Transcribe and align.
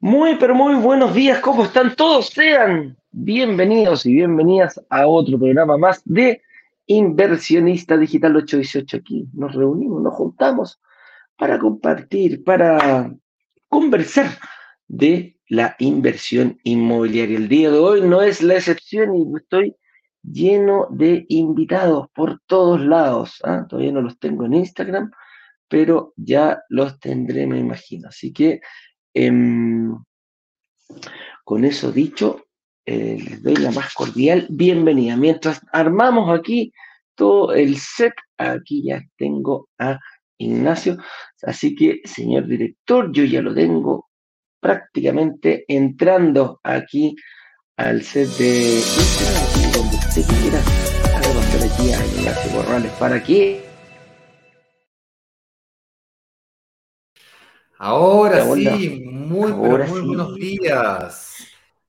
Muy, 0.00 0.36
pero 0.36 0.54
muy 0.54 0.74
buenos 0.76 1.14
días, 1.14 1.40
¿cómo 1.40 1.64
están 1.64 1.96
todos? 1.96 2.28
Sean 2.28 2.96
bienvenidos 3.10 4.06
y 4.06 4.14
bienvenidas 4.14 4.80
a 4.90 5.06
otro 5.06 5.38
programa 5.38 5.76
más 5.76 6.02
de 6.04 6.40
Inversionista 6.86 7.96
Digital 7.96 8.36
818. 8.36 8.96
Aquí 8.96 9.28
nos 9.32 9.54
reunimos, 9.54 10.00
nos 10.02 10.14
juntamos 10.14 10.80
para 11.36 11.58
compartir, 11.58 12.44
para 12.44 13.12
conversar 13.68 14.26
de 14.86 15.36
la 15.48 15.74
inversión 15.78 16.58
inmobiliaria. 16.62 17.36
El 17.36 17.48
día 17.48 17.70
de 17.70 17.78
hoy 17.78 18.00
no 18.02 18.22
es 18.22 18.42
la 18.42 18.54
excepción 18.54 19.16
y 19.16 19.24
estoy 19.36 19.76
lleno 20.22 20.86
de 20.90 21.26
invitados 21.28 22.08
por 22.14 22.40
todos 22.46 22.80
lados. 22.80 23.40
¿ah? 23.44 23.66
Todavía 23.68 23.92
no 23.92 24.02
los 24.02 24.18
tengo 24.18 24.44
en 24.46 24.54
Instagram, 24.54 25.10
pero 25.68 26.12
ya 26.16 26.62
los 26.68 26.98
tendré, 26.98 27.46
me 27.46 27.58
imagino. 27.58 28.08
Así 28.08 28.32
que 28.32 28.60
em, 29.14 29.96
con 31.44 31.64
eso 31.64 31.92
dicho, 31.92 32.44
eh, 32.86 33.18
les 33.22 33.42
doy 33.42 33.56
la 33.56 33.70
más 33.70 33.92
cordial 33.94 34.46
bienvenida. 34.50 35.16
Mientras 35.16 35.60
armamos 35.72 36.36
aquí 36.38 36.72
todo 37.14 37.52
el 37.52 37.76
set, 37.76 38.14
aquí 38.38 38.84
ya 38.84 39.02
tengo 39.16 39.68
a 39.78 39.98
Ignacio. 40.38 40.96
Así 41.42 41.74
que, 41.74 42.00
señor 42.04 42.46
director, 42.46 43.12
yo 43.12 43.24
ya 43.24 43.42
lo 43.42 43.52
tengo 43.54 44.08
prácticamente 44.60 45.64
entrando 45.68 46.60
aquí 46.62 47.14
al 47.78 48.02
set 48.02 48.28
de 48.38 48.80
Instagram, 48.80 49.72
donde 49.72 49.96
usted 49.96 50.22
quiera. 50.40 50.60
Haga 51.14 51.64
aquí 51.64 51.92
a 51.92 52.06
Ignacio 52.06 52.52
Borrales 52.52 52.92
para 52.92 53.22
que 53.22 53.66
Ahora 57.80 58.44
sí, 58.54 59.04
muy, 59.06 59.52
muy 59.52 60.00
buenos 60.00 60.34
días. 60.34 61.36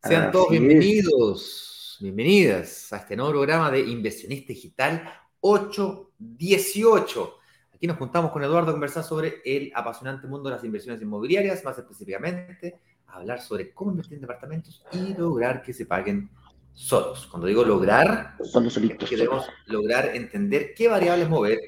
Sean 0.04 0.32
todos 0.32 0.52
bienvenidos, 0.52 1.98
bienvenidas 2.00 2.94
a 2.94 2.98
este 2.98 3.16
nuevo 3.16 3.32
programa 3.32 3.72
de 3.72 3.80
Inversionista 3.80 4.54
Digital 4.54 5.12
818. 5.40 7.36
Aquí 7.74 7.88
nos 7.88 7.98
juntamos 7.98 8.32
con 8.32 8.44
Eduardo 8.44 8.70
a 8.70 8.74
conversar 8.74 9.04
sobre 9.04 9.42
el 9.44 9.72
apasionante 9.74 10.28
mundo 10.28 10.50
de 10.50 10.56
las 10.56 10.64
inversiones 10.64 11.02
inmobiliarias, 11.02 11.64
más 11.64 11.80
específicamente 11.80 12.80
hablar 13.12 13.42
sobre 13.42 13.74
cómo 13.74 13.92
invertir 13.92 14.16
en 14.16 14.22
departamentos 14.22 14.84
y 14.92 15.14
lograr 15.14 15.62
que 15.62 15.74
se 15.74 15.86
paguen 15.86 16.30
solos. 16.74 17.28
Cuando 17.28 17.48
digo 17.48 17.64
lograr, 17.64 18.36
Son 18.44 18.70
solitos, 18.70 19.10
queremos 19.10 19.46
lograr 19.66 20.16
entender 20.16 20.74
qué 20.74 20.88
variables 20.88 21.30
mover 21.30 21.60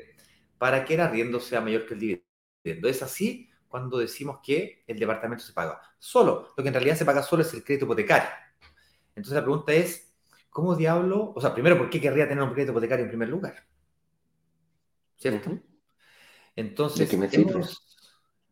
para 0.58 0.86
que 0.86 0.94
el 0.94 1.02
arriendo 1.02 1.40
sea 1.40 1.62
mayor 1.62 1.86
que 1.86 1.94
el 1.96 2.00
dividendo. 2.64 2.88
¿Es 2.88 3.02
así? 3.02 3.52
cuando 3.72 3.98
decimos 3.98 4.40
que 4.44 4.84
el 4.86 5.00
departamento 5.00 5.46
se 5.46 5.54
paga 5.54 5.82
solo. 5.98 6.50
Lo 6.58 6.62
que 6.62 6.68
en 6.68 6.74
realidad 6.74 6.98
se 6.98 7.06
paga 7.06 7.24
solo 7.24 7.42
es 7.42 7.54
el 7.54 7.64
crédito 7.64 7.86
hipotecario. 7.86 8.30
Entonces 9.16 9.34
la 9.34 9.42
pregunta 9.42 9.72
es, 9.72 10.14
¿cómo 10.50 10.76
diablo? 10.76 11.32
O 11.34 11.40
sea, 11.40 11.54
primero, 11.54 11.78
¿por 11.78 11.90
qué 11.90 12.02
querría 12.02 12.28
tener 12.28 12.44
un 12.44 12.52
crédito 12.52 12.74
hipotecario 12.74 13.06
en 13.06 13.10
primer 13.10 13.30
lugar? 13.30 13.66
¿Cierto? 15.16 15.58
Entonces, 16.54 17.00
¿De 17.00 17.08
qué 17.08 17.18
me 17.18 17.30
sirve? 17.30 17.66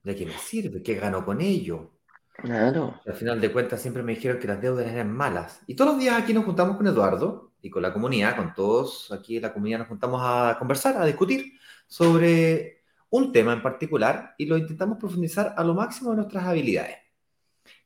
¿De 0.03 0.15
qué 0.15 0.25
me 0.25 0.37
sirve? 0.37 0.81
¿Qué 0.81 0.95
gano 0.95 1.25
con 1.25 1.41
ello? 1.41 1.98
Claro. 2.41 2.99
Al 3.05 3.13
final 3.13 3.41
de 3.41 3.51
cuentas 3.51 3.81
siempre 3.81 4.03
me 4.03 4.15
dijeron 4.15 4.39
que 4.39 4.47
las 4.47 4.61
deudas 4.61 4.87
eran 4.87 5.11
malas. 5.11 5.61
Y 5.67 5.75
todos 5.75 5.91
los 5.91 5.99
días 5.99 6.21
aquí 6.21 6.33
nos 6.33 6.45
juntamos 6.45 6.77
con 6.77 6.87
Eduardo 6.87 7.51
y 7.61 7.69
con 7.69 7.81
la 7.81 7.93
comunidad, 7.93 8.35
con 8.35 8.53
todos 8.53 9.11
aquí 9.11 9.37
en 9.37 9.43
la 9.43 9.53
comunidad 9.53 9.79
nos 9.79 9.87
juntamos 9.87 10.21
a 10.23 10.55
conversar, 10.57 10.97
a 10.97 11.05
discutir 11.05 11.53
sobre 11.87 12.83
un 13.09 13.31
tema 13.31 13.53
en 13.53 13.61
particular 13.61 14.35
y 14.37 14.45
lo 14.45 14.57
intentamos 14.57 14.97
profundizar 14.97 15.53
a 15.57 15.63
lo 15.63 15.73
máximo 15.73 16.11
de 16.11 16.17
nuestras 16.17 16.45
habilidades. 16.45 16.97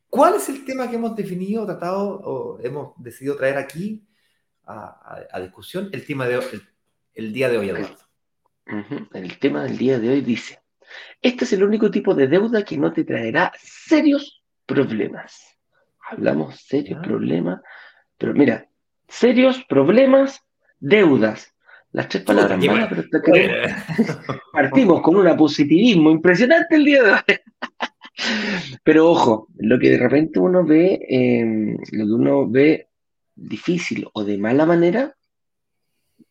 ¿Cuál 0.08 0.34
es 0.34 0.48
el 0.48 0.64
tema 0.64 0.88
que 0.88 0.96
hemos 0.96 1.16
definido, 1.16 1.66
tratado 1.66 2.20
o 2.22 2.60
hemos 2.60 2.92
decidido 2.98 3.36
traer 3.36 3.56
aquí 3.56 4.06
a, 4.64 5.40
discusión? 5.40 5.88
El 5.92 6.06
tema 6.06 6.26
de 6.28 6.40
el, 7.14 7.32
día 7.32 7.48
de 7.48 7.58
hoy, 7.58 7.70
Eduardo. 7.70 7.96
El 9.12 9.38
tema 9.38 9.64
del 9.64 9.76
día 9.76 9.98
de 9.98 10.10
hoy 10.10 10.20
dice, 10.20 10.62
este 11.20 11.44
es 11.44 11.52
el 11.52 11.64
único 11.64 11.90
tipo 11.90 12.14
de 12.14 12.28
deuda 12.28 12.64
que 12.64 12.78
no 12.78 12.92
te 12.92 13.02
traerá 13.02 13.52
serios 13.58 14.43
problemas. 14.66 15.58
Hablamos 16.10 16.60
serios 16.60 17.04
problemas, 17.04 17.60
pero 18.18 18.34
mira, 18.34 18.68
serios 19.08 19.64
problemas, 19.64 20.40
deudas. 20.78 21.54
Las 21.92 22.08
tres 22.08 22.24
palabras 22.24 22.58
malas, 22.64 22.90
pero 22.90 23.04
partimos 24.52 25.00
con 25.00 25.14
un 25.14 25.36
positivismo 25.36 26.10
impresionante 26.10 26.74
el 26.74 26.84
día 26.84 27.02
de 27.04 27.12
hoy. 27.12 27.20
pero 28.84 29.10
ojo, 29.10 29.48
lo 29.58 29.78
que 29.78 29.90
de 29.90 29.98
repente 29.98 30.40
uno 30.40 30.64
ve, 30.64 30.98
em, 31.08 31.76
lo 31.92 32.04
que 32.04 32.12
uno 32.12 32.50
ve 32.50 32.88
difícil 33.36 34.08
o 34.12 34.24
de 34.24 34.38
mala 34.38 34.66
manera, 34.66 35.16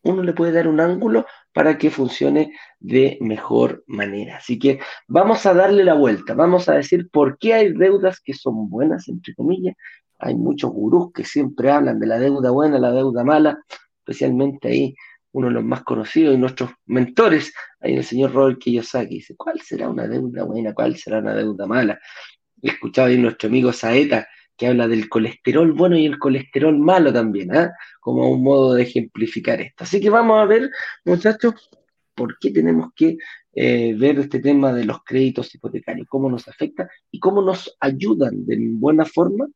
uno 0.04 0.22
le 0.22 0.32
puede 0.32 0.52
dar 0.52 0.68
un 0.68 0.80
ángulo 0.80 1.26
para 1.52 1.78
que 1.78 1.90
funcione 1.90 2.52
de 2.78 3.18
mejor 3.20 3.84
manera. 3.86 4.36
Así 4.36 4.58
que 4.58 4.80
vamos 5.08 5.44
a 5.46 5.54
darle 5.54 5.84
la 5.84 5.94
vuelta, 5.94 6.34
vamos 6.34 6.68
a 6.68 6.74
decir 6.74 7.08
por 7.10 7.38
qué 7.38 7.54
hay 7.54 7.72
deudas 7.72 8.20
que 8.20 8.34
son 8.34 8.68
buenas, 8.68 9.08
entre 9.08 9.34
comillas. 9.34 9.74
Hay 10.18 10.34
muchos 10.34 10.70
gurús 10.70 11.12
que 11.12 11.24
siempre 11.24 11.70
hablan 11.70 11.98
de 11.98 12.06
la 12.06 12.18
deuda 12.18 12.50
buena, 12.50 12.78
la 12.78 12.92
deuda 12.92 13.24
mala, 13.24 13.58
especialmente 13.98 14.68
ahí 14.68 14.94
uno 15.32 15.48
de 15.48 15.54
los 15.54 15.64
más 15.64 15.82
conocidos 15.82 16.34
y 16.34 16.38
nuestros 16.38 16.70
mentores, 16.86 17.52
ahí 17.80 17.96
el 17.96 18.04
señor 18.04 18.32
Robert 18.32 18.58
Kiyosaki, 18.60 19.16
dice, 19.16 19.34
¿cuál 19.36 19.60
será 19.60 19.88
una 19.88 20.06
deuda 20.06 20.44
buena? 20.44 20.72
¿Cuál 20.72 20.96
será 20.96 21.18
una 21.18 21.34
deuda 21.34 21.66
mala? 21.66 21.98
He 22.62 22.68
escuchado 22.68 23.08
ahí 23.08 23.18
nuestro 23.18 23.48
amigo 23.48 23.72
Saeta, 23.72 24.28
que 24.56 24.66
habla 24.68 24.88
del 24.88 25.08
colesterol 25.08 25.72
bueno 25.72 25.96
y 25.96 26.06
el 26.06 26.18
colesterol 26.18 26.78
malo 26.78 27.12
también, 27.12 27.54
¿ah? 27.54 27.72
como 28.00 28.30
un 28.30 28.42
modo 28.42 28.74
de 28.74 28.82
ejemplificar 28.82 29.60
esto. 29.60 29.84
Así 29.84 30.00
que 30.00 30.10
vamos 30.10 30.40
a 30.40 30.44
ver, 30.44 30.70
muchachos, 31.04 31.70
por 32.14 32.38
qué 32.38 32.50
tenemos 32.50 32.90
que 32.94 33.16
eh, 33.52 33.94
ver 33.96 34.18
este 34.18 34.40
tema 34.40 34.72
de 34.72 34.84
los 34.84 35.02
créditos 35.04 35.54
hipotecarios, 35.54 36.06
cómo 36.08 36.30
nos 36.30 36.46
afecta 36.48 36.88
y 37.10 37.18
cómo 37.18 37.42
nos 37.42 37.76
ayudan 37.80 38.44
de 38.46 38.56
buena 38.60 39.04
forma 39.04 39.46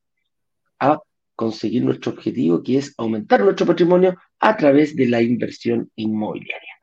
a 0.79 0.99
conseguir 1.35 1.85
nuestro 1.85 2.11
objetivo, 2.11 2.61
que 2.61 2.77
es 2.77 2.93
aumentar 2.97 3.41
nuestro 3.41 3.65
patrimonio 3.65 4.17
a 4.39 4.57
través 4.57 4.95
de 4.95 5.07
la 5.07 5.21
inversión 5.21 5.89
inmobiliaria. 5.95 6.73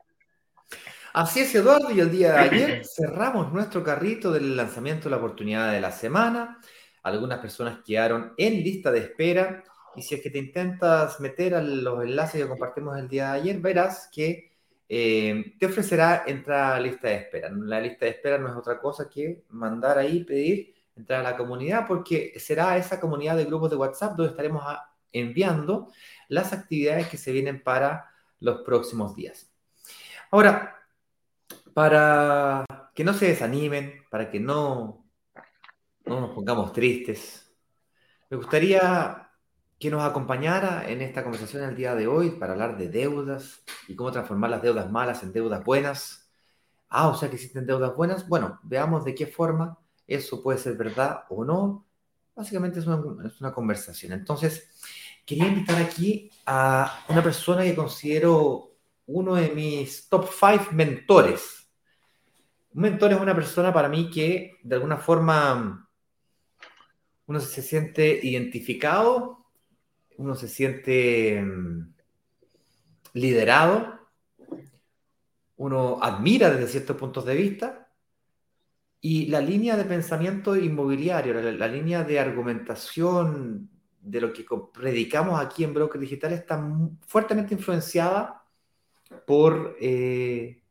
Así 1.13 1.39
es, 1.39 1.53
Eduardo, 1.55 1.91
y 1.91 1.99
el 1.99 2.11
día 2.11 2.33
de 2.33 2.37
ayer 2.49 2.81
cerramos 2.85 3.51
nuestro 3.53 3.83
carrito 3.83 4.31
del 4.31 4.55
lanzamiento 4.55 5.05
de 5.05 5.11
la 5.11 5.17
oportunidad 5.17 5.71
de 5.71 5.81
la 5.81 5.91
semana. 5.91 6.59
Algunas 7.07 7.39
personas 7.39 7.79
quedaron 7.85 8.33
en 8.37 8.53
lista 8.63 8.91
de 8.91 8.99
espera 8.99 9.63
y 9.95 10.01
si 10.01 10.15
es 10.15 10.21
que 10.21 10.29
te 10.29 10.37
intentas 10.37 11.19
meter 11.19 11.55
a 11.55 11.61
los 11.61 12.03
enlaces 12.03 12.41
que 12.41 12.47
compartimos 12.47 12.97
el 12.97 13.07
día 13.07 13.31
de 13.31 13.39
ayer, 13.39 13.59
verás 13.59 14.09
que 14.13 14.51
eh, 14.87 15.55
te 15.59 15.65
ofrecerá 15.65 16.23
entrar 16.27 16.73
a 16.73 16.79
la 16.79 16.87
lista 16.87 17.07
de 17.07 17.15
espera. 17.15 17.49
La 17.51 17.81
lista 17.81 18.05
de 18.05 18.11
espera 18.11 18.37
no 18.37 18.49
es 18.49 18.55
otra 18.55 18.79
cosa 18.79 19.09
que 19.09 19.43
mandar 19.49 19.97
ahí, 19.97 20.23
pedir 20.23 20.75
entrar 20.95 21.19
a 21.19 21.31
la 21.31 21.37
comunidad, 21.37 21.87
porque 21.87 22.33
será 22.39 22.77
esa 22.77 22.99
comunidad 22.99 23.37
de 23.37 23.45
grupos 23.45 23.69
de 23.69 23.75
WhatsApp 23.75 24.15
donde 24.15 24.31
estaremos 24.31 24.63
enviando 25.11 25.91
las 26.27 26.53
actividades 26.53 27.07
que 27.07 27.17
se 27.17 27.31
vienen 27.31 27.63
para 27.63 28.11
los 28.39 28.61
próximos 28.61 29.15
días. 29.15 29.49
Ahora, 30.31 30.75
para 31.73 32.65
que 32.93 33.03
no 33.03 33.13
se 33.13 33.27
desanimen, 33.27 34.03
para 34.09 34.29
que 34.29 34.39
no, 34.39 35.06
no 36.07 36.21
nos 36.21 36.31
pongamos 36.31 36.73
tristes, 36.73 37.47
me 38.29 38.37
gustaría 38.37 39.29
que 39.79 39.91
nos 39.91 40.03
acompañara 40.03 40.89
en 40.89 41.01
esta 41.01 41.23
conversación 41.23 41.63
el 41.63 41.75
día 41.75 41.95
de 41.95 42.07
hoy 42.07 42.31
para 42.31 42.53
hablar 42.53 42.77
de 42.77 42.89
deudas 42.89 43.63
y 43.87 43.95
cómo 43.95 44.11
transformar 44.11 44.49
las 44.49 44.61
deudas 44.61 44.89
malas 44.91 45.23
en 45.23 45.31
deudas 45.31 45.63
buenas. 45.63 46.29
Ah, 46.89 47.09
o 47.09 47.15
sea 47.15 47.29
que 47.29 47.35
existen 47.35 47.65
deudas 47.65 47.95
buenas. 47.95 48.27
Bueno, 48.27 48.59
veamos 48.63 49.05
de 49.05 49.13
qué 49.13 49.27
forma 49.27 49.77
eso 50.07 50.41
puede 50.41 50.57
ser 50.57 50.75
verdad 50.75 51.25
o 51.29 51.45
no. 51.45 51.85
Básicamente 52.35 52.79
es 52.79 52.87
una, 52.87 53.53
conversación. 53.53 54.13
Entonces, 54.13 54.69
quería 55.25 55.47
invitar 55.47 55.81
aquí 55.81 56.31
a 56.45 57.05
una 57.09 57.21
persona 57.21 57.63
que 57.63 57.75
considero 57.75 58.75
uno 59.07 59.35
de 59.35 59.49
mis 59.49 60.07
top 60.09 60.27
five 60.27 60.67
mentores. 60.71 61.67
Un 62.73 62.81
mentor 62.81 63.13
es 63.13 63.19
una 63.19 63.35
persona 63.35 63.73
para 63.73 63.89
mí 63.89 64.09
que 64.09 64.57
de 64.63 64.75
alguna 64.75 64.97
forma 64.97 65.86
uno 67.27 67.39
se 67.39 67.61
siente 67.61 68.19
identificado, 68.23 69.45
uno 70.17 70.35
se 70.35 70.47
siente 70.47 71.41
mm, 71.41 71.93
liderado, 73.13 73.99
uno 75.57 75.99
admira 76.01 76.49
desde 76.49 76.67
ciertos 76.67 76.97
puntos 76.97 77.25
de 77.25 77.35
vista 77.35 77.89
y 79.01 79.27
la 79.27 79.41
línea 79.41 79.77
de 79.77 79.85
pensamiento 79.85 80.55
inmobiliario, 80.55 81.33
la, 81.33 81.67
línea 81.67 82.03
de 82.03 82.19
argumentación 82.19 83.69
de 84.01 84.21
lo 84.21 84.33
que 84.33 84.45
predicamos 84.73 85.39
aquí 85.39 85.63
en 85.63 85.73
Broker 85.73 85.99
Digital 85.99 86.33
está 86.33 86.61
fuertemente 87.05 87.53
influenciada 87.53 88.43
por, 89.25 89.75
eh, 89.79 90.63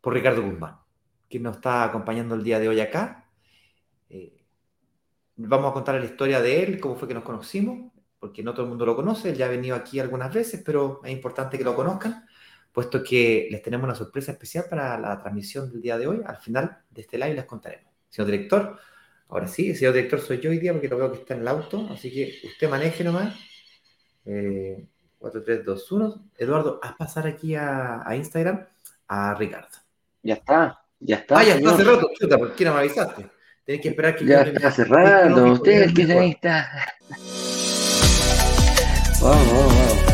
por 0.00 0.14
Ricardo 0.14 0.42
Guzmán, 0.42 0.78
que 1.28 1.40
nos 1.40 1.56
está 1.56 1.84
acompañando 1.84 2.34
el 2.34 2.42
día 2.42 2.58
de 2.58 2.68
hoy 2.68 2.80
acá. 2.80 3.30
Eh, 4.08 4.37
vamos 5.38 5.70
a 5.70 5.74
contar 5.74 5.94
la 5.94 6.04
historia 6.04 6.40
de 6.42 6.62
él, 6.62 6.80
cómo 6.80 6.96
fue 6.96 7.08
que 7.08 7.14
nos 7.14 7.22
conocimos, 7.22 7.92
porque 8.18 8.42
no 8.42 8.52
todo 8.52 8.64
el 8.64 8.68
mundo 8.68 8.84
lo 8.84 8.96
conoce, 8.96 9.30
él 9.30 9.36
ya 9.36 9.46
ha 9.46 9.50
venido 9.50 9.76
aquí 9.76 10.00
algunas 10.00 10.34
veces, 10.34 10.62
pero 10.64 11.00
es 11.04 11.12
importante 11.12 11.56
que 11.56 11.64
lo 11.64 11.74
conozcan, 11.74 12.26
puesto 12.72 13.02
que 13.02 13.48
les 13.50 13.62
tenemos 13.62 13.84
una 13.84 13.94
sorpresa 13.94 14.32
especial 14.32 14.66
para 14.68 14.98
la 14.98 15.18
transmisión 15.18 15.70
del 15.70 15.80
día 15.80 15.96
de 15.96 16.06
hoy. 16.06 16.20
Al 16.26 16.38
final 16.38 16.78
de 16.90 17.00
este 17.00 17.16
live 17.16 17.34
les 17.34 17.44
contaremos. 17.44 17.92
Señor 18.08 18.30
director, 18.30 18.78
ahora 19.28 19.46
sí, 19.46 19.70
el 19.70 19.76
señor 19.76 19.94
director 19.94 20.20
soy 20.20 20.40
yo 20.40 20.50
hoy 20.50 20.58
día 20.58 20.72
porque 20.72 20.88
lo 20.88 20.98
veo 20.98 21.12
que 21.12 21.18
está 21.18 21.34
en 21.34 21.40
el 21.40 21.48
auto, 21.48 21.88
así 21.90 22.12
que 22.12 22.46
usted 22.46 22.68
maneje 22.68 23.04
nomás. 23.04 23.36
Eh, 24.24 24.86
4, 25.18 25.42
3, 25.42 25.64
2, 25.64 25.92
1. 25.92 26.30
Eduardo, 26.36 26.80
haz 26.82 26.94
pasar 26.96 27.26
aquí 27.26 27.54
a, 27.54 28.02
a 28.06 28.16
Instagram 28.16 28.66
a 29.06 29.34
Ricardo. 29.34 29.78
Ya 30.22 30.34
está, 30.34 30.84
ya 31.00 31.16
está. 31.16 31.38
Ah, 31.38 31.44
ya 31.44 31.54
está 31.54 31.76
cerrado. 31.76 32.10
Chuta, 32.18 32.38
¿por 32.38 32.54
qué 32.54 32.64
no 32.64 32.74
me 32.74 32.80
avisaste? 32.80 33.37
Tenés 33.68 33.82
que 33.82 33.88
esperar 33.90 34.16
que 34.16 34.24
ya 34.24 34.40
está 34.40 34.70
cerrado. 34.70 35.52
Usted 35.52 35.92
que 35.92 36.10
ahí 36.10 36.30
está. 36.30 36.70
Vamos, 39.20 39.52
vamos, 39.52 39.74
vamos. 39.76 40.04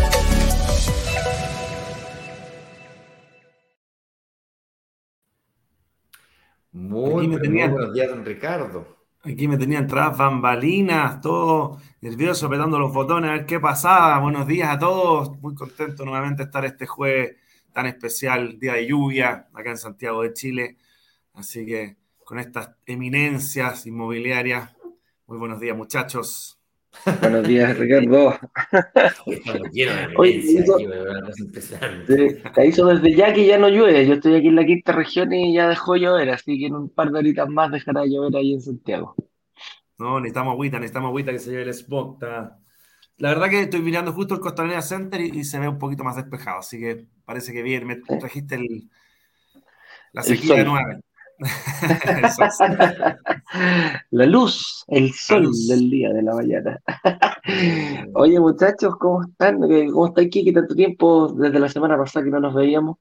Muy, 6.73 7.29
muy 7.29 7.37
buenos 7.39 7.95
días, 7.95 8.09
don 8.09 8.25
Ricardo. 8.25 8.97
Aquí 9.23 9.47
me 9.47 9.57
tenían 9.57 9.87
tras 9.87 10.19
bambalinas, 10.19 11.21
todo 11.21 11.79
nervioso, 12.01 12.47
apretando 12.47 12.77
los 12.81 12.93
botones, 12.93 13.31
a 13.31 13.35
ver 13.35 13.47
qué 13.47 13.61
pasaba. 13.61 14.19
Buenos 14.19 14.49
días 14.49 14.69
a 14.69 14.81
todos. 14.81 15.31
Muy 15.41 15.55
contento 15.55 16.05
nuevamente 16.05 16.43
de 16.43 16.47
estar 16.47 16.65
este 16.65 16.87
jueves 16.87 17.37
tan 17.73 17.87
especial, 17.87 18.59
día 18.59 18.73
de 18.73 18.89
lluvia, 18.89 19.47
acá 19.55 19.71
en 19.71 19.79
Santiago 19.79 20.23
de 20.23 20.33
Chile. 20.33 20.77
Así 21.35 21.65
que 21.65 22.04
con 22.25 22.39
estas 22.39 22.71
eminencias 22.87 23.87
inmobiliarias, 23.87 24.71
muy 25.27 25.39
buenos 25.39 25.61
días, 25.61 25.77
muchachos. 25.77 26.59
Buenos 27.21 27.47
días, 27.47 27.77
Ricardo. 27.77 28.39
Oye, 30.17 30.41
te 32.55 32.67
hizo 32.67 32.87
desde 32.87 33.15
ya 33.15 33.33
que 33.35 33.47
ya 33.47 33.59
no 33.59 33.69
llueve. 33.69 34.07
Yo 34.07 34.15
estoy 34.15 34.37
aquí 34.37 34.49
en 34.49 34.57
la 34.57 34.65
quinta 34.65 34.93
región 34.93 35.33
y 35.33 35.55
ya 35.55 35.69
dejó 35.69 35.97
llover, 35.97 36.31
así 36.31 36.59
que 36.59 36.67
en 36.67 36.75
un 36.75 36.89
par 36.89 37.11
de 37.11 37.19
horitas 37.19 37.49
más 37.49 37.73
dejará 37.73 38.05
llover 38.07 38.37
ahí 38.37 38.55
en 38.55 38.61
Santiago. 38.61 39.17
No, 39.99 40.21
necesitamos 40.21 40.53
agüita, 40.53 40.79
necesitamos 40.79 41.09
agüita 41.09 41.33
que 41.33 41.39
se 41.39 41.51
lleve 41.51 41.63
el 41.63 41.69
spot. 41.71 42.23
La 43.19 43.29
verdad 43.29 43.51
que 43.51 43.61
estoy 43.63 43.81
mirando 43.81 44.13
justo 44.13 44.35
el 44.35 44.41
Costanera 44.41 44.83
Center 44.83 45.21
y, 45.21 45.45
se 45.45 45.59
ve 45.59 45.69
un 45.69 45.79
poquito 45.79 46.05
más 46.05 46.17
despejado, 46.17 46.59
así 46.59 46.79
que 46.79 47.07
parece 47.25 47.53
que 47.53 47.63
bien. 47.63 47.87
Me 47.87 47.97
trajiste 47.97 48.55
el, 48.57 48.89
la 50.13 50.23
sequía 50.23 50.65
nueva. 50.65 51.01
La 54.11 54.27
luz, 54.27 54.85
el 54.89 55.13
sol 55.13 55.51
del 55.69 55.91
día 55.91 56.13
de 56.13 56.23
la 56.23 56.35
mañana. 56.35 56.81
Oye, 58.15 58.39
muchachos, 58.41 58.97
¿cómo 58.99 59.23
están? 59.23 59.61
¿Cómo 59.61 60.07
está 60.07 60.23
aquí? 60.23 60.45
Que 60.45 60.53
tanto 60.53 60.75
tiempo 60.75 61.33
desde 61.33 61.59
la 61.59 61.69
semana 61.69 61.97
pasada 61.97 62.25
que 62.25 62.31
no 62.31 62.41
nos 62.41 62.55
veíamos. 62.55 62.99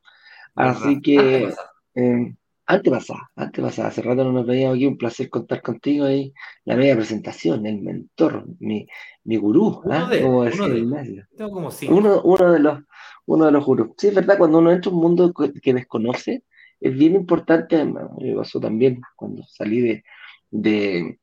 Así 0.56 1.02
que, 1.02 1.54
eh, 1.96 2.36
antes 2.66 2.94
pasaba, 2.94 3.30
hace 3.36 4.02
rato 4.02 4.24
no 4.24 4.32
nos 4.32 4.46
veíamos 4.46 4.76
aquí, 4.76 4.88
un 4.88 4.98
placer 4.98 5.30
contar 5.30 5.62
contigo 5.62 6.06
ahí, 6.06 6.34
la 6.66 6.76
media 6.76 6.96
presentación, 6.96 7.66
el 7.66 7.82
mentor, 7.82 8.46
mi, 8.60 8.88
mi 9.24 9.38
gurú, 9.38 9.82
uno, 9.84 10.08
de, 10.08 10.24
uno, 10.24 10.44
de, 10.44 11.26
como 11.38 11.70
uno, 11.90 12.22
uno, 12.24 12.52
de 12.52 12.60
los 12.60 12.80
uno 13.26 13.46
de 13.46 13.52
los 13.52 13.66
gurús. 13.66 13.90
Sí, 13.98 14.08
es 14.08 14.16
verdad, 14.16 14.38
cuando 14.38 14.60
uno 14.60 14.72
entra 14.72 14.90
en 14.90 14.96
un 14.96 15.02
mundo 15.02 15.34
que 15.34 15.74
desconoce, 15.74 16.44
es 16.84 16.94
bien 16.94 17.16
importante, 17.16 17.84
me 17.86 18.36
pasó 18.36 18.60
también 18.60 19.02
cuando 19.16 19.42
salí 19.44 19.80
de, 19.80 20.04
de 20.52 21.18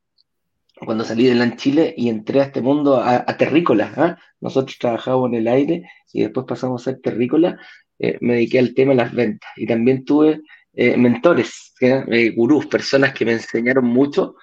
cuando 0.86 1.04
salí 1.04 1.26
de 1.26 1.34
LAN 1.34 1.56
Chile 1.56 1.94
y 1.94 2.08
entré 2.08 2.40
a 2.40 2.44
este 2.44 2.62
mundo 2.62 2.96
a, 2.96 3.26
terrícola. 3.36 3.92
¿ah? 3.94 4.18
Nosotros 4.40 4.78
trabajábamos 4.78 5.28
en 5.28 5.34
el 5.34 5.48
aire 5.48 5.90
y 6.14 6.22
después 6.22 6.46
pasamos 6.48 6.80
a 6.80 6.92
ser 6.92 7.02
terrícola. 7.02 7.58
Eh, 7.98 8.16
me 8.22 8.34
dediqué 8.34 8.58
al 8.58 8.72
tema 8.72 8.92
de 8.92 8.96
las 8.96 9.12
ventas 9.12 9.50
y 9.56 9.66
también 9.66 10.06
tuve 10.06 10.40
eh, 10.72 10.96
mentores, 10.96 11.74
eh, 11.82 12.30
gurús, 12.34 12.66
personas 12.66 13.12
que 13.12 13.26
me 13.26 13.32
enseñaron 13.32 13.84
mucho 13.84 14.36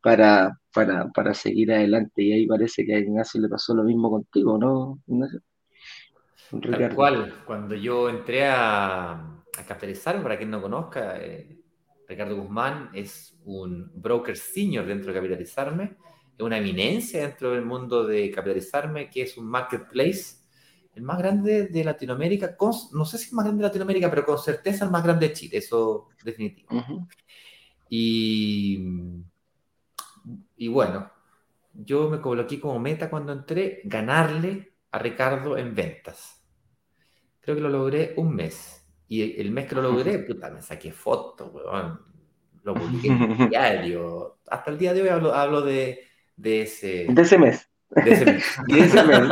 para, 0.00 0.56
para, 0.72 1.08
para, 1.08 1.34
seguir 1.34 1.72
adelante. 1.72 2.22
Y 2.22 2.32
ahí 2.32 2.46
parece 2.46 2.86
que 2.86 2.94
a 2.94 2.98
Ignacio 3.00 3.40
le 3.40 3.48
pasó 3.48 3.74
lo 3.74 3.82
mismo 3.82 4.08
contigo, 4.08 4.56
¿no, 4.56 5.00
Ignacio? 5.08 5.40
Tal 6.68 6.88
cual, 6.92 7.42
cuando 7.44 7.74
yo 7.74 8.08
entré 8.08 8.46
a, 8.46 9.12
a 9.12 9.64
capitalizar, 9.66 10.22
para 10.22 10.36
quien 10.36 10.50
no 10.50 10.60
conozca, 10.60 11.18
eh, 11.18 11.58
Ricardo 12.08 12.36
Guzmán 12.36 12.90
es 12.92 13.38
un 13.44 13.90
broker 13.94 14.36
senior 14.36 14.86
dentro 14.86 15.12
de 15.12 15.18
Capitalizarme, 15.18 15.96
es 16.36 16.40
una 16.44 16.58
eminencia 16.58 17.22
dentro 17.22 17.52
del 17.52 17.64
mundo 17.64 18.04
de 18.06 18.30
Capitalizarme, 18.30 19.10
que 19.10 19.22
es 19.22 19.36
un 19.38 19.46
marketplace, 19.46 20.36
el 20.94 21.02
más 21.02 21.18
grande 21.18 21.66
de 21.66 21.84
Latinoamérica, 21.84 22.56
no 22.92 23.04
sé 23.04 23.18
si 23.18 23.26
es 23.26 23.32
más 23.32 23.44
grande 23.44 23.62
de 23.62 23.68
Latinoamérica, 23.68 24.10
pero 24.10 24.24
con 24.24 24.38
certeza 24.38 24.84
el 24.84 24.90
más 24.90 25.04
grande 25.04 25.28
de 25.28 25.34
Chile, 25.34 25.58
eso 25.58 26.08
definitivo. 26.24 26.70
y, 27.88 28.78
y 30.56 30.68
bueno, 30.68 31.10
yo 31.72 32.08
me 32.10 32.20
coloqué 32.20 32.60
como 32.60 32.78
meta 32.78 33.10
cuando 33.10 33.32
entré 33.32 33.82
ganarle 33.84 34.74
a 34.90 34.98
Ricardo 34.98 35.56
en 35.56 35.74
ventas. 35.74 36.35
Creo 37.46 37.54
que 37.54 37.62
lo 37.62 37.68
logré 37.68 38.12
un 38.16 38.34
mes. 38.34 38.84
Y 39.06 39.40
el 39.40 39.52
mes 39.52 39.68
que 39.68 39.76
lo 39.76 39.82
logré, 39.82 40.18
puta, 40.18 40.50
me 40.50 40.60
saqué 40.60 40.90
fotos, 40.90 41.48
weón. 41.54 42.00
Lo 42.64 42.74
publiqué 42.74 43.06
en 43.06 43.48
diario. 43.50 44.38
Hasta 44.48 44.72
el 44.72 44.78
día 44.78 44.92
de 44.92 45.02
hoy 45.02 45.08
hablo, 45.10 45.32
hablo 45.32 45.62
de, 45.62 46.00
de, 46.34 46.62
ese... 46.62 47.06
De 47.08 47.22
ese 47.22 47.38
mes. 47.38 47.70
De 47.90 48.10
ese 48.10 48.24
mes. 48.24 48.44
de 48.66 48.80
ese 48.80 49.04
mes. 49.04 49.20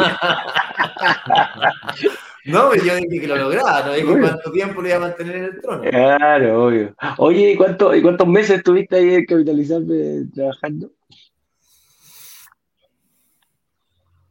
no, 2.45 2.73
yo 2.77 2.95
dije 2.95 3.21
que 3.21 3.27
lo 3.27 3.35
lograba, 3.35 3.85
no 3.85 3.93
dije 3.95 4.21
cuánto 4.21 4.53
tiempo 4.53 4.81
lo 4.81 4.87
iba 4.87 4.97
a 4.97 5.01
mantener 5.01 5.35
en 5.35 5.45
el 5.47 5.61
trono. 5.61 5.83
Claro, 5.83 6.67
obvio. 6.67 6.95
Oye, 7.19 7.51
¿y, 7.51 7.57
cuánto, 7.57 7.97
¿y 7.97 8.01
cuántos 8.01 8.29
meses 8.29 8.59
estuviste 8.59 8.95
ahí 8.95 9.15
en 9.15 9.27
Capitalizarme 9.27 10.27
trabajando? 10.33 10.93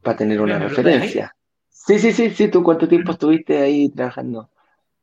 Para 0.00 0.16
tener 0.16 0.40
una 0.40 0.58
referencia. 0.58 1.36
Sí, 1.86 1.98
sí, 1.98 2.12
sí, 2.12 2.30
sí, 2.30 2.48
¿tú 2.48 2.62
cuánto 2.62 2.88
tiempo 2.88 3.12
estuviste 3.12 3.58
ahí 3.58 3.90
trabajando? 3.90 4.48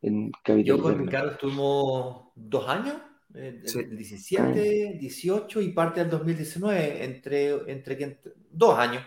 Yo 0.01 0.81
con 0.81 0.97
Ricardo 0.97 1.31
estuvimos 1.31 2.29
dos 2.33 2.67
años, 2.67 2.95
eh, 3.35 3.61
17, 3.63 4.97
18 4.99 5.61
y 5.61 5.69
parte 5.73 5.99
del 5.99 6.09
2019, 6.09 7.03
entre, 7.03 7.71
entre, 7.71 8.19
dos 8.49 8.79
años. 8.79 9.03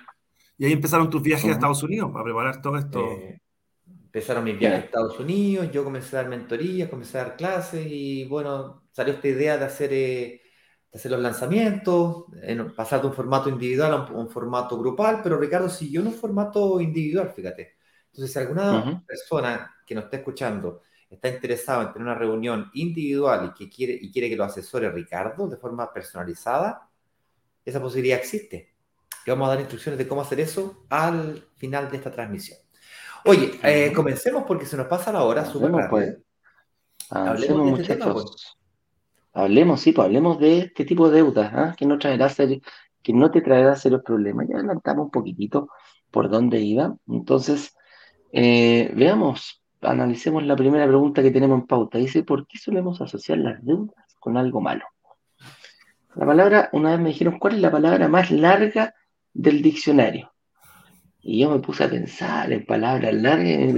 Y 0.57 0.66
ahí 0.66 0.73
empezaron 0.73 1.11
tus 1.11 1.21
viajes 1.21 1.47
a 1.47 1.54
Estados 1.54 1.83
Unidos 1.83 2.12
para 2.12 2.23
preparar 2.23 2.62
todo 2.62 2.76
esto. 2.78 3.00
Eh, 3.11 3.40
empezaron 3.88 4.45
mis 4.45 4.57
viajes 4.57 4.83
a 4.83 4.85
Estados 4.85 5.19
Unidos, 5.19 5.73
yo 5.73 5.83
comencé 5.83 6.16
a 6.16 6.23
dar 6.23 6.31
mentorías, 6.31 6.88
comencé 6.88 7.19
a 7.19 7.25
dar 7.25 7.37
clases 7.37 7.85
y 7.90 8.25
bueno, 8.26 8.85
salió 8.93 9.14
esta 9.14 9.26
idea 9.26 9.59
de 9.59 9.64
hacer, 9.64 9.93
eh, 9.93 10.43
de 10.94 10.98
hacer 10.98 11.10
los 11.10 11.20
lanzamientos, 11.20 12.26
en, 12.40 12.72
pasar 12.72 13.00
de 13.00 13.08
un 13.08 13.12
formato 13.12 13.48
individual 13.48 13.92
a 13.92 14.12
un, 14.12 14.30
formato 14.30 14.78
grupal, 14.78 15.22
pero 15.24 15.36
Ricardo 15.36 15.68
siguió 15.68 16.00
en 16.00 16.06
un 16.06 16.14
formato 16.14 16.80
individual, 16.80 17.32
fíjate. 17.34 17.74
Entonces, 18.12 18.32
si 18.32 18.38
alguna 18.38 19.02
persona 19.04 19.74
que 19.84 19.96
nos 19.96 20.04
está 20.04 20.18
escuchando 20.18 20.82
está 21.10 21.28
interesado 21.28 21.82
en 21.82 21.92
tener 21.92 22.06
una 22.06 22.14
reunión 22.14 22.70
individual 22.74 23.50
y 23.50 23.58
que 23.58 23.68
quiere, 23.68 23.98
y 24.00 24.12
quiere 24.12 24.28
que 24.28 24.36
lo 24.36 24.44
asesore 24.44 24.88
Ricardo 24.88 25.48
de 25.48 25.56
forma 25.56 25.92
personalizada, 25.92 26.88
esa 27.64 27.80
posibilidad 27.80 28.20
existe. 28.20 28.76
Y 29.26 29.30
vamos 29.30 29.46
a 29.46 29.50
dar 29.50 29.60
instrucciones 29.60 29.98
de 29.98 30.06
cómo 30.06 30.20
hacer 30.20 30.38
eso 30.38 30.86
al 30.90 31.44
final 31.56 31.90
de 31.90 31.96
esta 31.96 32.12
transmisión. 32.12 32.58
Oye, 33.24 33.58
eh, 33.64 33.92
comencemos 33.92 34.44
porque 34.46 34.64
se 34.64 34.76
nos 34.76 34.86
pasa 34.86 35.10
la 35.12 35.24
hora 35.24 35.44
súper 35.44 35.72
pues. 35.90 36.18
Hablemos, 37.10 37.78
de 37.78 37.82
este 37.82 37.96
tema, 37.96 38.12
pues. 38.12 38.56
Hablemos, 39.34 39.80
sí, 39.80 39.92
pues 39.92 40.06
hablemos 40.06 40.38
de 40.38 40.58
este 40.58 40.84
tipo 40.84 41.10
de 41.10 41.16
deudas, 41.16 41.52
¿ah? 41.52 41.74
que, 41.76 41.86
no 41.86 41.98
traerá 41.98 42.28
que 43.02 43.12
no 43.12 43.30
te 43.30 43.42
traerá 43.42 43.74
serios 43.76 44.02
problemas. 44.02 44.46
Ya 44.48 44.56
adelantamos 44.56 45.06
un 45.06 45.10
poquitito 45.10 45.68
por 46.10 46.30
dónde 46.30 46.60
iba. 46.60 46.96
Entonces, 47.08 47.76
eh, 48.32 48.92
veamos, 48.94 49.62
analicemos 49.80 50.44
la 50.44 50.56
primera 50.56 50.86
pregunta 50.86 51.22
que 51.22 51.32
tenemos 51.32 51.60
en 51.60 51.66
pauta. 51.66 51.98
Dice, 51.98 52.22
¿por 52.22 52.46
qué 52.46 52.58
solemos 52.58 53.00
asociar 53.00 53.38
las 53.38 53.64
deudas 53.64 54.16
con 54.20 54.36
algo 54.36 54.60
malo? 54.60 54.84
La 56.14 56.26
palabra, 56.26 56.68
una 56.72 56.92
vez 56.92 57.00
me 57.00 57.08
dijeron, 57.08 57.38
¿cuál 57.40 57.54
es 57.54 57.60
la 57.60 57.72
palabra 57.72 58.06
más 58.08 58.30
larga 58.30 58.94
del 59.32 59.62
diccionario? 59.62 60.33
Y 61.26 61.40
yo 61.40 61.49
me 61.49 61.59
puse 61.59 61.85
a 61.85 61.88
pensar 61.88 62.52
en 62.52 62.66
palabras 62.66 63.14
largas 63.14 63.73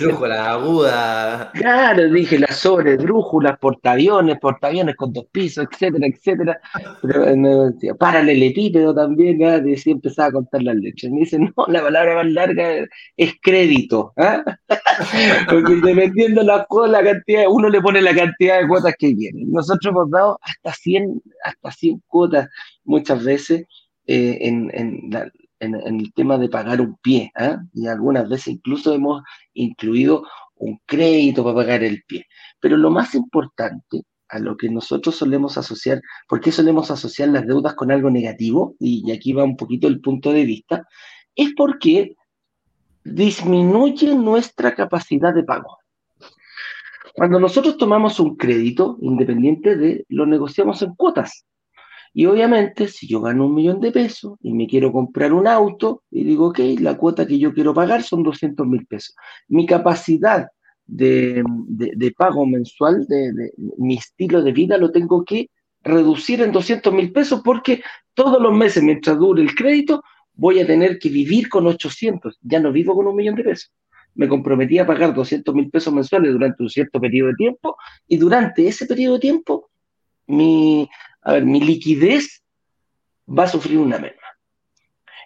Drújula 0.00 0.50
aguda. 0.50 1.52
Claro, 1.54 2.10
dije 2.10 2.36
las 2.36 2.56
sobre, 2.56 2.96
drújulas, 2.96 3.56
portaaviones, 3.60 4.40
portaaviones 4.40 4.96
con 4.96 5.12
dos 5.12 5.26
pisos, 5.30 5.68
etcétera, 5.70 6.08
etcétera. 6.08 6.60
Pero 7.00 7.36
me 7.36 7.48
decía, 7.48 7.94
paralelepípedo 7.94 8.92
también, 8.92 9.40
¿eh? 9.40 9.62
y 9.64 9.90
empezaba 9.90 10.28
a 10.28 10.32
contar 10.32 10.64
las 10.64 10.74
letras. 10.74 11.12
Me 11.12 11.20
dice, 11.20 11.38
no, 11.38 11.52
la 11.68 11.80
palabra 11.80 12.16
más 12.16 12.26
larga 12.26 12.86
es 13.16 13.34
crédito. 13.40 14.12
¿eh? 14.16 14.42
Porque 15.48 15.76
dependiendo 15.76 16.42
la, 16.42 16.66
la 16.88 17.04
cantidad, 17.04 17.44
uno 17.48 17.68
le 17.68 17.80
pone 17.80 18.02
la 18.02 18.16
cantidad 18.16 18.60
de 18.60 18.66
cuotas 18.66 18.96
que 18.98 19.14
quiere. 19.14 19.38
Nosotros 19.46 19.92
hemos 19.92 20.10
dado 20.10 20.40
hasta 20.42 20.72
100, 20.72 21.22
hasta 21.44 21.70
100 21.70 22.02
cuotas 22.08 22.48
muchas 22.82 23.22
veces 23.22 23.64
eh, 24.08 24.38
en, 24.40 24.72
en 24.74 25.10
la, 25.10 25.30
en, 25.64 25.74
el 25.74 26.12
tema 26.12 26.38
de 26.38 26.48
pagar 26.48 26.80
un 26.80 26.96
pie, 26.98 27.32
¿eh? 27.38 27.56
y 27.72 27.86
algunas 27.86 28.28
veces 28.28 28.48
incluso 28.48 28.94
hemos 28.94 29.22
incluido 29.52 30.24
un 30.56 30.80
crédito 30.86 31.42
para 31.42 31.56
pagar 31.56 31.82
el 31.82 32.02
pie. 32.06 32.26
Pero 32.60 32.76
lo 32.76 32.90
más 32.90 33.14
importante 33.14 34.02
a 34.28 34.38
lo 34.38 34.56
que 34.56 34.68
nosotros 34.68 35.16
solemos 35.16 35.58
asociar, 35.58 36.00
¿por 36.28 36.40
qué 36.40 36.50
solemos 36.50 36.90
asociar 36.90 37.28
las 37.28 37.46
deudas 37.46 37.74
con 37.74 37.90
algo 37.90 38.10
negativo? 38.10 38.74
Y, 38.78 39.10
aquí 39.12 39.32
va 39.32 39.44
un 39.44 39.56
poquito 39.56 39.86
el 39.86 40.00
punto 40.00 40.32
de 40.32 40.44
vista, 40.44 40.86
es 41.34 41.52
porque 41.56 42.16
disminuye 43.04 44.14
nuestra 44.14 44.74
capacidad 44.74 45.34
de 45.34 45.44
pago. 45.44 45.78
Cuando 47.14 47.38
nosotros 47.38 47.76
tomamos 47.76 48.18
un 48.18 48.36
crédito, 48.36 48.98
independiente 49.00 49.76
de, 49.76 50.04
lo 50.08 50.26
negociamos 50.26 50.82
en 50.82 50.94
cuotas. 50.94 51.44
Y 52.16 52.26
obviamente, 52.26 52.86
si 52.86 53.08
yo 53.08 53.20
gano 53.20 53.46
un 53.46 53.56
millón 53.56 53.80
de 53.80 53.90
pesos 53.90 54.38
y 54.40 54.54
me 54.54 54.68
quiero 54.68 54.92
comprar 54.92 55.32
un 55.32 55.48
auto, 55.48 56.04
y 56.12 56.22
digo, 56.22 56.48
ok, 56.48 56.60
la 56.78 56.96
cuota 56.96 57.26
que 57.26 57.40
yo 57.40 57.52
quiero 57.52 57.74
pagar 57.74 58.04
son 58.04 58.22
200 58.22 58.64
mil 58.68 58.86
pesos. 58.86 59.16
Mi 59.48 59.66
capacidad 59.66 60.46
de, 60.86 61.42
pago 62.16 62.46
mensual, 62.46 63.04
de, 63.08 63.52
mi 63.78 63.96
estilo 63.96 64.42
de 64.42 64.52
vida, 64.52 64.78
lo 64.78 64.92
tengo 64.92 65.24
que 65.24 65.50
reducir 65.82 66.40
en 66.40 66.52
200 66.52 66.94
mil 66.94 67.10
pesos 67.10 67.42
porque 67.44 67.82
todos 68.14 68.40
los 68.40 68.56
meses, 68.56 68.84
mientras 68.84 69.18
dure 69.18 69.42
el 69.42 69.52
crédito, 69.52 70.04
voy 70.34 70.60
a 70.60 70.66
tener 70.66 71.00
que 71.00 71.08
vivir 71.08 71.48
con 71.48 71.66
800. 71.66 72.38
Ya 72.42 72.60
no 72.60 72.70
vivo 72.70 72.94
con 72.94 73.08
un 73.08 73.16
millón 73.16 73.34
de 73.34 73.42
pesos. 73.42 73.72
Me 74.14 74.28
comprometí 74.28 74.78
a 74.78 74.86
pagar 74.86 75.12
200 75.14 75.52
mil 75.52 75.68
pesos 75.68 75.92
mensuales 75.92 76.30
durante 76.30 76.62
un 76.62 76.70
cierto 76.70 77.00
periodo 77.00 77.30
de 77.30 77.34
tiempo 77.34 77.76
y 78.06 78.18
durante 78.18 78.68
ese 78.68 78.86
periodo 78.86 79.14
de 79.14 79.20
tiempo 79.20 79.70
mi, 80.28 80.88
a 81.24 81.32
ver, 81.32 81.44
mi 81.44 81.60
liquidez 81.60 82.42
va 83.26 83.44
a 83.44 83.48
sufrir 83.48 83.78
una 83.78 83.98
merma. 83.98 84.20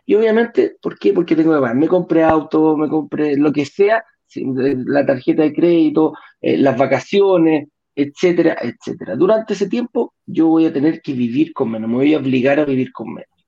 Y 0.06 0.14
obviamente, 0.14 0.76
¿por 0.80 0.98
qué? 0.98 1.12
Porque 1.12 1.36
tengo 1.36 1.52
que 1.52 1.60
pagar. 1.60 1.76
Me 1.76 1.88
compré 1.88 2.24
auto, 2.24 2.76
me 2.76 2.88
compré 2.88 3.36
lo 3.36 3.52
que 3.52 3.66
sea, 3.66 4.02
la 4.34 5.04
tarjeta 5.04 5.42
de 5.42 5.52
crédito, 5.52 6.14
eh, 6.40 6.56
las 6.56 6.78
vacaciones, 6.78 7.68
etcétera, 7.94 8.56
etcétera. 8.62 9.16
Durante 9.16 9.54
ese 9.54 9.68
tiempo 9.68 10.14
yo 10.24 10.46
voy 10.46 10.66
a 10.66 10.72
tener 10.72 11.02
que 11.02 11.12
vivir 11.12 11.52
con 11.52 11.72
menos, 11.72 11.90
me 11.90 11.96
voy 11.96 12.14
a 12.14 12.18
obligar 12.18 12.60
a 12.60 12.64
vivir 12.64 12.92
con 12.92 13.12
menos. 13.12 13.46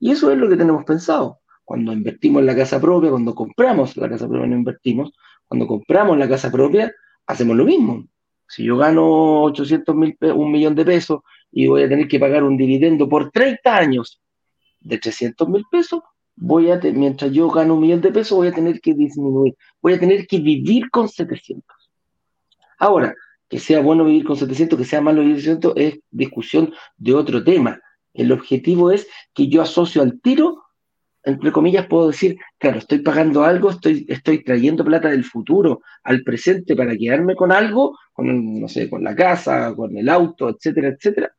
Y 0.00 0.10
eso 0.10 0.30
es 0.32 0.38
lo 0.38 0.48
que 0.48 0.56
tenemos 0.56 0.84
pensado. 0.84 1.40
Cuando 1.64 1.92
invertimos 1.92 2.40
en 2.40 2.46
la 2.46 2.56
casa 2.56 2.80
propia, 2.80 3.10
cuando 3.10 3.34
compramos 3.34 3.96
la 3.96 4.08
casa 4.08 4.26
propia, 4.26 4.46
no 4.46 4.56
invertimos, 4.56 5.12
cuando 5.46 5.66
compramos 5.66 6.16
la 6.16 6.28
casa 6.28 6.50
propia, 6.50 6.92
hacemos 7.26 7.56
lo 7.56 7.64
mismo. 7.64 8.06
Si 8.48 8.64
yo 8.64 8.76
gano 8.76 9.42
800 9.42 9.94
mil, 9.94 10.16
un 10.34 10.50
millón 10.50 10.74
de 10.74 10.84
pesos 10.84 11.20
y 11.50 11.66
voy 11.66 11.82
a 11.82 11.88
tener 11.88 12.08
que 12.08 12.20
pagar 12.20 12.44
un 12.44 12.56
dividendo 12.56 13.08
por 13.08 13.30
30 13.30 13.76
años 13.76 14.20
de 14.80 14.98
300 14.98 15.48
mil 15.48 15.64
pesos, 15.70 16.00
voy 16.36 16.70
a 16.70 16.78
mientras 16.92 17.32
yo 17.32 17.48
gano 17.50 17.74
un 17.74 17.80
millón 17.80 18.00
de 18.00 18.12
pesos, 18.12 18.36
voy 18.36 18.48
a 18.48 18.52
tener 18.52 18.80
que 18.80 18.94
disminuir, 18.94 19.56
voy 19.80 19.94
a 19.94 20.00
tener 20.00 20.26
que 20.26 20.38
vivir 20.38 20.90
con 20.90 21.08
700. 21.08 21.64
Ahora, 22.78 23.14
que 23.48 23.58
sea 23.58 23.80
bueno 23.80 24.04
vivir 24.04 24.24
con 24.24 24.36
700, 24.36 24.78
que 24.78 24.84
sea 24.84 25.00
malo 25.00 25.22
vivir 25.22 25.36
con 25.36 25.42
700, 25.42 25.72
es 25.76 25.98
discusión 26.10 26.72
de 26.96 27.14
otro 27.14 27.42
tema. 27.42 27.80
El 28.12 28.32
objetivo 28.32 28.90
es 28.90 29.08
que 29.34 29.48
yo 29.48 29.62
asocio 29.62 30.02
al 30.02 30.20
tiro 30.20 30.62
entre 31.26 31.50
comillas, 31.50 31.86
puedo 31.86 32.06
decir, 32.06 32.38
claro, 32.56 32.78
estoy 32.78 33.00
pagando 33.00 33.42
algo, 33.42 33.70
estoy, 33.70 34.06
estoy 34.08 34.44
trayendo 34.44 34.84
plata 34.84 35.08
del 35.08 35.24
futuro 35.24 35.82
al 36.04 36.22
presente 36.22 36.76
para 36.76 36.96
quedarme 36.96 37.34
con 37.34 37.50
algo, 37.50 37.98
con, 38.12 38.60
no 38.60 38.68
sé, 38.68 38.88
con 38.88 39.02
la 39.02 39.16
casa, 39.16 39.74
con 39.74 39.96
el 39.96 40.08
auto, 40.08 40.48
etcétera, 40.48 40.88
etcétera, 40.88 41.32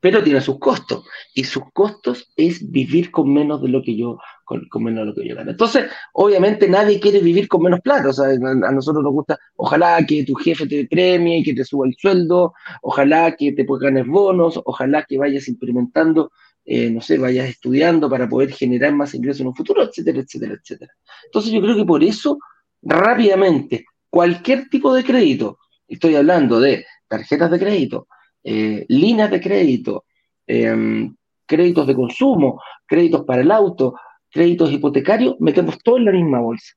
pero 0.00 0.22
tiene 0.22 0.40
sus 0.40 0.58
costos. 0.58 1.04
Y 1.34 1.44
sus 1.44 1.64
costos 1.74 2.32
es 2.34 2.70
vivir 2.70 3.10
con 3.10 3.30
menos 3.30 3.60
de 3.60 3.68
lo 3.68 3.82
que 3.82 3.94
yo, 3.94 4.18
con, 4.46 4.66
menos 4.82 5.00
de 5.00 5.04
lo 5.04 5.14
que 5.14 5.28
yo 5.28 5.36
gano. 5.36 5.50
Entonces, 5.50 5.90
obviamente 6.14 6.66
nadie 6.66 6.98
quiere 6.98 7.20
vivir 7.20 7.46
con 7.46 7.60
menos 7.60 7.80
plata. 7.80 8.08
O 8.08 8.12
sea, 8.14 8.28
a 8.28 8.72
nosotros 8.72 9.04
nos 9.04 9.12
gusta, 9.12 9.38
ojalá 9.56 10.02
que 10.06 10.24
tu 10.24 10.34
jefe 10.34 10.66
te 10.66 10.86
premie 10.86 11.40
y 11.40 11.44
que 11.44 11.52
te 11.52 11.64
suba 11.64 11.86
el 11.86 11.94
sueldo, 11.98 12.54
ojalá 12.80 13.36
que 13.36 13.52
te 13.52 13.66
ganes 13.68 14.06
bonos, 14.06 14.58
ojalá 14.64 15.04
que 15.04 15.18
vayas 15.18 15.46
implementando 15.48 16.30
eh, 16.68 16.90
no 16.90 17.00
sé, 17.00 17.16
vayas 17.16 17.48
estudiando 17.48 18.10
para 18.10 18.28
poder 18.28 18.50
generar 18.50 18.92
más 18.92 19.14
ingresos 19.14 19.42
en 19.42 19.46
un 19.46 19.54
futuro, 19.54 19.84
etcétera, 19.84 20.18
etcétera, 20.18 20.54
etcétera. 20.54 20.92
Entonces 21.26 21.52
yo 21.52 21.60
creo 21.60 21.76
que 21.76 21.84
por 21.84 22.02
eso, 22.02 22.38
rápidamente, 22.82 23.84
cualquier 24.10 24.68
tipo 24.68 24.92
de 24.92 25.04
crédito, 25.04 25.58
estoy 25.86 26.16
hablando 26.16 26.58
de 26.58 26.84
tarjetas 27.06 27.52
de 27.52 27.58
crédito, 27.60 28.08
eh, 28.42 28.84
líneas 28.88 29.30
de 29.30 29.40
crédito, 29.40 30.04
em, 30.44 31.14
créditos 31.46 31.86
de 31.86 31.94
consumo, 31.94 32.60
créditos 32.84 33.24
para 33.24 33.42
el 33.42 33.50
auto, 33.52 33.94
créditos 34.28 34.72
hipotecarios, 34.72 35.36
metemos 35.38 35.78
todo 35.84 35.98
en 35.98 36.06
la 36.06 36.12
misma 36.12 36.40
bolsa. 36.40 36.74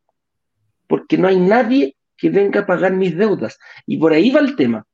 Porque 0.88 1.17
no 1.17 1.27
hay 1.27 1.39
nadie 1.39 1.96
que 2.15 2.29
venga 2.29 2.62
a 2.62 2.65
pagar 2.65 2.93
mis 2.93 3.17
deudas. 3.17 3.58
Y 3.88 3.98
por 3.98 4.13
ahí 4.13 4.29
va 4.29 4.39
el 4.39 4.55
tema. 4.55 4.86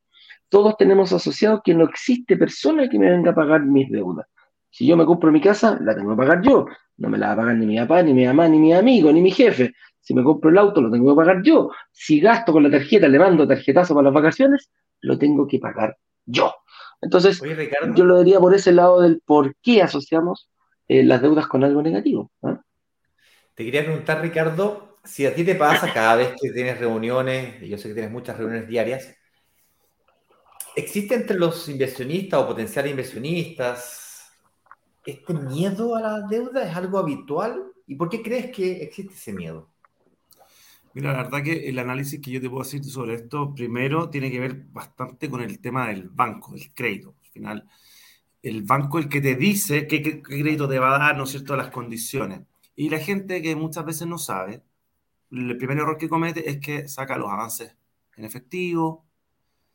Todos 0.48 0.78
tenemos 0.78 1.12
asociado 1.12 1.62
que 1.64 1.74
no 1.74 1.84
existe 1.84 2.38
persona 2.38 2.88
que 2.88 2.98
me 2.98 3.10
venga 3.10 3.32
a 3.32 3.36
pagar 3.36 3.66
mis 3.66 3.90
deudas. 3.90 4.28
Si 4.76 4.86
yo 4.86 4.98
me 4.98 5.06
compro 5.06 5.32
mi 5.32 5.40
casa, 5.40 5.80
la 5.82 5.96
tengo 5.96 6.10
que 6.12 6.18
pagar 6.18 6.42
yo. 6.42 6.66
No 6.98 7.08
me 7.08 7.18
la 7.18 7.28
va 7.28 7.32
a 7.32 7.36
pagar 7.38 7.56
ni 7.56 7.66
mi 7.66 7.78
papá, 7.78 8.04
ni 8.04 8.14
mi 8.14 8.26
mamá, 8.26 8.50
ni 8.50 8.60
mi 8.60 8.74
amigo, 8.74 9.10
ni 9.10 9.22
mi 9.22 9.32
jefe. 9.32 9.74
Si 10.02 10.14
me 10.14 10.22
compro 10.22 10.50
el 10.50 10.58
auto, 10.58 10.82
lo 10.82 10.92
tengo 10.92 11.14
que 11.14 11.16
pagar 11.16 11.42
yo. 11.44 11.72
Si 11.94 12.20
gasto 12.20 12.52
con 12.52 12.62
la 12.62 12.70
tarjeta, 12.70 13.08
le 13.08 13.18
mando 13.18 13.48
tarjetazo 13.48 13.94
para 13.94 14.04
las 14.04 14.14
vacaciones, 14.14 14.70
lo 15.00 15.18
tengo 15.18 15.48
que 15.48 15.60
pagar 15.60 15.98
yo. 16.26 16.54
Entonces, 17.00 17.42
yo 17.96 18.04
lo 18.04 18.20
diría 18.20 18.38
por 18.42 18.54
ese 18.54 18.74
lado 18.74 19.00
del 19.00 19.22
por 19.26 19.56
qué 19.62 19.82
asociamos 19.82 20.50
eh, 20.90 21.04
las 21.04 21.22
deudas 21.22 21.48
con 21.48 21.64
algo 21.64 21.82
negativo. 21.82 22.34
¿ah? 22.44 22.62
Te 23.54 23.64
quería 23.64 23.86
preguntar, 23.86 24.22
Ricardo, 24.22 24.98
si 25.06 25.26
a 25.26 25.34
ti 25.34 25.46
te 25.46 25.56
pasa 25.56 25.94
cada 25.94 26.18
vez 26.18 26.34
que 26.38 26.52
tienes 26.52 26.78
reuniones, 26.78 27.64
y 27.64 27.70
yo 27.70 27.78
sé 27.78 27.88
que 27.88 27.94
tienes 27.94 28.12
muchas 28.12 28.38
reuniones 28.38 28.68
diarias, 28.68 29.16
¿existe 30.76 31.16
entre 31.16 31.40
los 31.40 31.70
inversionistas 31.70 32.42
o 32.42 32.48
potenciales 32.48 32.92
inversionistas 32.92 34.02
¿Este 35.06 35.34
miedo 35.34 35.96
a 35.96 36.02
la 36.02 36.22
deuda 36.22 36.68
es 36.68 36.76
algo 36.76 36.98
habitual? 36.98 37.72
¿Y 37.86 37.96
por 37.96 38.10
qué 38.10 38.22
crees 38.22 38.52
que 38.52 38.84
existe 38.84 39.14
ese 39.14 39.34
miedo? 39.34 39.70
Mira, 40.94 41.12
la 41.12 41.24
verdad 41.24 41.44
que 41.44 41.70
el 41.70 41.78
análisis 41.78 42.22
que 42.22 42.32
yo 42.32 42.42
te 42.42 42.50
puedo 42.50 42.64
decir 42.64 42.84
sobre 42.86 43.16
esto, 43.16 43.54
primero, 43.54 44.10
tiene 44.10 44.32
que 44.32 44.40
ver 44.40 44.66
bastante 44.72 45.30
con 45.30 45.42
el 45.42 45.60
tema 45.60 45.90
del 45.90 46.10
banco, 46.10 46.54
del 46.54 46.74
crédito. 46.74 47.16
Al 47.22 47.30
final, 47.30 47.70
el 48.42 48.64
banco 48.64 48.98
el 48.98 49.10
que 49.10 49.22
te 49.22 49.36
dice 49.36 49.88
qué, 49.88 50.22
crédito 50.22 50.68
te 50.68 50.80
va 50.80 50.96
a 50.96 51.00
dar, 51.00 51.18
¿no 51.18 51.26
es 51.26 51.32
cierto?, 51.32 51.56
las 51.56 51.70
condiciones. 51.70 52.42
Y 52.76 52.90
la 52.90 53.00
gente 53.00 53.42
que 53.42 53.56
muchas 53.56 53.86
veces 53.86 54.08
no 54.08 54.18
sabe, 54.18 54.64
el 55.32 55.58
primer 55.58 55.78
error 55.78 55.98
que 55.98 56.10
comete 56.10 56.50
es 56.50 56.60
que 56.60 56.88
saca 56.88 57.18
los 57.18 57.30
avances 57.30 57.76
en 58.16 58.24
efectivo, 58.26 59.05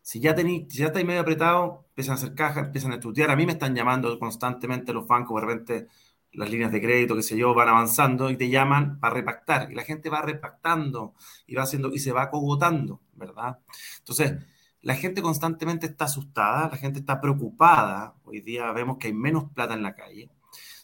si 0.02 0.20
ya, 0.20 0.34
tení, 0.34 0.66
ya 0.68 0.86
estáis 0.86 1.06
medio 1.06 1.20
apretado, 1.20 1.86
empiezan 1.90 2.12
a 2.12 2.16
hacer 2.16 2.34
cajas, 2.34 2.66
empiezan 2.66 2.92
a 2.92 2.94
estudiar. 2.96 3.30
A 3.30 3.36
mí 3.36 3.46
me 3.46 3.52
están 3.52 3.74
llamando 3.74 4.18
constantemente 4.18 4.92
los 4.92 5.06
bancos, 5.06 5.40
de 5.40 5.46
repente 5.46 5.88
las 6.32 6.50
líneas 6.50 6.72
de 6.72 6.80
crédito, 6.80 7.16
qué 7.16 7.22
sé 7.22 7.36
yo, 7.36 7.54
van 7.54 7.68
avanzando 7.68 8.30
y 8.30 8.36
te 8.36 8.48
llaman 8.48 9.00
para 9.00 9.14
repactar. 9.14 9.70
Y 9.70 9.74
la 9.74 9.82
gente 9.82 10.10
va 10.10 10.22
repactando 10.22 11.14
y 11.46 11.54
va 11.54 11.64
haciendo 11.64 11.92
y 11.92 11.98
se 11.98 12.12
va 12.12 12.30
cogotando, 12.30 13.00
¿verdad? 13.14 13.58
Entonces, 13.98 14.34
la 14.82 14.94
gente 14.94 15.22
constantemente 15.22 15.86
está 15.86 16.06
asustada, 16.06 16.68
la 16.70 16.76
gente 16.76 17.00
está 17.00 17.20
preocupada. 17.20 18.14
Hoy 18.24 18.40
día 18.40 18.72
vemos 18.72 18.96
que 18.98 19.08
hay 19.08 19.12
menos 19.12 19.50
plata 19.52 19.74
en 19.74 19.82
la 19.82 19.94
calle. 19.94 20.30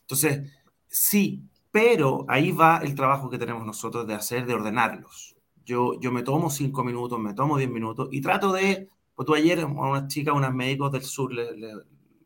Entonces, 0.00 0.52
sí, 0.88 1.48
pero 1.70 2.26
ahí 2.28 2.52
va 2.52 2.78
el 2.78 2.94
trabajo 2.94 3.30
que 3.30 3.38
tenemos 3.38 3.64
nosotros 3.64 4.06
de 4.06 4.14
hacer, 4.14 4.46
de 4.46 4.54
ordenarlos. 4.54 5.36
Yo, 5.64 5.98
yo 6.00 6.12
me 6.12 6.22
tomo 6.22 6.50
cinco 6.50 6.84
minutos, 6.84 7.18
me 7.18 7.34
tomo 7.34 7.56
diez 7.58 7.70
minutos 7.70 8.08
y 8.12 8.20
trato 8.20 8.52
de 8.52 8.88
pues 9.16 9.26
tú 9.26 9.34
ayer 9.34 9.60
a 9.60 9.66
unas 9.66 10.08
chicas, 10.08 10.34
unas 10.34 10.54
médicos 10.54 10.92
del 10.92 11.02
sur, 11.02 11.32
le, 11.32 11.48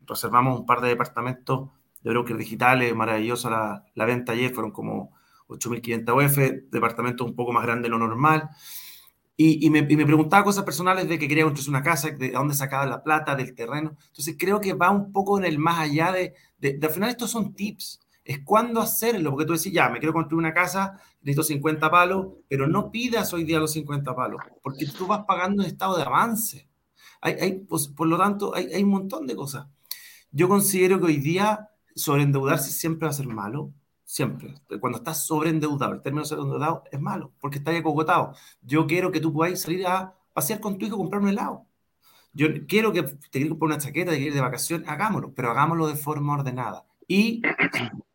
reservamos 0.07 0.61
un 0.61 0.67
par 0.67 0.81
de 0.81 0.89
departamentos 0.89 1.71
de 2.03 2.11
brokers 2.11 2.39
digitales, 2.39 2.95
maravillosa 2.95 3.49
la, 3.49 3.85
la 3.95 4.05
venta 4.05 4.33
ayer, 4.33 4.53
fueron 4.53 4.73
como 4.73 5.13
8.500 5.49 6.27
UF, 6.27 6.71
departamentos 6.71 7.27
un 7.27 7.37
poco 7.37 7.53
más 7.53 7.63
grandes 7.65 7.85
de 7.85 7.91
lo 7.91 7.99
normal. 7.99 8.51
Y, 9.37 9.65
y, 9.65 9.71
me, 9.71 9.87
y, 9.89 9.97
me, 9.97 10.05
preguntaba 10.05 10.45
cosas 10.45 10.65
personales 10.65 11.09
de 11.09 11.19
que 11.19 11.29
quería 11.29 11.45
construir 11.45 11.71
una 11.71 11.83
casa, 11.83 12.11
de 12.11 12.33
dónde 12.33 12.55
sacaba 12.55 12.85
la 12.87 13.03
plata, 13.03 13.35
del 13.37 13.55
terreno. 13.55 13.97
Entonces 14.09 14.37
creo 14.39 14.61
que 14.61 14.75
va 14.75 14.91
un 14.91 15.13
poco 15.13 15.39
en 15.39 15.45
el 15.45 15.59
más 15.59 15.79
allá 15.79 16.13
de, 16.13 16.35
de, 16.59 16.77
de 16.77 16.87
al 16.87 16.93
final 16.93 17.09
estos 17.09 17.31
son 17.31 17.55
tips. 17.55 18.01
es 18.25 18.41
cuándo 18.45 18.81
hacerlo, 18.81 19.31
porque 19.31 19.47
tú 19.47 19.55
decís, 19.55 19.73
ya, 19.73 19.89
me 19.89 19.99
quiero 19.99 20.13
construir 20.13 20.41
una 20.41 20.53
casa, 20.53 21.01
necesito 21.23 21.43
50 21.45 21.91
palos, 21.91 22.27
pero 22.49 22.67
no 22.67 22.91
pidas 22.91 23.33
hoy 23.33 23.45
día 23.45 23.59
los 23.61 23.73
50 23.73 24.15
palos, 24.15 24.41
porque 24.63 24.87
tú 24.87 25.07
vas 25.07 25.25
pagando 25.27 25.63
en 25.63 25.69
estado 25.69 25.97
de 25.97 26.03
avance. 26.03 26.70
Hay, 27.21 27.35
hay 27.35 27.53
pues, 27.61 27.89
por 27.89 28.07
lo 28.09 28.19
tanto, 28.19 28.55
hay, 28.55 28.67
hay 28.73 28.83
un 28.83 28.91
montón 28.91 29.27
de 29.27 29.37
cosas. 29.37 29.67
Yo 30.33 30.49
considero 30.49 30.99
que 30.99 31.07
hoy 31.07 31.17
día 31.19 31.71
sobreendeudarse 31.95 32.71
siempre 32.71 33.07
va 33.07 33.11
a 33.11 33.15
ser 33.15 33.27
malo, 33.27 33.73
siempre. 34.05 34.55
Cuando 34.81 34.99
estás 34.99 35.27
sobreendeudado, 35.27 35.93
el 35.93 36.03
término 36.03 36.25
sobreendeudado 36.25 36.85
es 36.91 37.01
malo, 37.01 37.33
porque 37.41 37.59
estás 37.59 37.77
acogotado. 37.77 38.35
Yo 38.63 38.87
quiero 38.87 39.13
que 39.13 39.21
tú 39.21 39.33
puedas 39.33 39.61
salir 39.61 39.87
a 39.87 40.15
pasear 40.33 40.61
con 40.61 40.79
tu 40.79 40.87
hijo, 40.87 40.97
comprar 40.97 41.23
un 41.23 41.29
helado. 41.29 41.67
Yo 42.33 42.49
quiero 42.67 42.93
que 42.93 43.03
te 43.03 43.31
quieras 43.31 43.51
comprar 43.51 43.69
una 43.69 43.79
chaqueta, 43.79 44.13
de 44.13 44.21
ir 44.21 44.35
de 44.35 44.41
vacaciones, 44.41 44.89
hagámoslo, 44.89 45.35
pero 45.35 45.51
hagámoslo 45.51 45.89
de 45.89 45.97
forma 45.97 46.35
ordenada. 46.35 46.87
Y 47.09 47.43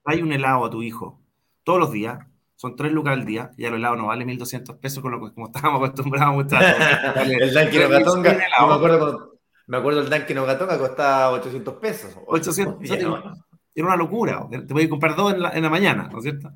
hay 0.05 0.21
un 0.21 0.31
helado 0.31 0.65
a 0.65 0.69
tu 0.69 0.81
hijo 0.83 1.21
todos 1.63 1.79
los 1.79 1.91
días, 1.91 2.25
son 2.55 2.75
tres 2.75 2.91
lucas 2.91 3.13
al 3.13 3.25
día, 3.25 3.51
y 3.57 3.65
el 3.65 3.75
helado 3.75 3.95
no 3.95 4.07
vale 4.07 4.25
1.200 4.25 4.79
pesos 4.79 5.01
con 5.01 5.11
lo 5.11 5.19
que 5.21 5.33
como 5.33 5.47
estábamos 5.47 5.79
acostumbrados 5.89 6.53
a 6.53 7.23
El 7.23 7.53
Danke 7.53 7.79
no 7.79 7.89
Gatonga, 7.89 8.33
me 8.33 8.73
acuerdo, 8.73 9.39
me 9.67 9.77
acuerdo 9.77 10.01
el 10.01 10.35
no 10.35 10.45
Gatonga 10.45 10.77
costaba 10.77 11.31
800 11.31 11.73
pesos. 11.75 12.17
800, 12.27 12.89
era 13.75 13.87
una 13.87 13.97
locura. 13.97 14.47
Te 14.49 14.73
voy 14.73 14.83
a 14.83 14.89
comprar 14.89 15.15
dos 15.15 15.33
en 15.33 15.41
la, 15.41 15.49
en 15.51 15.61
la 15.61 15.69
mañana, 15.69 16.07
¿no 16.09 16.19
es 16.19 16.23
cierto? 16.23 16.49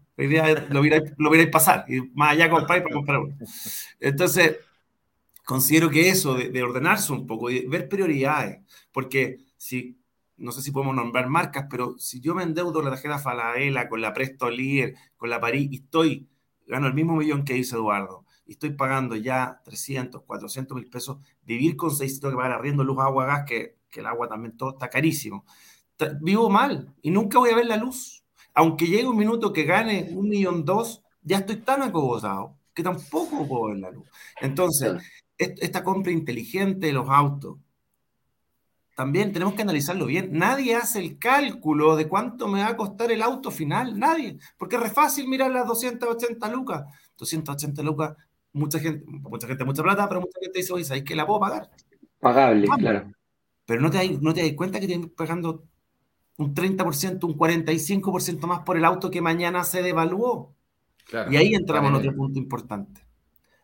Lo 0.70 0.82
miráis, 0.82 1.13
lo 1.18 1.51
pasar 1.51 1.86
y 1.88 2.00
más 2.13 2.32
allá 2.32 2.50
compráis 2.50 2.82
para 2.82 2.96
comprar 2.96 3.20
uno. 3.20 3.36
Entonces, 4.00 4.58
considero 5.46 5.89
que 5.89 6.10
eso 6.10 6.36
de, 6.36 6.63
ordenarse 6.63 7.12
un 7.12 7.27
poco, 7.27 7.50
de 7.50 7.65
ver 7.68 7.89
prioridades, 7.89 8.60
porque 8.94 9.39
si, 9.58 9.99
no 10.39 10.51
sé 10.51 10.62
si 10.62 10.72
podemos 10.72 10.96
nombrar 10.96 11.27
marcas, 11.29 11.67
pero 11.69 11.98
si 11.98 12.19
yo 12.19 12.36
me 12.36 12.43
endeudo 12.43 12.81
la 12.81 12.91
tarjeta 12.91 13.19
Falaela, 13.19 13.89
con 13.89 14.01
la 14.01 14.13
Presto 14.13 14.50
Líder, 14.50 14.96
con 15.17 15.29
la 15.29 15.39
París, 15.39 15.69
y 15.72 15.75
estoy, 15.77 16.29
gano 16.67 16.88
el 16.88 16.93
mismo 16.93 17.15
millón 17.15 17.43
que 17.46 17.53
dice 17.53 17.75
Eduardo, 17.75 18.25
y 18.46 18.53
estoy 18.53 18.72
pagando 18.72 19.15
ya 19.15 19.62
300, 19.63 20.24
400 20.24 20.75
mil 20.75 20.89
pesos, 20.89 21.17
vivir 21.43 21.75
con 21.75 21.91
600 21.91 22.31
que 22.31 22.38
pagar 22.38 22.53
arriendo, 22.53 22.84
luz, 22.84 23.00
agua, 23.00 23.25
gas, 23.25 23.46
que, 23.46 23.77
que 23.89 24.00
el 24.00 24.08
agua 24.08 24.27
también 24.27 24.58
todo 24.58 24.72
está 24.72 24.89
carísimo 24.89 25.46
vivo 26.22 26.50
mal 26.50 26.93
y 27.01 27.12
nunca 27.12 27.39
voy 27.39 27.51
a 27.51 27.55
ver 27.55 27.65
la 27.65 27.77
luz. 27.77 28.24
Aunque 28.53 28.88
llegue 28.88 29.08
un 29.08 29.17
minuto 29.17 29.53
que 29.53 29.63
gane 29.63 30.10
un 30.13 30.29
millón 30.29 30.65
dos, 30.65 31.03
ya 31.22 31.38
estoy 31.38 31.58
tan 31.58 31.81
acogotado 31.81 32.58
que 32.74 32.84
tampoco 32.84 33.48
puedo 33.48 33.67
ver 33.67 33.79
la 33.79 33.91
luz. 33.91 34.08
Entonces, 34.41 35.01
esta 35.38 35.84
compra 35.84 36.12
inteligente 36.12 36.88
de 36.88 36.93
los 36.93 37.10
autos, 37.10 37.58
también 39.00 39.32
tenemos 39.32 39.53
que 39.53 39.62
analizarlo 39.62 40.08
bien. 40.08 40.34
Nadie 40.34 40.75
hace 40.75 41.00
el 41.00 41.18
cálculo 41.18 41.96
de 41.96 42.10
cuánto 42.10 42.50
me 42.50 42.60
va 42.60 42.68
a 42.68 42.75
costar 42.75 43.13
el 43.13 43.22
auto 43.22 43.50
final, 43.50 43.98
nadie, 43.98 44.38
porque 44.58 44.75
es 44.75 44.82
re 44.82 44.89
fácil 44.89 45.25
mirar 45.29 45.51
las 45.51 45.65
280 45.65 46.51
lucas. 46.51 46.84
280 47.18 47.82
lucas, 47.82 48.18
mucha 48.51 48.77
gente, 48.77 49.06
mucha 49.08 49.48
gente, 49.48 49.63
mucha 49.63 49.84
plata, 49.84 50.06
pero 50.10 50.20
mucha 50.20 50.38
gente 50.41 50.60
dice, 50.60 50.74
oye, 50.74 50.84
¿sabes 50.84 51.03
que 51.03 51.15
la 51.15 51.25
puedo 51.25 51.39
pagar? 51.39 51.70
Pagable, 52.20 52.68
claro. 52.77 53.10
Pero 53.65 53.79
no 53.79 53.89
te, 53.89 54.18
no 54.20 54.34
te 54.34 54.41
das 54.41 54.51
cuenta 54.51 54.82
que 54.82 54.88
tienes 54.88 55.08
pagando 55.12 55.63
un 56.36 56.53
30%, 56.53 57.24
un 57.24 57.38
45% 57.38 58.48
más 58.48 58.60
por 58.65 58.75
el 58.75 58.84
auto 58.84 59.10
que 59.10 59.22
mañana 59.22 59.63
se 59.63 59.82
devaluó. 59.82 60.53
y 61.32 61.38
ahí 61.38 61.53
entramos 61.53 61.89
en 61.91 61.96
otro 61.96 62.13
punto 62.13 62.38
importante. 62.38 63.01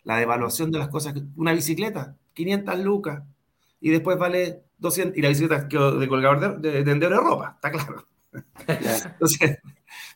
La 0.06 0.16
devaluación 0.16 0.72
de 0.72 0.80
las 0.80 0.88
cosas. 0.88 1.14
Una 1.36 1.52
bicicleta, 1.52 2.16
500 2.36 2.80
lucas, 2.80 3.22
y 3.82 3.90
después 3.90 4.18
vale 4.18 4.65
200, 4.78 5.18
y 5.18 5.22
la 5.22 5.30
bicicleta 5.30 5.64
de 5.64 6.08
colgador 6.08 6.60
de, 6.60 6.84
de, 6.84 6.96
de, 6.96 7.10
ropa, 7.10 7.54
está 7.56 7.72
claro. 7.72 8.08
Entonces, 8.68 9.60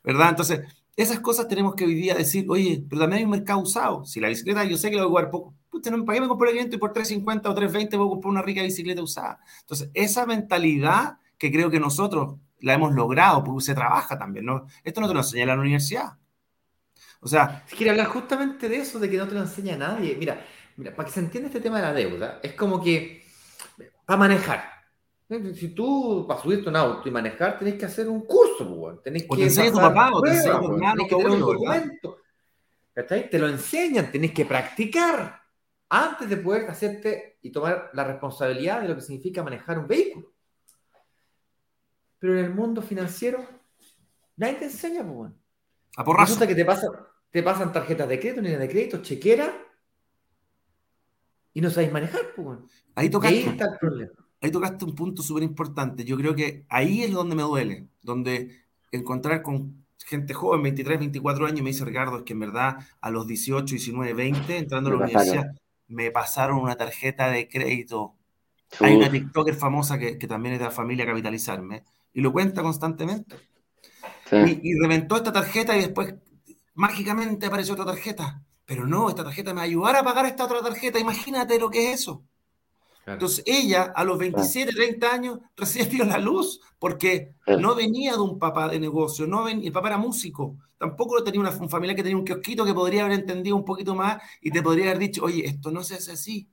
¿verdad? 0.04 0.30
Entonces, 0.30 0.62
esas 0.96 1.20
cosas 1.22 1.48
tenemos 1.48 1.76
que 1.76 1.86
hoy 1.86 1.96
día 1.96 2.16
decir, 2.16 2.46
oye, 2.50 2.84
pero 2.90 3.02
también 3.02 3.20
hay 3.20 3.24
un 3.24 3.32
mercado 3.32 3.60
usado. 3.60 4.06
Si 4.06 4.20
la 4.20 4.28
bicicleta 4.28 4.66
yo 4.66 4.78
sé 4.78 4.90
que 4.90 4.98
la 4.98 5.04
voy 5.04 5.08
a 5.08 5.10
jugar 5.10 5.32
poco, 5.32 5.56
puta, 5.70 5.92
¿para 5.92 6.14
qué 6.14 6.22
me 6.22 6.28
compro 6.28 6.50
el 6.50 6.54
500 6.54 6.76
y 6.76 6.80
por 6.80 6.92
350 6.92 7.50
o 7.50 7.54
320 7.56 7.98
voy 7.98 8.08
a 8.08 8.10
comprar 8.10 8.32
una 8.32 8.42
rica 8.42 8.62
bicicleta 8.62 9.02
usada? 9.02 9.40
Entonces, 9.62 9.90
esa 9.94 10.26
mentalidad 10.26 11.18
que 11.38 11.52
creo 11.52 11.70
que 11.70 11.80
nosotros 11.80 12.36
la 12.60 12.74
hemos 12.74 12.94
logrado, 12.94 13.44
porque 13.44 13.64
se 13.64 13.74
trabaja 13.74 14.18
también, 14.18 14.46
¿no? 14.46 14.68
Esto 14.84 15.00
no 15.00 15.08
te 15.08 15.14
lo 15.14 15.22
enseña 15.22 15.46
la 15.46 15.56
universidad. 15.56 16.18
O 17.22 17.28
sea... 17.28 17.64
Si 17.68 17.76
quiere 17.76 17.92
hablar 17.92 18.08
justamente 18.08 18.68
de 18.68 18.78
eso, 18.78 19.00
de 19.00 19.10
que 19.10 19.18
no 19.18 19.28
te 19.28 19.36
lo 19.36 19.42
enseña 19.42 19.78
nadie. 19.78 20.16
Mira, 20.18 20.46
mira, 20.76 20.96
para 20.96 21.08
que 21.08 21.14
se 21.14 21.22
entienda 21.22 21.48
este 21.48 21.62
tema 21.62 21.78
de 21.78 21.84
la 21.84 21.94
deuda, 21.94 22.40
es 22.44 22.54
como 22.54 22.84
que 22.84 23.19
para 24.10 24.18
manejar. 24.18 24.64
Si 25.54 25.68
tú, 25.76 26.26
para 26.28 26.42
subirte 26.42 26.68
un 26.68 26.76
auto 26.76 27.08
y 27.08 27.12
manejar, 27.12 27.60
tenés 27.60 27.76
que 27.76 27.86
hacer 27.86 28.10
un 28.10 28.22
curso, 28.22 28.68
pues, 28.76 29.04
tenés 29.04 29.28
que... 29.28 29.48
Te 29.48 29.70
tu 29.70 29.78
papá, 29.78 30.10
o 30.12 30.20
te 30.20 30.32
enseña 30.32 30.60
tu 30.60 30.74
hermano, 30.74 31.04
que 31.08 31.14
un 31.14 31.40
documento. 31.40 32.18
Te 32.96 33.38
lo 33.38 33.48
enseñan, 33.48 34.12
tenés 34.12 34.32
que 34.32 34.48
practicar 34.48 35.40
antes 35.90 36.28
de 36.28 36.38
poder 36.38 36.68
hacerte 36.72 37.38
y 37.44 37.52
tomar 37.52 37.92
la 37.94 38.04
responsabilidad 38.04 38.82
de 38.82 38.88
lo 38.88 38.96
que 38.96 39.02
significa 39.02 39.44
manejar 39.44 39.78
un 39.78 39.86
vehículo. 39.86 40.34
Pero 42.18 42.40
en 42.40 42.46
el 42.46 42.52
mundo 42.52 42.82
financiero, 42.82 43.46
nadie 44.38 44.56
te 44.56 44.66
enseña, 44.66 45.04
pues, 45.04 45.14
bueno. 45.14 45.36
A 45.98 46.04
por 46.04 46.20
Resulta 46.20 46.48
que 46.48 46.56
te, 46.56 46.66
te 47.30 47.44
pasan 47.44 47.72
tarjetas 47.72 48.10
de 48.10 48.20
crédito, 48.20 48.42
líneas 48.42 48.62
de 48.62 48.70
crédito, 48.70 49.04
chequera, 49.04 49.54
y 51.54 51.62
no 51.62 51.70
sabéis 51.70 51.92
manejar, 51.92 52.22
pues. 52.36 52.60
Ahí 52.96 53.10
tocaste, 53.10 53.38
ahí 53.38 53.44
está 53.44 53.66
el 53.66 53.78
problema. 53.80 54.12
Ahí 54.42 54.52
tocaste 54.52 54.86
un 54.86 54.96
punto 54.96 55.22
súper 55.22 55.44
importante. 55.44 56.06
Yo 56.06 56.18
creo 56.18 56.36
que 56.36 56.66
ahí 56.70 57.04
es 57.04 57.12
donde 57.12 57.36
me 57.36 57.44
duele, 57.44 57.88
donde 58.02 58.52
encontrar 58.92 59.42
con 59.42 59.86
gente 60.06 60.34
joven, 60.34 60.64
23, 60.64 61.00
24 61.00 61.46
años, 61.46 61.62
me 61.62 61.70
dice 61.70 61.86
Ricardo, 61.86 62.18
es 62.18 62.24
que 62.24 62.34
en 62.34 62.40
verdad 62.40 62.78
a 63.02 63.12
los 63.12 63.28
18, 63.28 63.66
19, 63.66 64.14
20, 64.14 64.58
entrando 64.58 64.90
a 64.90 64.94
la 64.94 65.04
universidad, 65.04 65.52
me 65.88 66.12
pasaron 66.12 66.60
una 66.60 66.76
tarjeta 66.76 67.30
de 67.30 67.48
crédito. 67.48 68.16
Hay 68.80 68.96
una 68.96 69.10
TikToker 69.10 69.56
famosa 69.56 69.98
que, 69.98 70.18
que, 70.18 70.28
también 70.28 70.54
es 70.54 70.60
de 70.60 70.66
la 70.66 70.72
familia 70.72 71.06
Capitalizarme, 71.06 71.84
y 72.14 72.22
lo 72.22 72.32
cuenta 72.32 72.62
constantemente. 72.62 73.36
Y, 74.32 74.80
reventó 74.80 75.18
esta 75.18 75.32
tarjeta 75.32 75.76
y 75.76 75.82
después 75.82 76.14
mágicamente 76.76 77.48
apareció 77.48 77.74
otra 77.74 77.86
tarjeta. 77.86 78.44
Pero 78.70 78.86
no, 78.86 79.10
esta 79.10 79.24
tarjeta 79.24 79.52
me 79.52 79.56
va 79.56 79.62
a 79.64 79.66
ayudar 79.66 79.96
a 79.96 80.04
pagar 80.04 80.28
esta 80.28 80.46
otra 80.46 80.62
tarjeta. 80.62 81.00
Imagínate 81.00 81.58
lo 81.58 81.72
que 81.72 81.92
es 81.92 82.02
eso. 82.02 82.24
Entonces 83.08 83.44
ella 83.48 83.92
a 83.96 84.04
los 84.04 84.20
27, 84.20 84.72
30 84.72 85.12
años 85.12 85.40
recibió 85.58 86.06
la 86.06 86.20
luz 86.20 86.62
porque 86.78 87.34
no 87.48 87.74
venía 87.74 88.14
de 88.14 88.20
un 88.20 88.38
papá 88.38 88.70
de 88.70 88.80
negocio, 88.80 89.26
no 89.26 89.46
ven, 89.46 89.64
el 89.64 89.72
papá 89.72 89.88
era 89.88 89.98
músico, 89.98 90.56
tampoco 90.78 91.24
tenía 91.24 91.40
una, 91.40 91.52
familia 91.52 91.96
que 91.96 92.04
tenía 92.04 92.16
un 92.16 92.24
kiosquito 92.24 92.64
que 92.64 92.76
podría 92.76 93.06
haber 93.06 93.18
entendido 93.18 93.56
un 93.56 93.66
poquito 93.66 93.96
más 93.96 94.22
y 94.40 94.52
te 94.52 94.62
podría 94.62 94.92
haber 94.92 95.00
dicho, 95.00 95.24
oye, 95.24 95.48
esto 95.48 95.72
no 95.72 95.84
se 95.84 95.96
hace 95.96 96.12
así, 96.12 96.48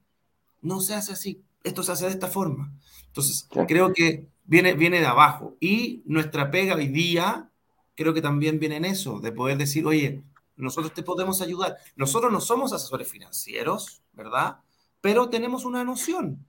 no 0.63 0.81
se 0.81 0.95
hace 0.95 1.13
así, 1.13 1.43
esto 1.65 1.83
se 1.83 1.93
hace 1.93 2.07
de 2.07 2.13
esta 2.13 2.29
forma. 2.29 2.73
Entonces 3.09 3.47
creo 3.69 3.93
que 3.93 4.27
viene, 4.47 4.73
viene 4.73 5.01
de 5.01 5.07
abajo. 5.07 5.55
Y 5.61 6.03
nuestra 6.07 6.51
pega 6.51 6.77
hoy 6.77 6.89
día, 6.89 7.51
creo 7.95 8.15
que 8.15 8.23
también 8.23 8.59
viene 8.59 8.77
en 8.77 8.87
eso, 8.87 9.21
de 9.21 9.33
poder 9.33 9.59
decir, 9.59 9.85
oye, 9.85 10.23
nosotros 10.57 10.93
te 10.93 11.03
podemos 11.03 11.43
ayudar. 11.43 11.77
Nosotros 11.97 12.33
no 12.33 12.41
somos 12.41 12.73
asesores 12.73 13.11
financieros, 13.11 14.03
¿verdad? 14.13 14.59
Pero 15.01 15.29
tenemos 15.29 15.65
una 15.65 15.85
noción. 15.85 16.47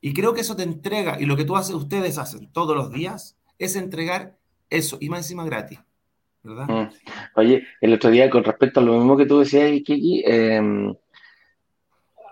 Y 0.00 0.12
creo 0.12 0.34
que 0.34 0.42
eso 0.42 0.54
te 0.54 0.62
entrega, 0.62 1.18
y 1.20 1.24
lo 1.24 1.36
que 1.36 1.44
tú 1.44 1.56
haces, 1.56 1.74
ustedes 1.74 2.18
hacen 2.18 2.52
todos 2.52 2.76
los 2.76 2.92
días, 2.92 3.38
es 3.58 3.74
entregar 3.74 4.36
eso, 4.68 4.98
y 5.00 5.08
más 5.08 5.20
encima 5.20 5.44
gratis. 5.44 5.80
¿verdad? 6.42 6.68
Mm. 6.68 6.90
Oye, 7.36 7.66
el 7.80 7.94
otro 7.94 8.10
día, 8.10 8.28
con 8.28 8.44
respecto 8.44 8.80
a 8.80 8.82
lo 8.82 8.98
mismo 8.98 9.16
que 9.16 9.24
tú 9.24 9.38
decías, 9.38 9.70
Kiki, 9.82 10.22
eh, 10.26 10.94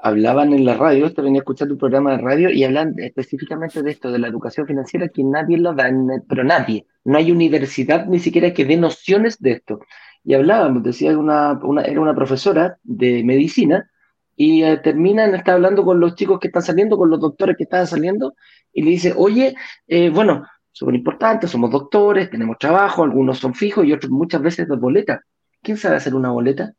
hablaban 0.02 0.52
en 0.52 0.64
la 0.64 0.74
radio, 0.74 1.06
este 1.06 1.22
venía 1.22 1.38
escuchando 1.38 1.74
un 1.74 1.78
programa 1.78 2.10
de 2.10 2.18
radio 2.18 2.50
y 2.50 2.64
hablan 2.64 2.94
específicamente 2.98 3.82
de 3.82 3.92
esto, 3.92 4.10
de 4.10 4.18
la 4.18 4.26
educación 4.26 4.66
financiera, 4.66 5.08
que 5.08 5.22
nadie 5.22 5.58
lo 5.58 5.74
da, 5.74 5.90
pero 6.28 6.42
nadie, 6.42 6.86
no 7.04 7.18
hay 7.18 7.30
universidad 7.30 8.06
ni 8.06 8.18
siquiera 8.18 8.52
que 8.52 8.64
dé 8.64 8.76
nociones 8.76 9.38
de 9.38 9.52
esto. 9.52 9.80
Y 10.24 10.34
hablábamos, 10.34 10.82
decía 10.82 11.16
una, 11.18 11.58
era 11.84 12.00
una 12.00 12.14
profesora 12.14 12.78
de 12.82 13.24
medicina 13.24 13.90
y 14.36 14.62
eh, 14.62 14.78
terminan, 14.78 15.34
está 15.34 15.54
hablando 15.54 15.84
con 15.84 16.00
los 16.00 16.14
chicos 16.14 16.38
que 16.38 16.48
están 16.48 16.62
saliendo, 16.62 16.96
con 16.96 17.10
los 17.10 17.20
doctores 17.20 17.56
que 17.56 17.64
están 17.64 17.86
saliendo, 17.86 18.34
y 18.72 18.82
le 18.82 18.90
dice, 18.90 19.14
oye, 19.16 19.54
eh, 19.86 20.10
bueno, 20.10 20.44
súper 20.70 20.94
importante, 20.94 21.46
somos 21.46 21.70
doctores, 21.70 22.30
tenemos 22.30 22.56
trabajo, 22.58 23.04
algunos 23.04 23.38
son 23.38 23.54
fijos 23.54 23.84
y 23.84 23.92
otros 23.92 24.10
muchas 24.10 24.40
veces 24.40 24.68
de 24.68 24.76
boleta. 24.76 25.20
¿Quién 25.62 25.76
sabe 25.76 25.96
hacer 25.96 26.14
una 26.14 26.30
boleta? 26.30 26.72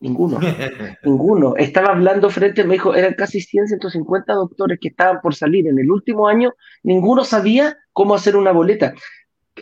Ninguno, 0.00 0.38
ninguno. 1.02 1.56
Estaba 1.56 1.88
hablando 1.88 2.28
frente, 2.30 2.64
me 2.64 2.74
dijo, 2.74 2.94
eran 2.94 3.14
casi 3.14 3.40
100, 3.40 3.68
150 3.68 4.32
doctores 4.34 4.78
que 4.80 4.88
estaban 4.88 5.20
por 5.22 5.34
salir 5.34 5.66
en 5.66 5.78
el 5.78 5.90
último 5.90 6.28
año, 6.28 6.52
ninguno 6.82 7.24
sabía 7.24 7.76
cómo 7.92 8.14
hacer 8.14 8.36
una 8.36 8.52
boleta. 8.52 8.94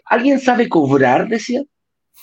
¿Alguien 0.07 0.41
sabe 0.41 0.69
cobrar? 0.69 1.29
Decía. 1.29 1.63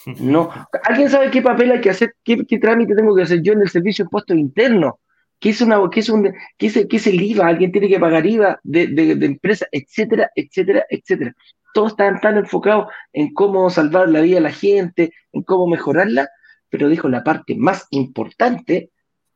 No. 0.06 0.50
¿Alguien 0.84 1.10
sabe 1.10 1.32
qué 1.32 1.42
papel 1.42 1.72
hay 1.72 1.82
que 1.82 1.90
hacer? 1.90 2.16
¿Qué, 2.24 2.38
trámite 2.60 2.96
tengo 2.96 3.16
que 3.16 3.24
hacer 3.24 3.42
yo 3.42 3.54
en 3.54 3.62
el 3.62 3.70
servicio 3.70 4.04
de 4.04 4.08
impuesto 4.08 4.34
interno? 4.34 5.00
¿Qué 5.40 5.50
es, 5.50 5.62
una, 5.62 5.80
qué 5.92 6.00
es, 6.00 6.10
un, 6.10 6.34
qué 6.58 6.68
es, 6.68 6.86
qué 6.88 6.98
es 6.98 7.08
el 7.08 7.22
IVA? 7.22 7.48
Alguien 7.48 7.72
tiene 7.72 7.88
que 7.88 8.00
pagar 8.00 8.26
IVA 8.26 8.60
de, 8.64 8.88
de, 8.88 9.26
empresa, 9.26 9.66
etcétera, 9.72 10.30
etcétera, 10.36 10.86
etcétera. 10.90 11.34
Todos 11.74 11.92
están 11.92 12.20
tan 12.22 12.38
enfocados 12.38 12.88
en 13.12 13.34
cómo 13.34 13.70
salvar 13.70 14.10
la 14.10 14.22
vida 14.22 14.36
de 14.36 14.42
la 14.42 14.52
gente, 14.52 15.14
en 15.32 15.42
cómo 15.44 15.68
mejorarla, 15.68 16.30
pero 16.70 16.90
dijo 16.90 17.10
la 17.10 17.24
parte 17.24 17.56
más 17.56 17.88
importante 17.90 18.92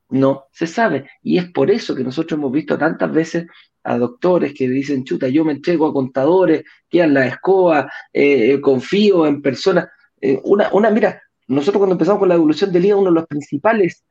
no 0.08 0.46
se 0.52 0.66
sabe. 0.66 1.10
Y 1.22 1.38
es 1.38 1.50
por 1.50 1.70
eso 1.70 1.94
que 1.94 2.04
nosotros 2.04 2.38
hemos 2.38 2.52
visto 2.52 2.78
tantas 2.78 3.10
veces 3.12 3.46
a 3.82 3.98
doctores 3.98 4.52
que 4.54 4.68
dicen, 4.68 5.04
chuta, 5.04 5.28
yo 5.28 5.44
me 5.44 5.52
entrego 5.52 5.86
a 5.86 5.92
contadores, 5.92 6.64
quedan 6.88 7.14
la 7.14 7.26
escoba, 7.26 7.90
eh, 8.12 8.60
confío 8.60 9.26
en 9.26 9.42
personas. 9.42 9.88
Eh, 10.26 10.40
una, 10.42 10.68
una, 10.72 10.90
mira, 10.90 11.22
nosotros 11.46 11.78
cuando 11.78 11.94
empezamos 11.94 12.18
con 12.18 12.28
la 12.28 12.34
evolución 12.34 12.72
del 12.72 12.84
IVA, 12.84 12.96
uno 12.96 13.10
de 13.10 13.14
los 13.14 13.26
principales 13.28 14.04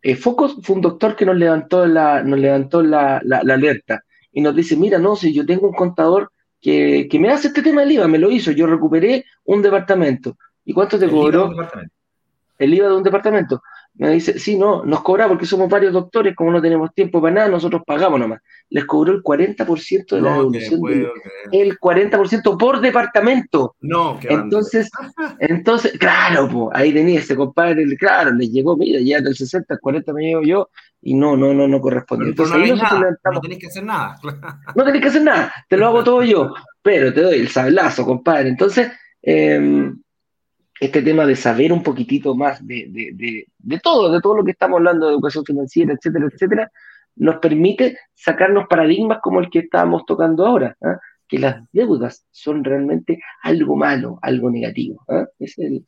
eh, 0.00 0.16
focos 0.16 0.56
fue 0.62 0.76
un 0.76 0.80
doctor 0.80 1.14
que 1.14 1.26
nos 1.26 1.36
levantó 1.36 1.86
la, 1.86 2.22
nos 2.22 2.38
levantó 2.38 2.80
la, 2.82 3.20
la, 3.22 3.40
alerta 3.40 4.02
y 4.32 4.40
nos 4.40 4.56
dice, 4.56 4.74
mira, 4.74 4.98
no, 4.98 5.16
si 5.16 5.34
yo 5.34 5.44
tengo 5.44 5.68
un 5.68 5.74
contador 5.74 6.32
que, 6.62 7.08
que, 7.10 7.18
me 7.18 7.28
hace 7.28 7.48
este 7.48 7.60
tema 7.60 7.82
del 7.82 7.92
IVA, 7.92 8.08
me 8.08 8.18
lo 8.18 8.30
hizo, 8.30 8.52
yo 8.52 8.66
recuperé 8.66 9.26
un 9.44 9.60
departamento. 9.60 10.38
¿Y 10.64 10.72
cuánto 10.72 10.98
te 10.98 11.10
cobró? 11.10 11.52
El 12.58 12.72
IVA 12.72 12.88
de 12.88 12.96
un 12.96 13.02
departamento. 13.02 13.62
Me 14.00 14.12
dice, 14.12 14.38
sí, 14.38 14.56
no, 14.56 14.82
nos 14.86 15.02
cobra 15.02 15.28
porque 15.28 15.44
somos 15.44 15.68
varios 15.68 15.92
doctores, 15.92 16.34
como 16.34 16.50
no 16.50 16.62
tenemos 16.62 16.94
tiempo 16.94 17.20
para 17.20 17.34
nada, 17.34 17.48
nosotros 17.50 17.82
pagamos 17.86 18.18
nomás. 18.18 18.40
Les 18.70 18.86
cobró 18.86 19.12
el 19.12 19.22
40% 19.22 20.16
de 20.16 20.22
la 20.22 20.36
devolución. 20.36 20.80
el 21.52 21.78
40% 21.78 22.58
por 22.58 22.80
departamento. 22.80 23.76
No, 23.82 24.18
qué 24.18 24.28
Entonces, 24.32 24.90
entonces, 25.38 25.98
claro, 25.98 26.48
pues, 26.48 26.68
ahí 26.72 26.94
tenía 26.94 27.18
ese 27.18 27.36
compadre, 27.36 27.84
claro, 27.98 28.32
les 28.32 28.50
llegó, 28.50 28.74
mira, 28.74 29.00
ya 29.02 29.20
del 29.20 29.36
60 29.36 29.74
al 29.74 29.80
40 29.80 30.14
me 30.14 30.22
llevo 30.22 30.42
yo, 30.44 30.70
y 31.02 31.12
no, 31.12 31.36
no, 31.36 31.52
no, 31.52 31.68
no 31.68 31.80
corresponde. 31.82 32.30
entonces, 32.30 32.56
no, 32.56 32.76
nada, 32.76 33.18
no 33.30 33.40
tenés 33.42 33.58
que 33.58 33.66
hacer 33.66 33.84
nada. 33.84 34.18
no 34.76 34.82
tenés 34.82 35.02
que 35.02 35.08
hacer 35.08 35.22
nada, 35.22 35.52
te 35.68 35.76
lo 35.76 35.88
hago 35.88 36.02
todo 36.02 36.22
yo, 36.22 36.54
pero 36.80 37.12
te 37.12 37.20
doy 37.20 37.38
el 37.38 37.48
sablazo, 37.48 38.06
compadre. 38.06 38.48
Entonces, 38.48 38.90
eh, 39.22 39.92
este 40.80 41.02
tema 41.02 41.26
de 41.26 41.36
saber 41.36 41.72
un 41.72 41.82
poquitito 41.82 42.34
más 42.34 42.66
de, 42.66 42.86
de, 42.88 43.46
de, 43.58 43.78
todo, 43.80 44.10
de 44.10 44.20
todo 44.22 44.36
lo 44.36 44.44
que 44.44 44.52
estamos 44.52 44.78
hablando 44.78 45.06
de 45.06 45.12
educación 45.12 45.44
financiera, 45.44 45.92
etcétera, 45.92 46.26
etcétera, 46.32 46.72
nos 47.16 47.36
permite 47.36 47.98
sacarnos 48.14 48.66
paradigmas 48.66 49.18
como 49.22 49.40
el 49.40 49.50
que 49.50 49.60
estábamos 49.60 50.06
tocando 50.06 50.46
ahora, 50.46 50.76
¿ah? 50.82 50.98
que 51.28 51.38
las 51.38 51.62
deudas 51.70 52.24
son 52.30 52.64
realmente 52.64 53.20
algo 53.42 53.76
malo, 53.76 54.18
algo 54.22 54.50
negativo. 54.50 55.04
¿ah? 55.06 55.26
Es 55.38 55.58
el, 55.58 55.84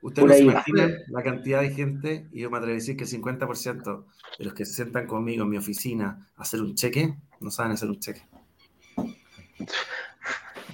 Usted 0.00 0.22
no 0.22 0.32
se 0.32 0.42
imagina 0.42 0.88
la 1.08 1.22
cantidad 1.22 1.60
de 1.60 1.70
gente, 1.70 2.28
y 2.30 2.42
yo 2.42 2.50
me 2.50 2.58
atrevo 2.58 2.72
a 2.72 2.74
decir 2.74 2.96
que 2.96 3.04
el 3.04 3.10
50% 3.10 4.04
de 4.38 4.44
los 4.44 4.54
que 4.54 4.64
se 4.64 4.74
sientan 4.74 5.06
conmigo 5.06 5.42
en 5.44 5.50
mi 5.50 5.56
oficina 5.56 6.28
a 6.36 6.42
hacer 6.42 6.60
un 6.60 6.74
cheque, 6.74 7.14
no 7.40 7.50
saben 7.50 7.72
hacer 7.72 7.88
un 7.88 7.98
cheque. 7.98 8.22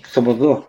Somos 0.03 0.39
dos. 0.39 0.65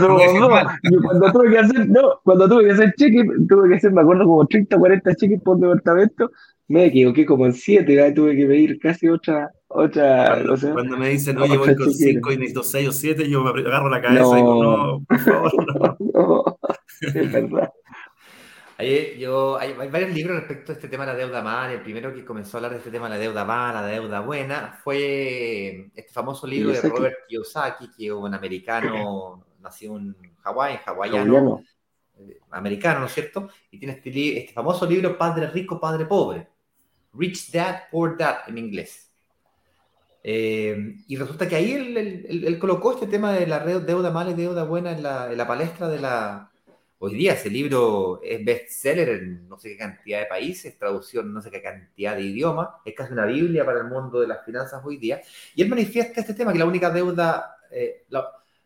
somos 0.00 0.40
dos. 0.40 0.62
cuando 1.02 1.32
tuve 1.32 1.50
que 1.50 1.58
hacer, 1.58 1.88
no, 1.88 2.20
cuando 2.24 2.48
tuve 2.48 2.64
que 2.64 2.70
hacer 2.72 2.94
cheque, 2.96 3.24
tuve 3.48 3.68
que 3.68 3.74
hacer, 3.76 3.92
me 3.92 4.00
acuerdo, 4.00 4.24
como 4.24 4.46
30, 4.46 4.78
40 4.78 5.14
cheques 5.16 5.42
por 5.42 5.58
departamento, 5.58 6.30
me 6.68 6.86
equivoqué 6.86 7.26
como 7.26 7.46
en 7.46 7.52
7, 7.52 8.12
tuve 8.12 8.36
que 8.36 8.46
pedir 8.46 8.78
casi 8.78 9.08
otra, 9.08 9.50
otra, 9.68 10.34
cuando, 10.34 10.56
sé, 10.56 10.70
cuando 10.70 10.96
me 10.96 11.08
dicen, 11.10 11.36
oye, 11.38 11.56
voy 11.56 11.76
con 11.76 11.92
5 11.92 12.32
y 12.32 12.36
necesito 12.36 12.62
6 12.62 12.88
o 12.88 12.92
7, 12.92 13.28
yo 13.28 13.42
me 13.42 13.50
agarro 13.50 13.90
la 13.90 14.00
cabeza 14.00 14.30
y 14.32 14.36
digo, 14.36 14.62
no, 14.62 15.04
por 15.06 15.18
favor, 15.18 15.52
no. 16.14 16.58
no 17.14 17.20
es 17.20 17.32
verdad. 17.32 17.70
Hay, 18.80 19.18
yo, 19.18 19.58
hay, 19.58 19.74
varios 19.74 20.10
libros 20.14 20.38
respecto 20.38 20.72
a 20.72 20.74
este 20.74 20.88
tema 20.88 21.04
de 21.04 21.12
la 21.12 21.18
deuda 21.18 21.42
mala. 21.42 21.74
El 21.74 21.82
primero 21.82 22.14
que 22.14 22.24
comenzó 22.24 22.56
a 22.56 22.58
hablar 22.58 22.72
de 22.72 22.78
este 22.78 22.90
tema 22.90 23.10
de 23.10 23.16
la 23.16 23.20
deuda 23.20 23.44
mala, 23.44 23.82
la 23.82 23.86
deuda 23.88 24.20
buena, 24.20 24.80
fue 24.82 25.90
este 25.94 26.10
famoso 26.10 26.46
libro 26.46 26.72
de 26.72 26.80
Robert 26.80 27.26
Kiyosaki, 27.28 27.90
que 27.90 28.06
es 28.06 28.12
un 28.12 28.32
americano, 28.32 29.44
nació 29.60 29.98
en 29.98 30.16
Hawái, 30.40 30.80
hawaiano, 30.86 31.62
eh, 32.20 32.40
americano, 32.52 33.00
¿no 33.00 33.06
es 33.06 33.12
cierto? 33.12 33.50
Y 33.70 33.78
tiene 33.78 33.96
este, 33.96 34.38
este, 34.38 34.52
famoso 34.54 34.86
libro 34.86 35.18
Padre 35.18 35.50
Rico, 35.50 35.78
Padre 35.78 36.06
Pobre. 36.06 36.48
Rich 37.12 37.52
Dad, 37.52 37.82
Poor 37.90 38.16
Dad 38.16 38.38
en 38.46 38.56
inglés. 38.56 39.12
Eh, 40.22 40.96
y 41.06 41.16
resulta 41.16 41.46
que 41.46 41.56
ahí 41.56 41.72
él, 41.72 42.44
él, 42.46 42.58
colocó 42.58 42.92
este 42.92 43.06
tema 43.06 43.32
de 43.32 43.46
la 43.46 43.58
deuda 43.58 44.10
mala 44.10 44.30
y 44.30 44.34
deuda 44.34 44.64
buena 44.64 44.92
en 44.92 45.02
la, 45.02 45.30
en 45.30 45.36
la 45.36 45.46
palestra 45.46 45.88
de 45.88 45.98
la, 45.98 46.50
Hoy 47.02 47.14
día 47.14 47.32
ese 47.32 47.48
libro 47.48 48.20
es 48.22 48.44
bestseller 48.44 49.08
en 49.08 49.48
no 49.48 49.58
sé 49.58 49.70
qué 49.70 49.78
cantidad 49.78 50.20
de 50.20 50.26
países, 50.26 50.76
traducción 50.76 51.28
en 51.28 51.32
no 51.32 51.40
sé 51.40 51.50
qué 51.50 51.62
cantidad 51.62 52.14
de 52.14 52.20
idiomas, 52.24 52.68
es 52.84 52.94
casi 52.94 53.14
una 53.14 53.24
Biblia 53.24 53.64
para 53.64 53.78
el 53.80 53.86
mundo 53.86 54.20
de 54.20 54.26
las 54.28 54.44
finanzas 54.44 54.82
hoy 54.84 54.98
día. 54.98 55.22
Y 55.54 55.62
él 55.62 55.70
manifiesta 55.70 56.20
este 56.20 56.34
tema, 56.34 56.52
que 56.52 56.58
la 56.58 56.66
única 56.66 56.90
deuda, 56.90 57.56
eh, 57.70 58.04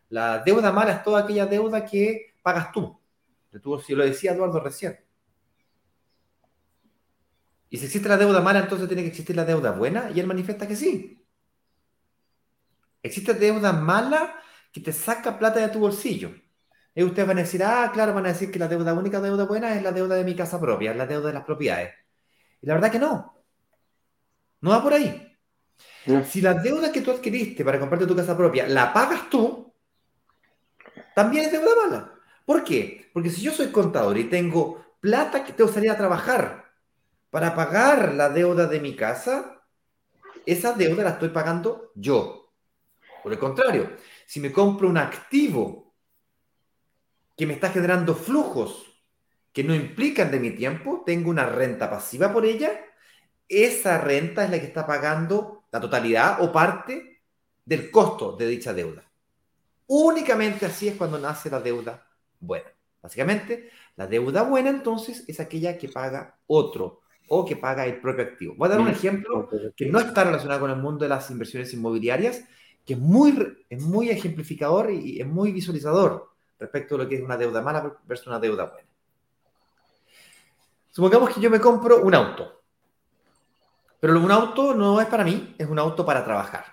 la, 0.09 0.43
deuda 0.43 0.73
mala 0.73 0.91
es 0.91 1.03
toda 1.05 1.21
aquella 1.21 1.45
deuda 1.45 1.85
que 1.85 2.33
pagas 2.43 2.73
tú. 2.73 2.99
tú 3.63 3.79
si 3.79 3.95
lo 3.95 4.03
decía 4.03 4.33
Eduardo 4.33 4.59
recién. 4.59 4.99
Y 7.69 7.77
si 7.77 7.85
existe 7.85 8.09
la 8.09 8.17
deuda 8.17 8.41
mala, 8.41 8.59
entonces 8.59 8.85
tiene 8.89 9.03
que 9.03 9.09
existir 9.09 9.37
la 9.37 9.45
deuda 9.45 9.71
buena, 9.71 10.11
y 10.13 10.19
él 10.19 10.27
manifiesta 10.27 10.67
que 10.67 10.75
sí. 10.75 11.25
Existe 13.01 13.33
deuda 13.33 13.71
mala 13.71 14.35
que 14.73 14.81
te 14.81 14.91
saca 14.91 15.39
plata 15.39 15.61
de 15.61 15.69
tu 15.69 15.79
bolsillo. 15.79 16.31
Y 16.95 17.03
ustedes 17.03 17.27
van 17.27 17.37
a 17.37 17.41
decir, 17.41 17.61
ah, 17.61 17.91
claro, 17.93 18.13
van 18.13 18.25
a 18.25 18.29
decir 18.29 18.49
que 18.49 18.57
la 18.57 18.69
deuda 18.69 18.93
única, 18.93 19.19
deuda 19.19 19.43
buena, 19.43 19.75
es 19.75 19.83
la 19.83 19.91
deuda 19.91 20.15
de 20.15 20.23
mi 20.23 20.33
casa 20.33 20.59
propia, 20.59 20.91
es 20.91 20.97
la 20.97 21.05
deuda 21.05 21.27
de 21.27 21.33
las 21.33 21.43
propiedades. 21.43 21.93
Y 22.61 22.67
la 22.67 22.75
verdad 22.75 22.91
que 22.91 22.99
no. 22.99 23.43
No 24.61 24.69
va 24.69 24.81
por 24.81 24.93
ahí. 24.93 25.37
Si 26.25 26.39
la 26.39 26.53
deuda 26.53 26.91
que 26.91 27.01
tú 27.01 27.11
adquiriste 27.11 27.65
para 27.65 27.79
comprarte 27.79 28.07
tu 28.07 28.15
casa 28.15 28.37
propia 28.37 28.65
la 28.67 28.93
pagas 28.93 29.29
tú, 29.29 29.73
también 31.13 31.45
es 31.45 31.51
deuda 31.51 31.75
mala. 31.83 32.13
¿Por 32.45 32.63
qué? 32.63 33.09
Porque 33.13 33.29
si 33.29 33.41
yo 33.41 33.51
soy 33.51 33.67
contador 33.67 34.17
y 34.17 34.29
tengo 34.29 34.85
plata 35.01 35.43
que 35.43 35.51
te 35.51 35.63
gustaría 35.63 35.97
trabajar 35.97 36.65
para 37.29 37.53
pagar 37.55 38.13
la 38.13 38.29
deuda 38.29 38.67
de 38.67 38.79
mi 38.79 38.95
casa, 38.95 39.61
esa 40.45 40.73
deuda 40.73 41.03
la 41.03 41.09
estoy 41.11 41.29
pagando 41.29 41.91
yo. 41.95 42.53
Por 43.21 43.33
el 43.33 43.39
contrario, 43.39 43.97
si 44.25 44.39
me 44.39 44.53
compro 44.53 44.87
un 44.87 44.97
activo 44.97 45.84
que 47.35 47.45
me 47.45 47.53
está 47.53 47.69
generando 47.69 48.15
flujos 48.15 48.85
que 49.55 49.63
no 49.63 49.73
implican 49.73 50.31
de 50.31 50.39
mi 50.41 50.51
tiempo, 50.51 51.03
tengo 51.05 51.29
una 51.29 51.45
renta 51.45 51.89
pasiva 51.89 52.33
por 52.33 52.45
ella, 52.45 52.71
esa 53.47 53.99
renta 53.99 54.43
es 54.43 54.49
la 54.49 54.59
que 54.59 54.65
está 54.65 54.85
pagando 54.85 55.63
la 55.71 55.79
totalidad 55.79 56.41
o 56.41 56.51
parte 56.51 57.21
del 57.63 57.89
costo 57.89 58.35
de 58.35 58.47
dicha 58.47 58.73
deuda. 58.73 59.09
Únicamente 59.87 60.65
así 60.65 60.89
es 60.89 60.95
cuando 60.95 61.17
nace 61.17 61.49
la 61.49 61.61
deuda 61.61 62.05
buena. 62.39 62.69
Básicamente, 63.01 63.69
la 63.95 64.07
deuda 64.07 64.43
buena 64.43 64.69
entonces 64.69 65.23
es 65.25 65.39
aquella 65.39 65.77
que 65.77 65.87
paga 65.87 66.37
otro 66.47 66.99
o 67.29 67.45
que 67.45 67.55
paga 67.55 67.85
el 67.85 68.01
propio 68.01 68.25
activo. 68.25 68.55
Voy 68.57 68.67
a 68.67 68.71
dar 68.71 68.81
un 68.81 68.89
ejemplo 68.89 69.47
que 69.75 69.85
no 69.85 69.99
está 69.99 70.25
relacionado 70.25 70.61
con 70.61 70.71
el 70.71 70.77
mundo 70.77 71.05
de 71.05 71.09
las 71.09 71.29
inversiones 71.31 71.73
inmobiliarias, 71.73 72.43
que 72.83 72.95
es 72.95 72.99
muy, 72.99 73.65
es 73.69 73.81
muy 73.81 74.09
ejemplificador 74.09 74.91
y 74.91 75.21
es 75.21 75.27
muy 75.27 75.53
visualizador 75.53 76.34
respecto 76.59 76.95
a 76.95 76.99
lo 76.99 77.07
que 77.07 77.15
es 77.15 77.21
una 77.21 77.37
deuda 77.37 77.61
mala 77.61 77.97
versus 78.05 78.27
una 78.27 78.39
deuda 78.39 78.65
buena. 78.65 78.89
Supongamos 80.89 81.33
que 81.33 81.41
yo 81.41 81.49
me 81.49 81.59
compro 81.59 82.01
un 82.01 82.15
auto, 82.15 82.61
pero 83.99 84.19
un 84.19 84.31
auto 84.31 84.73
no 84.73 85.01
es 85.01 85.07
para 85.07 85.23
mí, 85.23 85.55
es 85.57 85.67
un 85.67 85.79
auto 85.79 86.05
para 86.05 86.23
trabajar. 86.23 86.65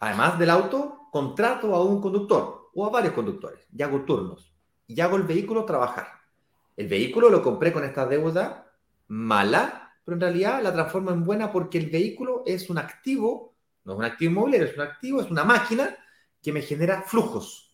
Además 0.00 0.38
del 0.38 0.50
auto, 0.50 1.08
contrato 1.12 1.74
a 1.74 1.84
un 1.84 2.00
conductor 2.00 2.70
o 2.74 2.86
a 2.86 2.90
varios 2.90 3.14
conductores 3.14 3.66
y 3.72 3.82
hago 3.82 4.02
turnos 4.02 4.52
y 4.86 5.00
hago 5.00 5.16
el 5.16 5.24
vehículo 5.24 5.64
trabajar. 5.64 6.08
El 6.76 6.88
vehículo 6.88 7.28
lo 7.28 7.42
compré 7.42 7.72
con 7.72 7.84
esta 7.84 8.06
deuda 8.06 8.72
mala, 9.08 9.92
pero 10.04 10.16
en 10.16 10.20
realidad 10.20 10.62
la 10.62 10.72
transformo 10.72 11.10
en 11.10 11.24
buena 11.24 11.52
porque 11.52 11.78
el 11.78 11.90
vehículo 11.90 12.42
es 12.46 12.70
un 12.70 12.78
activo, 12.78 13.54
no 13.84 13.92
es 13.92 13.98
un 13.98 14.04
activo 14.04 14.30
inmobiliario, 14.32 14.68
es 14.68 14.74
un 14.74 14.82
activo, 14.82 15.20
es 15.20 15.30
una 15.30 15.44
máquina 15.44 15.96
que 16.42 16.52
me 16.52 16.62
genera 16.62 17.02
flujos 17.02 17.70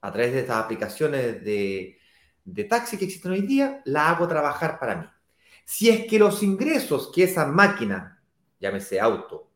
a 0.00 0.12
través 0.12 0.32
de 0.32 0.40
estas 0.40 0.56
aplicaciones 0.56 1.44
de, 1.44 1.98
taxi 2.68 2.96
que 2.96 3.04
existen 3.04 3.32
hoy 3.32 3.42
día, 3.42 3.82
la 3.84 4.10
hago 4.10 4.28
trabajar 4.28 4.78
para 4.78 4.96
mí. 4.96 5.06
Si 5.64 5.88
es 5.88 6.06
que 6.06 6.18
los 6.18 6.42
ingresos 6.42 7.10
que 7.14 7.24
esa 7.24 7.46
máquina, 7.46 8.22
llámese 8.58 9.00
auto, 9.00 9.50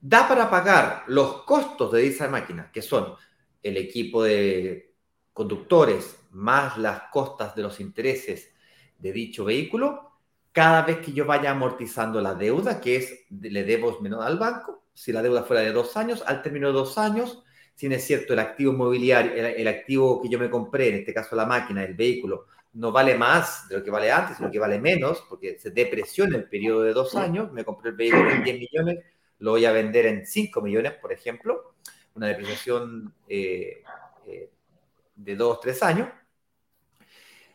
da 0.00 0.28
para 0.28 0.48
pagar 0.48 1.04
los 1.08 1.42
costos 1.42 1.92
de 1.92 2.06
esa 2.06 2.28
máquina, 2.28 2.70
que 2.70 2.82
son 2.82 3.14
el 3.62 3.76
equipo 3.76 4.22
de 4.22 4.94
conductores 5.32 6.16
más 6.30 6.78
las 6.78 7.02
costas 7.10 7.54
de 7.56 7.62
los 7.62 7.80
intereses 7.80 8.52
de 8.98 9.12
dicho 9.12 9.44
vehículo, 9.44 10.12
cada 10.52 10.82
vez 10.82 10.98
que 10.98 11.12
yo 11.12 11.26
vaya 11.26 11.50
amortizando 11.50 12.20
la 12.20 12.34
deuda, 12.34 12.80
que 12.80 12.96
es, 12.96 13.26
le 13.30 13.64
debo 13.64 14.00
menos 14.00 14.24
al 14.24 14.38
banco, 14.38 14.84
si 14.94 15.12
la 15.12 15.22
deuda 15.22 15.42
fuera 15.42 15.62
de 15.62 15.72
dos 15.72 15.96
años, 15.96 16.22
al 16.26 16.40
término 16.40 16.68
de 16.68 16.72
dos 16.72 16.96
años, 16.96 17.42
si 17.76 17.86
es 17.86 18.04
cierto, 18.04 18.32
el 18.32 18.38
activo 18.38 18.72
inmobiliario, 18.72 19.34
el, 19.34 19.68
activo 19.68 20.22
que 20.22 20.30
yo 20.30 20.38
me 20.38 20.48
compré, 20.48 20.88
en 20.88 20.94
este 20.96 21.12
caso 21.12 21.36
la 21.36 21.44
máquina, 21.44 21.84
el 21.84 21.92
vehículo, 21.92 22.46
no 22.72 22.90
vale 22.90 23.16
más 23.16 23.68
de 23.68 23.76
lo 23.76 23.84
que 23.84 23.90
vale 23.90 24.10
antes, 24.10 24.38
sino 24.38 24.50
que 24.50 24.58
vale 24.58 24.78
menos, 24.80 25.24
porque 25.28 25.58
se 25.58 25.70
depresiona 25.70 26.38
el 26.38 26.48
periodo 26.48 26.82
de 26.82 26.94
dos 26.94 27.14
años, 27.14 27.52
me 27.52 27.64
compré 27.66 27.90
el 27.90 27.96
vehículo 27.96 28.30
en 28.30 28.42
10 28.42 28.58
millones, 28.58 29.04
lo 29.40 29.50
voy 29.50 29.66
a 29.66 29.72
vender 29.72 30.06
en 30.06 30.26
5 30.26 30.62
millones, 30.62 30.92
por 30.94 31.12
ejemplo, 31.12 31.74
una 32.14 32.28
depreciación 32.28 33.12
eh, 33.28 33.82
eh, 34.26 34.50
de 35.14 35.36
dos, 35.36 35.60
tres 35.60 35.82
años, 35.82 36.08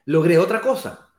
logré 0.06 0.38
otra 0.38 0.62
cosa. 0.62 1.10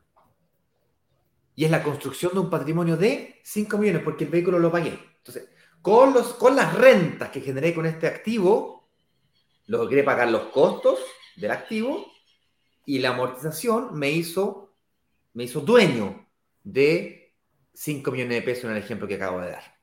Y 1.56 1.64
es 1.64 1.72
la 1.72 1.82
construcción 1.82 2.34
de 2.34 2.38
un 2.38 2.50
patrimonio 2.50 2.96
de 2.96 3.40
5 3.42 3.78
millones, 3.78 4.02
porque 4.04 4.24
el 4.24 4.30
vehículo 4.30 4.60
lo 4.60 4.70
pagué. 4.70 4.96
Entonces, 5.18 5.48
con, 5.80 6.14
los, 6.14 6.34
con 6.34 6.54
las 6.54 6.72
rentas 6.72 7.30
que 7.30 7.40
generé 7.40 7.74
con 7.74 7.84
este 7.84 8.06
activo, 8.06 8.81
logré 9.78 10.02
pagar 10.02 10.28
los 10.28 10.44
costos 10.48 10.98
del 11.36 11.50
activo 11.50 12.06
y 12.84 12.98
la 12.98 13.10
amortización 13.10 13.98
me 13.98 14.10
hizo, 14.10 14.74
me 15.32 15.44
hizo 15.44 15.60
dueño 15.60 16.28
de 16.62 17.34
5 17.72 18.10
millones 18.10 18.36
de 18.36 18.42
pesos 18.42 18.64
en 18.64 18.72
el 18.72 18.78
ejemplo 18.78 19.08
que 19.08 19.14
acabo 19.14 19.40
de 19.40 19.52
dar. 19.52 19.80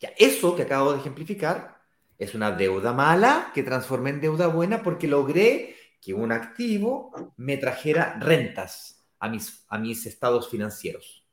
Ya, 0.00 0.10
eso 0.18 0.56
que 0.56 0.62
acabo 0.62 0.92
de 0.92 0.98
ejemplificar 0.98 1.80
es 2.18 2.34
una 2.34 2.50
deuda 2.50 2.92
mala 2.92 3.52
que 3.54 3.62
transformé 3.62 4.10
en 4.10 4.20
deuda 4.20 4.48
buena 4.48 4.82
porque 4.82 5.06
logré 5.06 5.76
que 6.00 6.12
un 6.12 6.32
activo 6.32 7.12
me 7.36 7.56
trajera 7.56 8.18
rentas 8.18 9.06
a 9.20 9.28
mis, 9.28 9.64
a 9.68 9.78
mis 9.78 10.04
estados 10.06 10.50
financieros. 10.50 11.24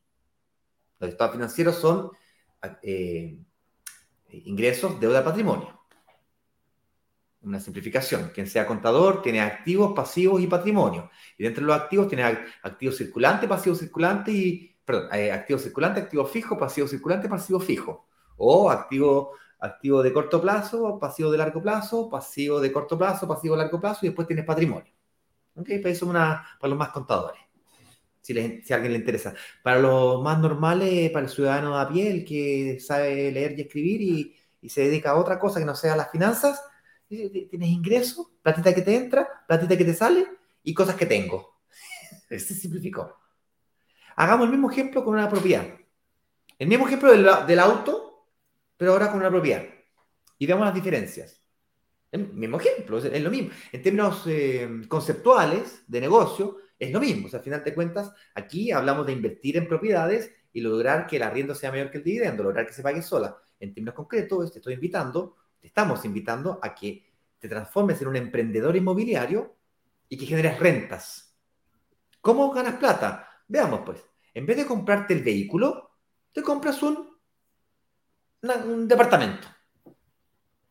Los 1.00 1.10
estados 1.10 1.34
financieros 1.34 1.76
son 1.78 2.12
eh, 2.84 3.40
ingresos, 4.30 5.00
deuda, 5.00 5.24
patrimonio. 5.24 5.81
Una 7.44 7.60
simplificación. 7.60 8.30
Quien 8.34 8.46
sea 8.46 8.68
contador 8.68 9.24
tiene 9.24 9.42
activos, 9.42 9.94
pasivos 9.96 10.42
y 10.42 10.48
patrimonio. 10.48 11.10
Y 11.38 11.44
dentro 11.44 11.62
de 11.62 11.68
los 11.68 11.76
activos 11.76 12.08
tiene 12.08 12.24
activos 12.24 12.98
circulantes, 12.98 13.50
pasivos 13.50 13.80
circulantes 13.80 14.36
y, 14.36 14.78
perdón, 14.86 15.10
eh, 15.14 15.32
activo 15.32 15.58
circulante, 15.58 16.02
activo 16.02 16.26
fijo, 16.26 16.56
pasivo 16.56 16.88
circulante, 16.88 17.28
pasivo 17.28 17.60
fijo. 17.60 18.08
O 18.38 18.70
activo, 18.70 19.32
activo 19.60 20.04
de 20.04 20.14
corto 20.14 20.40
plazo, 20.40 21.00
pasivo 21.00 21.32
de 21.32 21.40
largo 21.40 21.62
plazo, 21.64 22.10
pasivo 22.10 22.60
de 22.60 22.72
corto 22.72 22.96
plazo, 22.96 23.28
pasivo 23.28 23.56
de 23.56 23.64
largo 23.64 23.80
plazo 23.82 24.00
y 24.04 24.10
después 24.10 24.28
tienes 24.28 24.46
patrimonio. 24.46 24.94
¿Ok? 25.56 25.68
Para 25.82 25.90
eso 25.90 26.06
una, 26.06 26.46
para 26.60 26.70
los 26.70 26.78
más 26.78 26.90
contadores. 26.90 27.42
Si, 28.22 28.38
a 28.38 28.76
alguien 28.76 28.94
le 28.94 29.00
interesa. 29.00 29.34
Para 29.64 29.80
los 29.80 30.22
más 30.22 30.38
normales, 30.38 31.10
para 31.10 31.26
el 31.26 31.32
ciudadano 31.32 31.80
a 31.80 31.90
pie, 31.90 32.12
el 32.12 32.24
que 32.24 32.80
sabe 32.80 33.32
leer 33.32 33.58
y 33.58 33.62
escribir 33.64 34.02
y 34.62 34.70
se 34.70 34.82
dedica 34.82 35.10
a 35.12 35.16
otra 35.16 35.40
cosa 35.40 35.60
que 35.60 35.66
no 35.66 35.74
sea 35.74 35.96
las 35.96 36.12
finanzas, 36.12 36.62
tienes 37.12 37.70
ingresos, 37.70 38.28
platita 38.42 38.74
que 38.74 38.82
te 38.82 38.96
entra, 38.96 39.28
platita 39.48 39.78
que 39.78 39.86
te 39.86 39.94
sale 39.94 40.26
y 40.64 40.74
cosas 40.74 40.96
que 40.96 41.06
tengo. 41.06 41.60
Se 42.30 42.40
simplificó. 42.40 43.18
Hagamos 44.16 44.46
el 44.46 44.52
mismo 44.52 44.72
ejemplo 44.72 45.04
con 45.04 45.14
una 45.14 45.30
propiedad. 45.30 45.66
El 46.58 46.68
mismo 46.68 46.88
ejemplo 46.88 47.12
del, 47.12 47.60
auto, 47.60 48.28
pero 48.78 48.94
ahora 48.94 49.10
con 49.10 49.20
una 49.20 49.30
propiedad. 49.30 49.64
Y 50.38 50.46
veamos 50.46 50.66
las 50.66 50.76
diferencias. 50.76 51.42
El 52.12 52.34
mismo 52.34 52.60
ejemplo, 52.60 52.98
es, 52.98 53.22
lo 53.22 53.32
mismo. 53.32 53.50
En 53.72 53.82
términos 53.82 54.24
eh, 54.28 54.70
conceptuales 54.88 55.84
de 55.88 56.02
negocio, 56.02 56.58
es 56.78 56.92
lo 56.92 57.00
mismo. 57.00 57.28
O 57.28 57.30
sea, 57.30 57.40
al 57.40 57.44
final 57.44 57.64
de 57.64 57.74
cuentas, 57.74 58.12
aquí 58.36 58.72
hablamos 58.72 59.06
de 59.06 59.14
invertir 59.14 59.58
en 59.58 59.68
propiedades 59.68 60.32
y 60.54 60.62
lograr 60.62 61.08
que 61.08 61.18
el 61.18 61.24
arriendo 61.24 61.56
sea 61.56 61.72
mayor 61.72 61.90
que 61.90 61.98
el 61.98 62.04
dividendo, 62.04 62.44
lograr 62.44 62.66
que 62.66 62.74
se 62.74 62.84
pague 62.84 63.02
sola. 63.02 63.38
En 63.60 63.74
términos 63.74 63.96
concretos, 63.96 64.52
te 64.52 64.60
estoy 64.60 64.74
invitando 64.76 65.38
te 65.62 65.68
estamos 65.68 66.04
invitando 66.06 66.60
a 66.62 66.74
que 66.76 67.08
te 67.40 67.48
transformes 67.48 68.02
en 68.02 68.08
un 68.08 68.16
emprendedor 68.16 68.76
inmobiliario 68.76 69.56
y 70.10 70.18
que 70.18 70.26
generes 70.26 70.60
rentas. 70.60 71.38
¿Cómo 72.20 72.52
ganas 72.52 72.76
plata? 72.76 73.28
Veamos 73.48 73.82
pues, 73.86 74.04
en 74.34 74.46
vez 74.46 74.58
de 74.58 74.66
comprarte 74.66 75.14
el 75.14 75.24
vehículo, 75.24 75.92
te 76.34 76.42
compras 76.42 76.82
un, 76.84 77.18
departamento. 78.88 79.48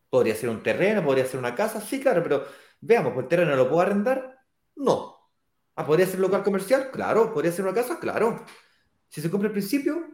Podría 0.08 0.34
ser 0.34 0.50
un 0.50 0.62
terreno, 0.62 1.04
podría 1.04 1.24
ser 1.24 1.38
una 1.38 1.54
casa, 1.54 1.80
sí, 1.80 2.00
claro, 2.00 2.22
pero 2.22 2.44
veamos, 2.80 3.16
¿el 3.16 3.28
terreno 3.28 3.54
lo 3.54 3.68
puedo 3.68 3.82
arrendar? 3.82 4.38
No. 4.76 5.16
Ah, 5.76 5.86
¿Podría 5.86 6.06
ser 6.06 6.18
local 6.18 6.42
comercial? 6.42 6.90
Claro. 6.90 7.32
¿Podría 7.32 7.52
ser 7.52 7.64
una 7.64 7.74
casa? 7.74 7.98
Claro. 7.98 8.44
Si 9.08 9.20
se 9.20 9.30
compra 9.30 9.48
al 9.48 9.52
principio, 9.52 10.08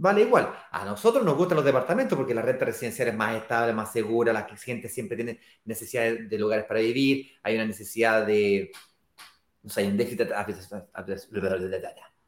vale 0.00 0.22
igual. 0.22 0.52
A 0.70 0.84
nosotros 0.84 1.24
nos 1.24 1.36
gustan 1.36 1.56
los 1.56 1.64
departamentos 1.64 2.16
porque 2.16 2.34
la 2.34 2.42
renta 2.42 2.64
residencial 2.64 3.08
es 3.08 3.14
más 3.14 3.36
estable, 3.36 3.72
más 3.74 3.92
segura, 3.92 4.32
la 4.32 4.48
gente 4.56 4.88
siempre 4.88 5.16
tiene 5.16 5.40
necesidad 5.64 6.12
de 6.18 6.38
lugares 6.38 6.64
para 6.64 6.80
vivir, 6.80 7.32
hay 7.42 7.54
una 7.54 7.66
necesidad 7.66 8.26
de... 8.26 8.70
No 9.62 9.68
sé, 9.68 9.82
hay 9.82 9.88
un 9.88 9.96
déficit, 9.98 10.22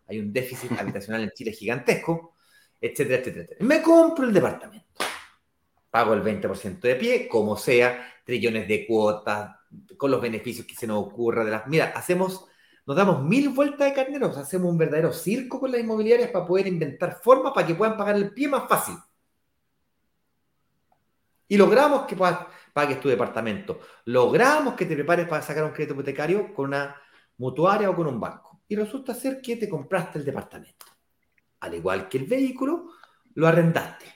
hay 0.06 0.18
un 0.18 0.32
déficit 0.32 0.72
habitacional 0.78 1.22
en 1.22 1.30
Chile 1.30 1.52
gigantesco, 1.52 2.34
etcétera, 2.78 3.20
etcétera, 3.20 3.44
etcétera. 3.44 3.66
Me 3.66 3.80
compro 3.80 4.26
el 4.26 4.34
departamento. 4.34 4.86
Pago 5.90 6.12
el 6.12 6.22
20% 6.22 6.80
de 6.80 6.94
pie, 6.96 7.26
como 7.28 7.56
sea, 7.56 8.06
trillones 8.24 8.68
de 8.68 8.86
cuotas, 8.86 9.56
con 9.96 10.10
los 10.10 10.20
beneficios 10.20 10.66
que 10.66 10.74
se 10.74 10.86
nos 10.86 11.06
ocurra 11.06 11.42
de 11.42 11.50
las... 11.50 11.66
Mira, 11.66 11.92
hacemos 11.96 12.46
nos 12.86 12.96
damos 12.96 13.22
mil 13.22 13.50
vueltas 13.50 13.88
de 13.88 13.94
carneros, 13.94 14.36
hacemos 14.36 14.70
un 14.70 14.78
verdadero 14.78 15.12
circo 15.12 15.60
con 15.60 15.70
las 15.70 15.80
inmobiliarias 15.80 16.30
para 16.30 16.46
poder 16.46 16.66
inventar 16.66 17.20
formas 17.22 17.52
para 17.52 17.66
que 17.66 17.74
puedan 17.74 17.96
pagar 17.96 18.16
el 18.16 18.32
pie 18.32 18.48
más 18.48 18.68
fácil. 18.68 18.96
Y 21.48 21.56
logramos 21.56 22.06
que 22.06 22.16
pagues 22.16 23.00
tu 23.00 23.08
departamento. 23.08 23.80
Logramos 24.06 24.74
que 24.74 24.86
te 24.86 24.94
prepares 24.94 25.28
para 25.28 25.42
sacar 25.42 25.64
un 25.64 25.72
crédito 25.72 25.92
hipotecario 25.92 26.54
con 26.54 26.68
una 26.68 26.96
mutuaria 27.36 27.90
o 27.90 27.94
con 27.94 28.06
un 28.06 28.18
banco. 28.18 28.62
Y 28.68 28.74
resulta 28.74 29.14
ser 29.14 29.40
que 29.42 29.56
te 29.56 29.68
compraste 29.68 30.18
el 30.18 30.24
departamento. 30.24 30.86
Al 31.60 31.74
igual 31.74 32.08
que 32.08 32.18
el 32.18 32.24
vehículo, 32.24 32.92
lo 33.34 33.46
arrendaste. 33.46 34.06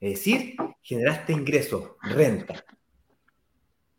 Es 0.00 0.12
decir, 0.14 0.56
generaste 0.80 1.34
ingresos, 1.34 1.90
renta. 2.00 2.64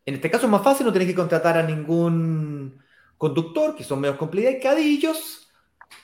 En 0.04 0.16
este 0.16 0.32
caso 0.32 0.48
es 0.48 0.52
más 0.52 0.64
fácil, 0.64 0.88
no 0.88 0.92
tenés 0.92 1.08
que 1.08 1.16
contratar 1.16 1.60
a 1.60 1.64
ningún 1.64 2.82
conductor, 3.22 3.76
que 3.76 3.84
son 3.84 4.00
menos 4.00 4.18
complicadillos, 4.18 5.48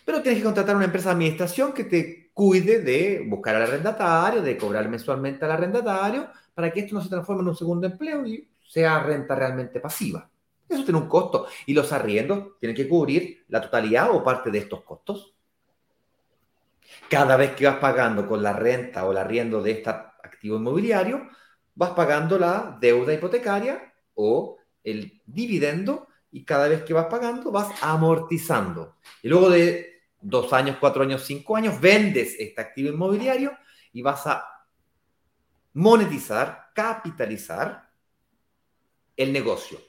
pero 0.06 0.22
tienes 0.22 0.40
que 0.40 0.46
contratar 0.46 0.76
una 0.76 0.86
empresa 0.86 1.10
de 1.10 1.14
administración 1.14 1.74
que 1.74 1.86
te 1.86 2.30
cuide 2.32 2.78
de 2.82 3.26
buscar 3.28 3.56
al 3.56 3.64
arrendatario, 3.64 4.44
de 4.44 4.56
cobrar 4.56 4.88
mensualmente 4.88 5.44
al 5.44 5.50
arrendatario, 5.50 6.30
para 6.54 6.72
que 6.72 6.82
esto 6.82 6.94
no 6.94 7.02
se 7.02 7.10
transforme 7.10 7.42
en 7.42 7.48
un 7.48 7.56
segundo 7.56 7.88
empleo 7.88 8.24
y 8.28 8.48
sea 8.64 9.02
renta 9.02 9.34
realmente 9.34 9.80
pasiva. 9.80 10.30
Eso 10.70 10.84
tiene 10.84 11.00
un 11.00 11.08
costo 11.08 11.48
y 11.66 11.74
los 11.74 11.92
arriendos 11.92 12.50
tienen 12.60 12.76
que 12.76 12.88
cubrir 12.88 13.46
la 13.48 13.62
totalidad 13.62 14.12
o 14.12 14.24
parte 14.24 14.52
de 14.52 14.60
estos 14.60 14.84
costos. 14.84 15.34
Cada 17.10 17.36
vez 17.36 17.56
que 17.56 17.66
vas 17.66 17.78
pagando 17.78 18.28
con 18.28 18.44
la 18.44 18.54
renta 18.54 19.04
o 19.08 19.12
el 19.12 19.18
arriendo 19.18 19.64
de 19.64 19.72
este 19.72 19.90
activo 19.90 20.58
inmobiliario, 20.58 21.28
vas 21.74 21.92
pagando 21.96 22.38
la 22.38 22.78
deuda 22.80 23.12
hipotecaria 23.12 23.92
o 24.14 24.58
el 24.84 25.20
dividendo 25.26 26.10
y 26.32 26.44
cada 26.44 26.68
vez 26.68 26.84
que 26.84 26.94
vas 26.94 27.08
pagando 27.08 27.52
vas 27.52 27.72
amortizando. 27.82 28.98
Y 29.24 29.30
luego 29.30 29.50
de 29.50 30.04
dos 30.22 30.52
años, 30.54 30.78
cuatro 30.80 31.04
años, 31.04 31.24
cinco 31.24 31.56
años, 31.56 31.80
vendes 31.80 32.36
este 32.38 32.62
activo 32.62 32.90
inmobiliario 32.90 33.58
y 33.94 34.02
vas 34.02 34.28
a 34.28 34.46
monetizar, 35.74 36.72
capitalizar 36.74 37.90
el 39.16 39.32
negocio. 39.32 39.80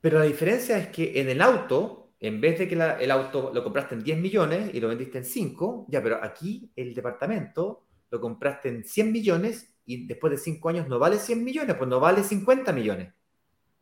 Pero 0.00 0.18
la 0.18 0.24
diferencia 0.24 0.78
es 0.78 0.88
que 0.88 1.20
en 1.20 1.28
el 1.28 1.42
auto, 1.42 2.12
en 2.20 2.40
vez 2.40 2.58
de 2.58 2.68
que 2.68 2.74
el 2.74 3.10
auto 3.10 3.50
lo 3.52 3.64
compraste 3.64 3.94
en 3.94 4.04
10 4.04 4.18
millones 4.18 4.70
y 4.72 4.80
lo 4.80 4.88
vendiste 4.88 5.18
en 5.18 5.24
5, 5.24 5.86
ya, 5.88 6.02
pero 6.02 6.22
aquí 6.22 6.70
el 6.76 6.94
departamento 6.94 7.84
lo 8.10 8.20
compraste 8.20 8.68
en 8.68 8.84
100 8.84 9.12
millones 9.12 9.74
y 9.84 10.06
después 10.06 10.30
de 10.30 10.38
5 10.38 10.68
años 10.68 10.88
no 10.88 10.98
vale 10.98 11.18
100 11.18 11.42
millones, 11.42 11.76
pues 11.76 11.90
no 11.90 12.00
vale 12.00 12.22
50 12.22 12.72
millones 12.72 13.12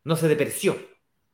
no 0.07 0.15
se 0.15 0.29
depreció, 0.29 0.77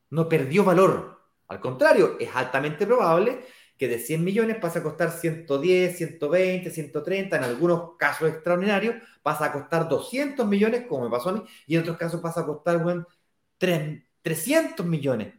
no 0.10 0.28
perdió 0.28 0.64
valor. 0.64 1.22
Al 1.48 1.60
contrario, 1.60 2.18
es 2.20 2.36
altamente 2.36 2.88
probable 2.88 3.46
que 3.78 3.88
de 3.88 4.00
100 4.00 4.24
millones 4.24 4.58
pase 4.58 4.80
a 4.80 4.84
costar 4.84 5.12
110, 5.12 5.96
120, 5.96 6.72
130, 6.72 7.38
en 7.38 7.44
algunos 7.44 7.96
casos 8.00 8.30
extraordinarios 8.30 8.96
pasa 9.22 9.46
a 9.46 9.52
costar 9.52 9.88
200 9.88 10.48
millones, 10.48 10.88
como 10.88 11.04
me 11.04 11.12
pasó 11.12 11.30
a 11.30 11.34
mí, 11.34 11.44
y 11.68 11.76
en 11.76 11.82
otros 11.82 11.98
casos 11.98 12.20
pasa 12.20 12.42
a 12.42 12.46
costar 12.48 12.82
bueno, 12.82 13.06
300 13.60 14.84
millones. 14.88 15.36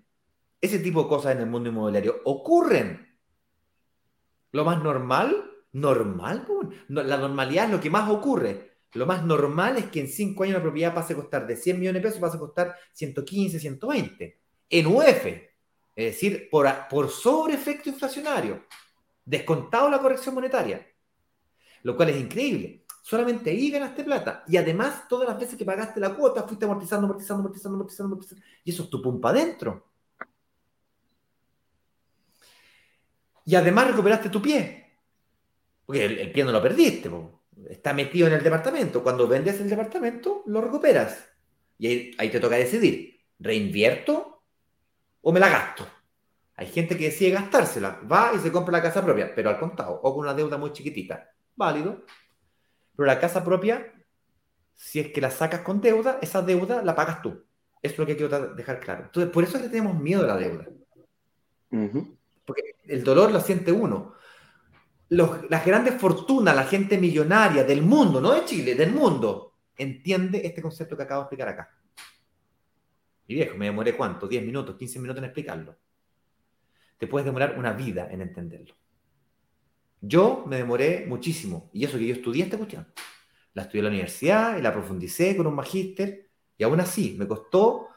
Ese 0.60 0.78
tipo 0.78 1.02
de 1.02 1.08
cosas 1.08 1.32
en 1.32 1.40
el 1.40 1.46
mundo 1.46 1.70
inmobiliario 1.70 2.20
ocurren. 2.24 3.18
Lo 4.52 4.64
más 4.64 4.80
normal, 4.80 5.50
normal, 5.72 6.46
la 6.86 7.16
normalidad 7.16 7.64
es 7.64 7.72
lo 7.72 7.80
que 7.80 7.90
más 7.90 8.08
ocurre. 8.08 8.73
Lo 8.94 9.06
más 9.06 9.24
normal 9.24 9.76
es 9.76 9.86
que 9.86 10.00
en 10.00 10.08
5 10.08 10.42
años 10.44 10.54
una 10.56 10.62
propiedad 10.62 10.94
pase 10.94 11.12
a 11.12 11.16
costar 11.16 11.46
de 11.46 11.56
100 11.56 11.78
millones 11.78 12.02
de 12.02 12.08
pesos, 12.08 12.20
pase 12.20 12.36
a 12.36 12.40
costar 12.40 12.76
115, 12.92 13.58
120. 13.58 14.38
En 14.70 14.86
UF, 14.86 15.26
es 15.26 15.52
decir, 15.94 16.48
por, 16.50 16.68
por 16.88 17.10
sobre 17.10 17.54
efecto 17.54 17.88
inflacionario, 17.88 18.64
descontado 19.24 19.90
la 19.90 19.98
corrección 19.98 20.34
monetaria, 20.34 20.86
lo 21.82 21.96
cual 21.96 22.10
es 22.10 22.16
increíble. 22.16 22.84
Solamente 23.02 23.50
ahí 23.50 23.70
ganaste 23.70 24.02
plata. 24.02 24.44
Y 24.48 24.56
además, 24.56 25.06
todas 25.08 25.28
las 25.28 25.38
veces 25.38 25.58
que 25.58 25.64
pagaste 25.64 26.00
la 26.00 26.14
cuota, 26.14 26.44
fuiste 26.44 26.64
amortizando, 26.64 27.06
amortizando, 27.06 27.42
amortizando, 27.42 27.76
amortizando, 27.76 28.14
amortizando. 28.14 28.44
Y 28.64 28.70
eso 28.70 28.84
es 28.84 28.90
tu 28.90 29.02
pumpa 29.02 29.28
adentro. 29.28 29.90
Y 33.44 33.54
además 33.54 33.88
recuperaste 33.88 34.30
tu 34.30 34.40
pie. 34.40 35.00
Porque 35.84 36.04
el, 36.06 36.32
pie 36.32 36.44
no 36.44 36.52
lo 36.52 36.62
perdiste. 36.62 37.10
Está 37.68 37.92
metido 37.92 38.26
en 38.26 38.34
el 38.34 38.42
departamento. 38.42 39.02
Cuando 39.02 39.28
vendes 39.28 39.60
el 39.60 39.68
departamento, 39.68 40.42
lo 40.46 40.60
recuperas. 40.60 41.24
Y 41.78 41.86
ahí, 41.86 42.14
ahí 42.18 42.30
te 42.30 42.40
toca 42.40 42.56
decidir. 42.56 43.20
¿Reinvierto 43.38 44.42
o 45.20 45.32
me 45.32 45.40
la 45.40 45.48
gasto? 45.48 45.86
Hay 46.56 46.66
gente 46.66 46.96
que 46.96 47.06
decide 47.06 47.30
gastársela. 47.30 48.00
Va 48.10 48.32
y 48.34 48.38
se 48.38 48.52
compra 48.52 48.72
la 48.72 48.82
casa 48.82 49.04
propia, 49.04 49.34
pero 49.34 49.50
al 49.50 49.58
contado. 49.58 50.00
O 50.02 50.14
con 50.14 50.24
una 50.24 50.34
deuda 50.34 50.56
muy 50.56 50.72
chiquitita. 50.72 51.30
Válido. 51.56 52.04
Pero 52.96 53.06
la 53.06 53.18
casa 53.18 53.44
propia, 53.44 53.92
si 54.74 55.00
es 55.00 55.08
que 55.08 55.20
la 55.20 55.30
sacas 55.30 55.60
con 55.60 55.80
deuda, 55.80 56.18
esa 56.22 56.42
deuda 56.42 56.82
la 56.82 56.94
pagas 56.94 57.22
tú. 57.22 57.44
Eso 57.82 57.92
es 57.94 57.98
lo 57.98 58.06
que 58.06 58.16
quiero 58.16 58.54
dejar 58.54 58.80
claro. 58.80 59.04
Entonces, 59.04 59.32
por 59.32 59.44
eso 59.44 59.56
es 59.56 59.64
que 59.64 59.68
tenemos 59.68 60.00
miedo 60.00 60.22
a 60.24 60.26
la 60.28 60.36
deuda. 60.36 60.66
Porque 62.46 62.76
el 62.84 63.02
dolor 63.02 63.32
lo 63.32 63.40
siente 63.40 63.72
uno. 63.72 64.14
Las 65.14 65.64
grandes 65.64 65.94
fortunas, 65.94 66.54
la 66.54 66.64
gente 66.64 66.98
millonaria 66.98 67.64
del 67.64 67.82
mundo, 67.82 68.20
no 68.20 68.32
de 68.32 68.44
Chile, 68.44 68.74
del 68.74 68.92
mundo, 68.92 69.54
entiende 69.76 70.46
este 70.46 70.62
concepto 70.62 70.96
que 70.96 71.02
acabo 71.02 71.22
de 71.22 71.24
explicar 71.24 71.48
acá. 71.48 71.70
Y 73.26 73.34
viejo, 73.34 73.56
me 73.56 73.66
demoré 73.66 73.96
cuánto, 73.96 74.28
10 74.28 74.44
minutos, 74.44 74.76
15 74.76 74.98
minutos 74.98 75.18
en 75.18 75.24
explicarlo. 75.24 75.76
Te 76.98 77.06
puedes 77.06 77.24
demorar 77.24 77.58
una 77.58 77.72
vida 77.72 78.08
en 78.10 78.20
entenderlo. 78.20 78.74
Yo 80.00 80.44
me 80.46 80.56
demoré 80.56 81.06
muchísimo, 81.06 81.70
y 81.72 81.84
eso 81.84 81.98
que 81.98 82.06
yo 82.06 82.14
estudié 82.14 82.44
esta 82.44 82.58
cuestión. 82.58 82.86
La 83.54 83.62
estudié 83.62 83.80
en 83.80 83.84
la 83.84 83.90
universidad 83.90 84.58
y 84.58 84.62
la 84.62 84.72
profundicé 84.72 85.36
con 85.36 85.46
un 85.46 85.54
magíster, 85.54 86.30
y 86.58 86.64
aún 86.64 86.80
así 86.80 87.16
me 87.18 87.26
costó. 87.26 87.88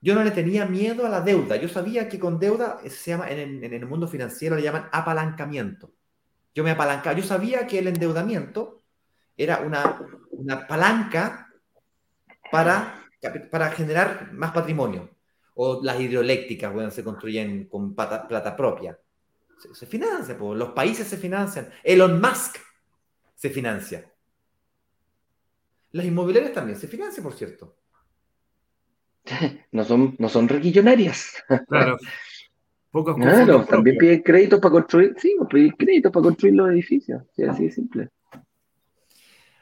Yo 0.00 0.14
no 0.14 0.24
le 0.24 0.30
tenía 0.30 0.64
miedo 0.66 1.06
a 1.06 1.08
la 1.08 1.20
deuda. 1.20 1.56
Yo 1.56 1.68
sabía 1.68 2.08
que 2.08 2.18
con 2.18 2.38
deuda 2.38 2.80
se 2.88 3.10
llama, 3.10 3.30
en 3.30 3.62
el, 3.62 3.86
mundo 3.86 4.08
financiero 4.08 4.56
le 4.56 4.62
llaman 4.62 4.88
apalancamiento. 4.90 5.92
Yo 6.54 6.64
me 6.64 6.70
apalancaba. 6.72 7.16
Yo 7.16 7.24
sabía 7.24 7.66
que 7.66 7.78
el 7.78 7.88
endeudamiento 7.88 8.82
era 9.36 9.60
una, 9.60 10.00
una 10.30 10.66
palanca 10.66 11.48
para, 12.50 13.08
para 13.50 13.70
generar 13.70 14.32
más 14.32 14.52
patrimonio. 14.52 15.10
O 15.54 15.82
las 15.82 16.00
hidroeléctricas, 16.00 16.72
bueno, 16.72 16.90
se 16.90 17.04
construyen 17.04 17.68
con 17.68 17.94
plata 17.94 18.56
propia 18.56 18.98
se, 19.72 19.86
financia, 19.86 20.36
los 20.36 20.70
países 20.70 21.06
se 21.06 21.16
financian, 21.16 21.70
Elon 21.82 22.20
Musk 22.20 22.56
se 23.34 23.50
financia. 23.50 24.12
Las 25.92 26.06
inmobiliarias 26.06 26.54
también 26.54 26.78
se 26.78 26.88
financian, 26.88 27.22
por 27.22 27.34
cierto. 27.34 27.76
No 29.72 29.84
son, 29.84 30.16
no 30.18 30.28
son 30.28 30.48
requillonarias. 30.48 31.42
Claro. 31.68 31.96
Pocos 32.92 33.16
claro, 33.16 33.64
también 33.64 33.96
piden 33.96 34.22
créditos 34.22 34.60
para 34.60 34.72
construir, 34.72 35.14
sí, 35.18 35.34
pues, 35.38 35.48
piden 35.48 35.70
créditos 35.70 36.12
para 36.12 36.24
construir 36.24 36.54
los 36.54 36.70
edificios. 36.70 37.22
así 37.48 37.64
de 37.64 37.70
simple. 37.70 38.08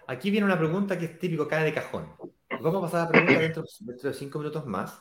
Aquí 0.08 0.32
viene 0.32 0.44
una 0.44 0.58
pregunta 0.58 0.98
que 0.98 1.04
es 1.04 1.18
típico, 1.20 1.46
cae 1.46 1.64
de 1.64 1.72
cajón. 1.72 2.08
Vamos 2.60 2.78
a 2.78 2.80
pasar 2.80 3.00
a 3.00 3.04
la 3.04 3.10
pregunta 3.10 3.38
dentro, 3.40 3.64
de 4.02 4.14
cinco 4.14 4.40
minutos 4.40 4.66
más. 4.66 5.00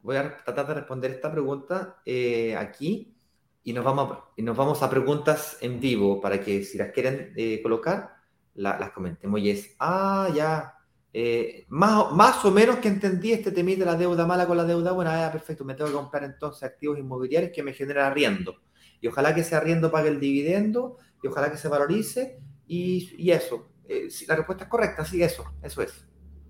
Voy 0.00 0.16
a 0.16 0.36
tratar 0.44 0.66
de 0.66 0.74
responder 0.74 1.12
esta 1.12 1.32
pregunta 1.32 2.02
eh, 2.04 2.54
aquí 2.54 3.16
y 3.62 3.72
nos 3.72 3.82
vamos 3.82 4.12
a, 4.12 4.24
y 4.36 4.42
nos 4.42 4.54
vamos 4.54 4.82
a 4.82 4.90
preguntas 4.90 5.56
en 5.62 5.80
vivo 5.80 6.20
para 6.20 6.38
que 6.42 6.62
si 6.64 6.76
las 6.76 6.92
quieren 6.92 7.32
eh, 7.34 7.62
colocar, 7.62 8.16
las 8.56 8.90
comentemos. 8.90 9.40
Y 9.40 9.48
es, 9.48 9.74
ah, 9.78 10.28
ya, 10.34 10.73
eh, 11.16 11.64
más, 11.68 12.10
más 12.10 12.44
o 12.44 12.50
menos 12.50 12.78
que 12.78 12.88
entendí 12.88 13.30
este 13.30 13.52
temita 13.52 13.84
de 13.84 13.86
la 13.86 13.96
deuda 13.96 14.26
mala 14.26 14.48
con 14.48 14.56
la 14.56 14.64
deuda 14.64 14.90
buena, 14.90 15.24
ah, 15.24 15.30
perfecto, 15.30 15.64
me 15.64 15.74
tengo 15.74 15.88
que 15.88 15.94
comprar 15.94 16.24
entonces 16.24 16.64
activos 16.64 16.98
inmobiliarios 16.98 17.52
que 17.54 17.62
me 17.62 17.72
generen 17.72 18.02
arriendo. 18.02 18.60
Y 19.00 19.06
ojalá 19.06 19.32
que 19.32 19.42
ese 19.42 19.54
arriendo 19.54 19.92
pague 19.92 20.08
el 20.08 20.18
dividendo, 20.18 20.98
y 21.22 21.28
ojalá 21.28 21.52
que 21.52 21.56
se 21.56 21.68
valorice, 21.68 22.40
y, 22.66 23.14
y 23.16 23.30
eso. 23.30 23.68
Eh, 23.88 24.10
si 24.10 24.26
la 24.26 24.34
respuesta 24.34 24.64
es 24.64 24.70
correcta, 24.70 25.04
sí, 25.04 25.22
eso, 25.22 25.44
eso 25.62 25.82
es. 25.82 26.04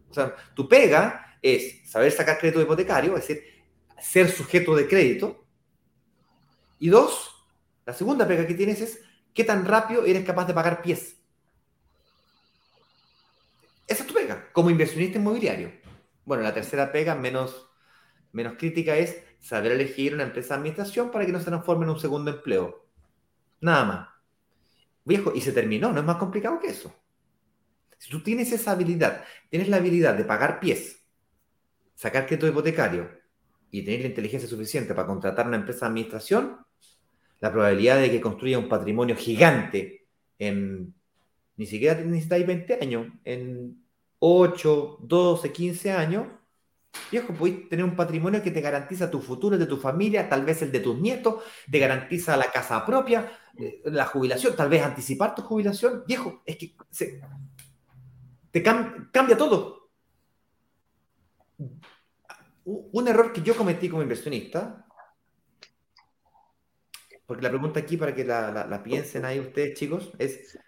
O 0.08 0.14
sea, 0.14 0.34
tu 0.54 0.66
pega 0.66 1.36
es 1.42 1.86
saber 1.86 2.10
sacar 2.10 2.38
crédito 2.38 2.62
hipotecario, 2.62 3.18
es 3.18 3.28
decir, 3.28 3.44
ser 4.00 4.30
sujeto 4.30 4.74
de 4.74 4.88
crédito, 4.88 5.44
y 6.78 6.88
dos, 6.88 7.46
la 7.84 7.92
segunda 7.92 8.26
pega 8.26 8.46
que 8.46 8.54
tienes 8.54 8.80
es 8.80 8.98
qué 9.34 9.44
tan 9.44 9.66
rápido 9.66 10.06
eres 10.06 10.24
capaz 10.24 10.46
de 10.46 10.54
pagar 10.54 10.80
pies. 10.80 11.16
Esa 13.86 14.02
es 14.02 14.06
tu 14.06 14.14
pega, 14.14 14.23
como 14.54 14.70
inversionista 14.70 15.18
inmobiliario. 15.18 15.72
Bueno, 16.24 16.44
la 16.44 16.54
tercera 16.54 16.92
pega, 16.92 17.16
menos, 17.16 17.68
menos 18.30 18.54
crítica, 18.56 18.96
es 18.96 19.20
saber 19.40 19.72
elegir 19.72 20.14
una 20.14 20.22
empresa 20.22 20.54
de 20.54 20.58
administración 20.58 21.10
para 21.10 21.26
que 21.26 21.32
no 21.32 21.40
se 21.40 21.46
transforme 21.46 21.84
en 21.84 21.90
un 21.90 21.98
segundo 21.98 22.30
empleo. 22.30 22.86
Nada 23.60 23.84
más. 23.84 24.08
Viejo, 25.04 25.32
y 25.34 25.40
se 25.40 25.50
terminó, 25.50 25.92
no 25.92 25.98
es 25.98 26.06
más 26.06 26.18
complicado 26.18 26.60
que 26.60 26.68
eso. 26.68 26.94
Si 27.98 28.08
tú 28.08 28.22
tienes 28.22 28.52
esa 28.52 28.70
habilidad, 28.70 29.24
tienes 29.50 29.68
la 29.68 29.78
habilidad 29.78 30.14
de 30.14 30.24
pagar 30.24 30.60
pies, 30.60 31.04
sacar 31.96 32.24
crédito 32.24 32.46
hipotecario 32.46 33.10
y 33.72 33.82
tener 33.82 34.02
la 34.02 34.06
inteligencia 34.06 34.48
suficiente 34.48 34.94
para 34.94 35.08
contratar 35.08 35.48
una 35.48 35.56
empresa 35.56 35.86
de 35.86 35.90
administración, 35.90 36.58
la 37.40 37.50
probabilidad 37.50 37.98
de 37.98 38.08
que 38.08 38.20
construya 38.20 38.60
un 38.60 38.68
patrimonio 38.68 39.16
gigante 39.16 40.06
en, 40.38 40.94
ni 41.56 41.66
siquiera 41.66 42.00
necesitáis 42.00 42.46
20 42.46 42.78
años, 42.80 43.08
en 43.24 43.83
8, 44.26 44.98
12, 45.00 45.52
15 45.52 45.92
años, 45.92 46.26
viejo, 47.10 47.34
podéis 47.34 47.68
tener 47.68 47.84
un 47.84 47.94
patrimonio 47.94 48.42
que 48.42 48.50
te 48.50 48.60
garantiza 48.62 49.10
tu 49.10 49.20
futuro, 49.20 49.58
de 49.58 49.66
tu 49.66 49.76
familia, 49.76 50.28
tal 50.28 50.44
vez 50.44 50.62
el 50.62 50.72
de 50.72 50.80
tus 50.80 50.98
nietos, 50.98 51.42
te 51.70 51.78
garantiza 51.78 52.36
la 52.36 52.50
casa 52.50 52.86
propia, 52.86 53.30
eh, 53.58 53.82
la 53.84 54.06
jubilación, 54.06 54.56
tal 54.56 54.70
vez 54.70 54.82
anticipar 54.82 55.34
tu 55.34 55.42
jubilación. 55.42 56.04
Viejo, 56.06 56.42
es 56.46 56.56
que 56.56 56.74
te 58.50 58.62
cambia 58.62 59.36
todo. 59.36 59.90
Un 62.64 63.08
error 63.08 63.30
que 63.30 63.42
yo 63.42 63.54
cometí 63.54 63.90
como 63.90 64.02
inversionista 64.02 64.84
porque 67.26 67.42
la 67.42 67.48
pregunta 67.48 67.80
aquí, 67.80 67.96
para 67.96 68.14
que 68.14 68.24
la, 68.24 68.82
piensen 68.84 69.24
ahí 69.24 69.40
ustedes, 69.40 69.78
chicos, 69.78 70.12
es, 70.18 70.58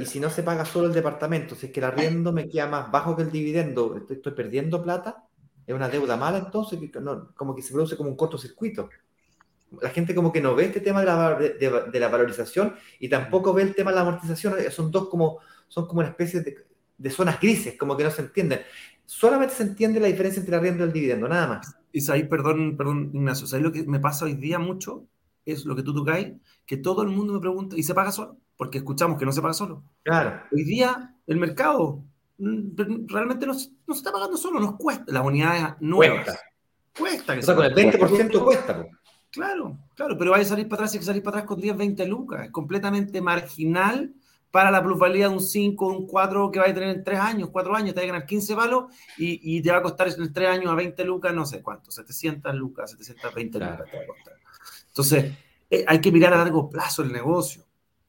¿y 0.00 0.06
si 0.06 0.20
no 0.20 0.30
se 0.30 0.42
paga 0.42 0.64
solo 0.64 0.88
el 0.88 0.94
departamento? 0.94 1.54
Si 1.54 1.66
es 1.66 1.72
que 1.72 1.80
el 1.80 1.84
arriendo 1.84 2.32
me 2.32 2.48
queda 2.48 2.66
más 2.66 2.90
bajo 2.90 3.16
que 3.16 3.22
el 3.22 3.30
dividendo, 3.30 3.96
¿estoy, 3.96 4.32
perdiendo 4.32 4.82
plata? 4.82 5.24
¿Es 5.66 5.74
una 5.74 5.88
deuda 5.88 6.16
mala 6.16 6.38
entonces? 6.38 6.78
como 7.34 7.54
que 7.54 7.62
se 7.62 7.72
produce 7.72 7.96
como 7.96 8.10
un 8.10 8.16
cortocircuito. 8.16 8.88
La 9.82 9.90
gente 9.90 10.14
como 10.14 10.32
que 10.32 10.40
no 10.40 10.54
ve 10.54 10.66
este 10.66 10.80
tema 10.80 11.00
de 11.00 12.00
la, 12.00 12.08
valorización 12.08 12.74
y 12.98 13.08
tampoco 13.08 13.52
ve 13.52 13.62
el 13.62 13.74
tema 13.74 13.90
de 13.90 13.96
la 13.96 14.02
amortización. 14.02 14.54
Son 14.70 14.90
dos 14.90 15.08
como, 15.08 15.40
son 15.68 15.86
como 15.86 16.00
una 16.00 16.08
especie 16.08 16.40
de, 16.96 17.10
zonas 17.10 17.38
grises, 17.40 17.76
como 17.78 17.96
que 17.96 18.04
no 18.04 18.10
se 18.10 18.22
entienden. 18.22 18.60
Solamente 19.04 19.54
se 19.54 19.62
entiende 19.64 20.00
la 20.00 20.06
diferencia 20.06 20.40
entre 20.40 20.54
el 20.54 20.60
arriendo 20.60 20.84
y 20.84 20.86
el 20.86 20.92
dividendo, 20.92 21.28
nada 21.28 21.46
más. 21.46 21.76
Isaí, 21.92 22.24
perdón, 22.24 22.76
perdón, 22.76 23.10
Ignacio, 23.12 23.46
¿sabes 23.46 23.64
lo 23.64 23.72
que 23.72 23.82
me 23.84 24.00
pasa 24.00 24.24
hoy 24.24 24.34
día 24.34 24.58
mucho? 24.58 25.06
es 25.52 25.64
lo 25.64 25.74
que 25.74 25.82
tú 25.82 25.94
tocáis, 25.94 26.34
que 26.66 26.76
todo 26.76 27.02
el 27.02 27.08
mundo 27.08 27.32
me 27.32 27.40
pregunta, 27.40 27.76
¿y 27.76 27.82
se 27.82 27.94
paga 27.94 28.12
solo? 28.12 28.38
Porque 28.58 28.78
escuchamos 28.78 29.18
que 29.18 29.24
no 29.24 29.32
se 29.32 29.40
paga 29.40 29.54
solo. 29.54 29.82
Claro. 30.02 30.42
Hoy 30.52 30.64
día 30.64 31.14
el 31.26 31.38
mercado 31.38 32.04
mm, 32.36 33.06
realmente 33.06 33.46
no, 33.46 33.54
no 33.54 33.94
se 33.94 33.98
está 33.98 34.12
pagando 34.12 34.36
solo, 34.36 34.60
nos 34.60 34.76
cuesta. 34.76 35.10
Las 35.10 35.24
unidades 35.24 35.76
nuevas. 35.80 36.26
Cuesta. 36.98 37.34
cuesta 37.34 37.38
o 37.38 37.42
sea, 37.42 37.54
con 37.54 37.64
el 37.64 37.74
20% 37.74 38.44
cuesta. 38.44 38.86
Claro, 39.30 39.78
claro, 39.94 40.16
pero 40.18 40.32
vaya 40.32 40.42
a 40.42 40.46
salir 40.46 40.68
para 40.68 40.82
atrás 40.82 40.94
y 40.94 40.98
que 40.98 41.04
salir 41.04 41.22
para 41.22 41.38
atrás 41.38 41.48
con 41.48 41.60
10, 41.60 41.76
20 41.76 42.06
lucas. 42.06 42.44
Es 42.44 42.50
completamente 42.50 43.20
marginal 43.20 44.14
para 44.50 44.70
la 44.70 44.82
plusvalía 44.82 45.28
de 45.28 45.34
un 45.34 45.40
5, 45.40 45.86
un 45.86 46.06
4 46.06 46.50
que 46.50 46.58
va 46.58 46.66
a 46.66 46.74
tener 46.74 46.88
en 46.88 47.04
3 47.04 47.20
años, 47.20 47.50
4 47.52 47.76
años, 47.76 47.94
te 47.94 48.00
va 48.00 48.04
a 48.04 48.06
ganar 48.06 48.26
15 48.26 48.56
palos 48.56 48.84
y, 49.18 49.56
y 49.56 49.62
te 49.62 49.70
va 49.70 49.78
a 49.78 49.82
costar 49.82 50.08
en 50.08 50.32
3 50.32 50.48
años 50.48 50.72
a 50.72 50.74
20 50.74 51.04
lucas, 51.04 51.34
no 51.34 51.44
sé 51.44 51.62
cuánto, 51.62 51.90
700 51.90 52.54
lucas, 52.54 52.90
720 52.92 53.58
lucas 53.58 53.90
te 53.90 53.96
va 53.96 54.02
a 54.02 54.06
costar. 54.06 54.34
Entonces, 54.88 55.32
eh, 55.70 55.84
hay 55.86 56.00
que 56.00 56.10
mirar 56.10 56.32
a 56.32 56.38
largo 56.38 56.70
plazo 56.70 57.02
el 57.02 57.12
negocio, 57.12 57.64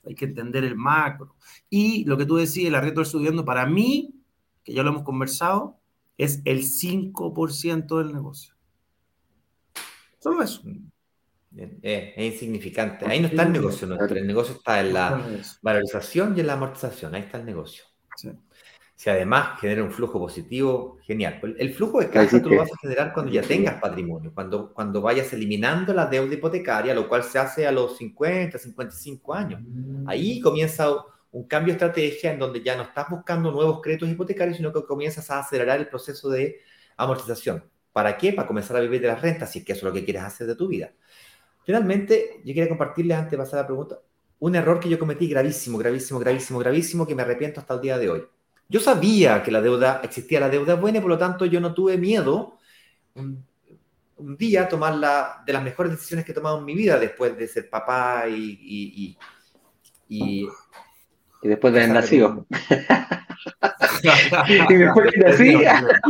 hay 0.10 0.16
que 0.16 0.26
entender 0.26 0.64
el 0.64 0.76
macro. 0.76 1.36
Y 1.70 2.04
lo 2.06 2.18
que 2.18 2.26
tú 2.26 2.36
decías, 2.36 2.68
el 2.68 2.76
arriendo 2.76 3.02
del 3.02 3.10
subiendo, 3.10 3.46
para 3.46 3.66
mí, 3.66 4.16
que 4.64 4.74
ya 4.74 4.84
lo 4.84 4.90
hemos 4.90 5.04
conversado, 5.04 5.80
es 6.18 6.42
el 6.46 6.64
5% 6.64 7.98
del 8.00 8.14
negocio. 8.14 8.56
Solo 10.18 10.42
eso. 10.42 10.64
es 11.56 12.34
insignificante. 12.34 13.06
Ahí 13.06 13.22
no 13.22 13.28
está 13.28 13.44
el 13.44 13.54
negocio 13.54 13.88
nuestro. 13.88 14.18
El 14.18 14.28
negocio 14.28 14.56
está 14.56 14.82
en 14.82 14.94
la 14.94 15.26
valorización 15.62 16.36
y 16.36 16.42
en 16.42 16.48
la 16.48 16.54
amortización. 16.54 17.14
Ahí 17.14 17.22
está 17.22 17.38
el 17.38 17.46
negocio. 17.46 17.84
Sí. 18.18 18.32
Si 19.00 19.10
además 19.10 19.58
genera 19.62 19.82
un 19.82 19.92
flujo 19.92 20.20
positivo, 20.20 20.98
genial. 21.04 21.40
El 21.58 21.74
flujo 21.74 22.02
de 22.02 22.10
caja 22.10 22.42
tú 22.42 22.50
lo 22.50 22.58
vas 22.58 22.70
a 22.70 22.78
generar 22.82 23.14
cuando 23.14 23.32
ya 23.32 23.42
tengas 23.42 23.80
patrimonio, 23.80 24.34
cuando, 24.36 24.74
cuando 24.74 25.02
vayas 25.02 25.32
eliminando 25.32 25.94
la 25.94 26.06
deuda 26.06 26.34
hipotecaria, 26.34 26.94
lo 26.94 27.08
cual 27.08 27.24
se 27.24 27.40
hace 27.40 27.66
a 27.66 27.72
los 27.72 27.96
50, 27.96 28.58
55 28.58 29.34
años. 29.34 29.62
Ahí 30.06 30.42
comienza 30.42 30.94
un 31.32 31.48
cambio 31.48 31.72
de 31.72 31.78
estrategia 31.78 32.34
en 32.34 32.40
donde 32.40 32.62
ya 32.62 32.76
no 32.76 32.84
estás 32.84 33.10
buscando 33.10 33.54
nuevos 33.54 33.80
créditos 33.82 34.10
hipotecarios, 34.10 34.58
sino 34.58 34.74
que 34.74 34.84
comienzas 34.84 35.32
a 35.32 35.40
acelerar 35.40 35.80
el 35.80 35.88
proceso 35.88 36.30
de 36.30 36.60
amortización. 36.98 37.64
¿Para 37.94 38.18
qué? 38.18 38.34
Para 38.34 38.50
comenzar 38.50 38.76
a 38.76 38.82
vivir 38.82 39.00
de 39.00 39.08
las 39.08 39.22
rentas, 39.22 39.50
si 39.50 39.60
es 39.60 39.66
que 39.66 39.72
eso 39.72 39.88
es 39.88 39.94
lo 39.94 39.98
que 39.98 40.04
quieres 40.04 40.24
hacer 40.24 40.46
de 40.46 40.56
tu 40.58 40.68
vida. 40.68 40.92
Finalmente, 41.64 42.42
yo 42.44 42.54
quería 42.54 42.68
compartirles, 42.68 43.18
antes 43.18 43.32
de 43.32 43.38
pasar 43.38 43.60
a 43.60 43.62
la 43.62 43.68
pregunta, 43.68 43.98
un 44.40 44.56
error 44.56 44.78
que 44.78 44.90
yo 44.90 45.00
cometí 45.00 45.30
gravísimo, 45.30 45.78
gravísimo, 45.78 46.20
gravísimo, 46.20 46.60
gravísimo, 46.60 47.08
que 47.08 47.16
me 47.16 47.22
arrepiento 47.22 47.62
hasta 47.62 47.76
el 47.76 47.80
día 47.80 47.98
de 47.98 48.10
hoy. 48.10 48.26
Yo 48.70 48.80
sabía 48.80 49.42
que 49.42 49.52
la 49.52 49.62
deuda, 49.62 50.02
existía 50.04 50.40
la 50.40 50.50
deuda 50.50 50.76
buena 50.76 51.00
y 51.00 51.02
por 51.02 51.10
lo 51.10 51.18
tanto 51.18 51.46
yo 51.46 51.60
no 51.60 51.74
tuve 51.74 51.98
miedo 51.98 52.58
un, 53.16 53.44
día 54.38 54.68
tomar 54.68 54.96
la, 54.96 55.42
de 55.46 55.54
las 55.54 55.64
mejores 55.64 55.94
decisiones 55.94 56.26
que 56.26 56.34
he 56.34 56.36
tomado 56.36 56.60
en 56.60 56.66
mi 56.66 56.76
vida 56.76 57.00
después 57.00 57.38
de 57.38 57.48
ser 57.48 57.70
papá 57.70 58.26
y, 58.28 58.60
y, 58.62 59.18
y 60.10 60.48
después 61.48 61.74
de 61.74 61.80
haber 61.80 61.94
nacido. 61.94 62.46
y 64.70 64.76
después 64.76 65.12
que 65.12 65.20
nací, 65.20 65.58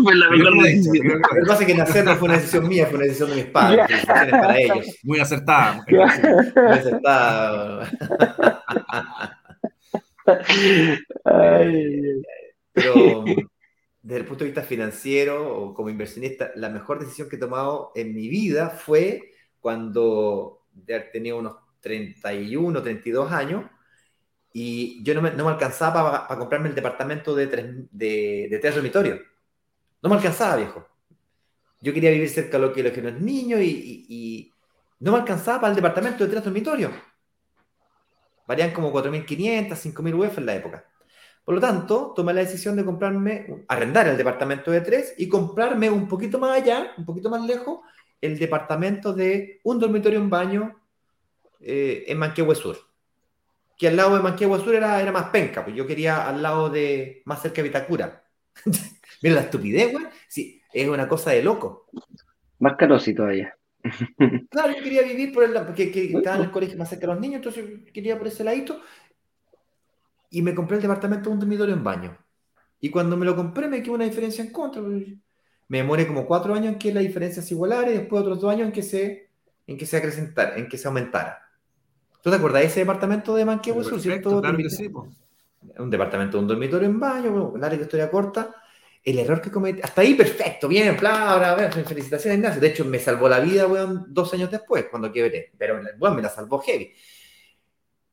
fue 0.03 0.15
la 0.15 0.29
mejor 0.29 0.63
decisión. 0.63 1.07
Lo 1.07 1.21
que 1.21 1.45
pasa 1.47 1.61
es 1.61 1.67
que 1.67 1.75
nacer 1.75 2.03
no 2.05 2.15
fue 2.15 2.27
una 2.27 2.37
decisión 2.37 2.67
mía, 2.67 2.87
fue 2.87 2.95
una 2.95 3.05
decisión 3.05 3.29
de 3.29 3.35
mis 3.35 3.45
padres. 3.45 3.85
Felicitaciones 3.87 4.31
para 4.31 4.59
ellos. 4.59 4.87
Muy 5.03 5.19
acertada. 5.19 5.85
Muy 5.87 6.01
acertada. 6.73 7.91
Pero 12.73 13.23
desde 14.01 14.19
el 14.19 14.25
punto 14.25 14.43
de 14.43 14.51
vista 14.51 14.63
financiero 14.63 15.55
o 15.55 15.73
como 15.73 15.89
inversionista, 15.89 16.51
la 16.55 16.69
mejor 16.69 16.99
decisión 16.99 17.29
que 17.29 17.35
he 17.35 17.39
tomado 17.39 17.91
en 17.95 18.13
mi 18.13 18.27
vida 18.29 18.69
fue 18.69 19.31
cuando 19.59 20.65
tenía 21.11 21.35
unos 21.35 21.57
31, 21.81 22.81
32 22.81 23.31
años 23.31 23.65
y 24.51 25.03
yo 25.03 25.13
no 25.13 25.21
me, 25.21 25.31
no 25.31 25.45
me 25.45 25.51
alcanzaba 25.51 26.27
para, 26.27 26.39
comprarme 26.39 26.69
el 26.69 26.75
departamento 26.75 27.35
de 27.35 27.47
tres, 27.47 27.65
de, 27.91 28.47
de 28.49 28.59
tres 28.59 28.75
dormitorios. 28.75 29.19
No 30.01 30.09
me 30.09 30.15
alcanzaba, 30.15 30.55
viejo. 30.55 30.87
Yo 31.81 31.93
quería 31.93 32.11
vivir 32.11 32.29
cerca 32.29 32.57
de 32.57 32.67
lo 32.67 32.73
que, 32.73 32.83
lo 32.83 32.91
que 32.91 33.01
los 33.01 33.19
niños 33.21 33.61
y, 33.61 34.05
y, 34.09 34.53
no 34.99 35.13
me 35.13 35.19
alcanzaba 35.19 35.61
para 35.61 35.71
el 35.71 35.75
departamento 35.75 36.23
de 36.23 36.31
tres 36.31 36.43
dormitorios. 36.43 36.91
Varían 38.47 38.71
como 38.71 38.91
4.500, 38.91 39.69
5.000 39.69 40.13
UF 40.15 40.37
en 40.39 40.45
la 40.45 40.55
época. 40.55 40.88
Por 41.49 41.55
lo 41.55 41.61
tanto, 41.61 42.13
tomé 42.15 42.31
la 42.31 42.41
decisión 42.41 42.75
de 42.75 42.85
comprarme, 42.85 43.65
arrendar 43.69 44.07
el 44.07 44.15
departamento 44.15 44.69
de 44.69 44.81
tres 44.81 45.15
y 45.17 45.27
comprarme 45.27 45.89
un 45.89 46.07
poquito 46.07 46.37
más 46.37 46.55
allá, 46.61 46.93
un 46.95 47.05
poquito 47.05 47.27
más 47.27 47.41
lejos, 47.43 47.79
el 48.21 48.37
departamento 48.37 49.13
de 49.13 49.59
un 49.63 49.79
dormitorio, 49.79 50.21
un 50.21 50.29
baño 50.29 50.79
eh, 51.59 52.03
en 52.05 52.19
Manquehue 52.19 52.53
Sur 52.53 52.77
que 53.75 53.87
al 53.87 53.95
lado 53.95 54.15
de 54.15 54.21
Manquehue 54.21 54.59
Sur 54.59 54.75
era, 54.75 55.01
era 55.01 55.11
más 55.11 55.31
penca, 55.31 55.63
pues 55.63 55.75
yo 55.75 55.87
quería 55.87 56.29
al 56.29 56.43
lado 56.43 56.69
de, 56.69 57.23
más 57.25 57.41
cerca 57.41 57.63
de 57.63 57.69
Vitacura. 57.69 58.23
Mira 59.23 59.33
la 59.33 59.41
estupidez, 59.41 59.91
güey. 59.91 60.05
Sí, 60.27 60.61
es 60.71 60.87
una 60.87 61.07
cosa 61.07 61.31
de 61.31 61.41
loco. 61.41 61.87
Más 62.59 62.75
carosi 62.75 63.15
todavía. 63.15 63.57
claro, 64.51 64.71
yo 64.77 64.83
quería 64.83 65.01
vivir 65.01 65.33
por 65.33 65.45
el 65.45 65.55
lado, 65.55 65.65
porque 65.65 65.91
estaba 66.13 66.35
en 66.35 66.43
el 66.43 66.51
colegio 66.51 66.77
más 66.77 66.89
cerca 66.89 67.07
de 67.07 67.13
los 67.13 67.19
niños, 67.19 67.37
entonces 67.37 67.91
quería 67.91 68.19
por 68.19 68.27
ese 68.27 68.43
ladito. 68.43 68.79
Y 70.29 70.41
me 70.41 70.53
compré 70.53 70.77
el 70.77 70.81
departamento 70.81 71.29
de 71.29 71.33
un 71.33 71.39
dormitorio 71.39 71.75
en 71.75 71.83
baño. 71.83 72.17
Y 72.79 72.89
cuando 72.89 73.17
me 73.17 73.25
lo 73.25 73.35
compré 73.35 73.67
me 73.67 73.81
quedó 73.81 73.93
una 73.93 74.05
diferencia 74.05 74.43
en 74.43 74.51
contra. 74.51 74.81
Me 74.81 75.77
demoré 75.77 76.07
como 76.07 76.25
cuatro 76.25 76.53
años 76.53 76.73
en 76.73 76.79
que 76.79 76.93
la 76.93 77.01
diferencia 77.01 77.41
se 77.41 77.53
igualara 77.53 77.91
y 77.91 77.97
después 77.97 78.21
otros 78.21 78.39
dos 78.39 78.51
años 78.51 78.67
en 78.67 78.71
que 78.71 78.83
se, 78.83 79.29
en 79.67 79.77
que 79.77 79.85
se 79.85 79.97
acrecentara, 79.97 80.57
en 80.57 80.67
que 80.67 80.77
se 80.77 80.87
aumentara. 80.87 81.39
¿Tú 82.21 82.29
te 82.29 82.35
acuerdas 82.35 82.61
de 82.61 82.67
ese 82.67 82.79
departamento 82.81 83.35
de 83.35 83.45
Manquehue 83.45 83.83
Sur, 83.83 83.99
cierto? 83.99 84.41
Claro 84.41 84.57
que 84.57 84.69
sí, 84.69 84.91
Un 85.77 85.89
departamento 85.89 86.37
de 86.37 86.43
un 86.43 86.47
dormitorio 86.47 86.87
en 86.87 86.99
baño, 86.99 87.49
una 87.49 87.67
larga 87.67 87.83
historia 87.83 88.09
corta. 88.09 88.55
El 89.03 89.17
error 89.19 89.39
que 89.41 89.49
cometí, 89.49 89.79
hasta 89.81 90.01
ahí 90.01 90.13
perfecto, 90.13 90.67
bien, 90.67 90.97
bla, 90.99 91.71
felicitaciones 91.85 92.39
Ignacio. 92.39 92.59
De 92.59 92.67
hecho, 92.67 92.83
me 92.83 92.99
salvó 92.99 93.29
la 93.29 93.39
vida, 93.39 93.65
weón, 93.65 94.05
dos 94.09 94.33
años 94.33 94.51
después, 94.51 94.87
cuando 94.89 95.11
quebré. 95.11 95.53
Pero, 95.57 95.79
bueno, 95.97 96.15
me 96.15 96.21
la 96.21 96.29
salvó 96.29 96.59
heavy. 96.59 96.91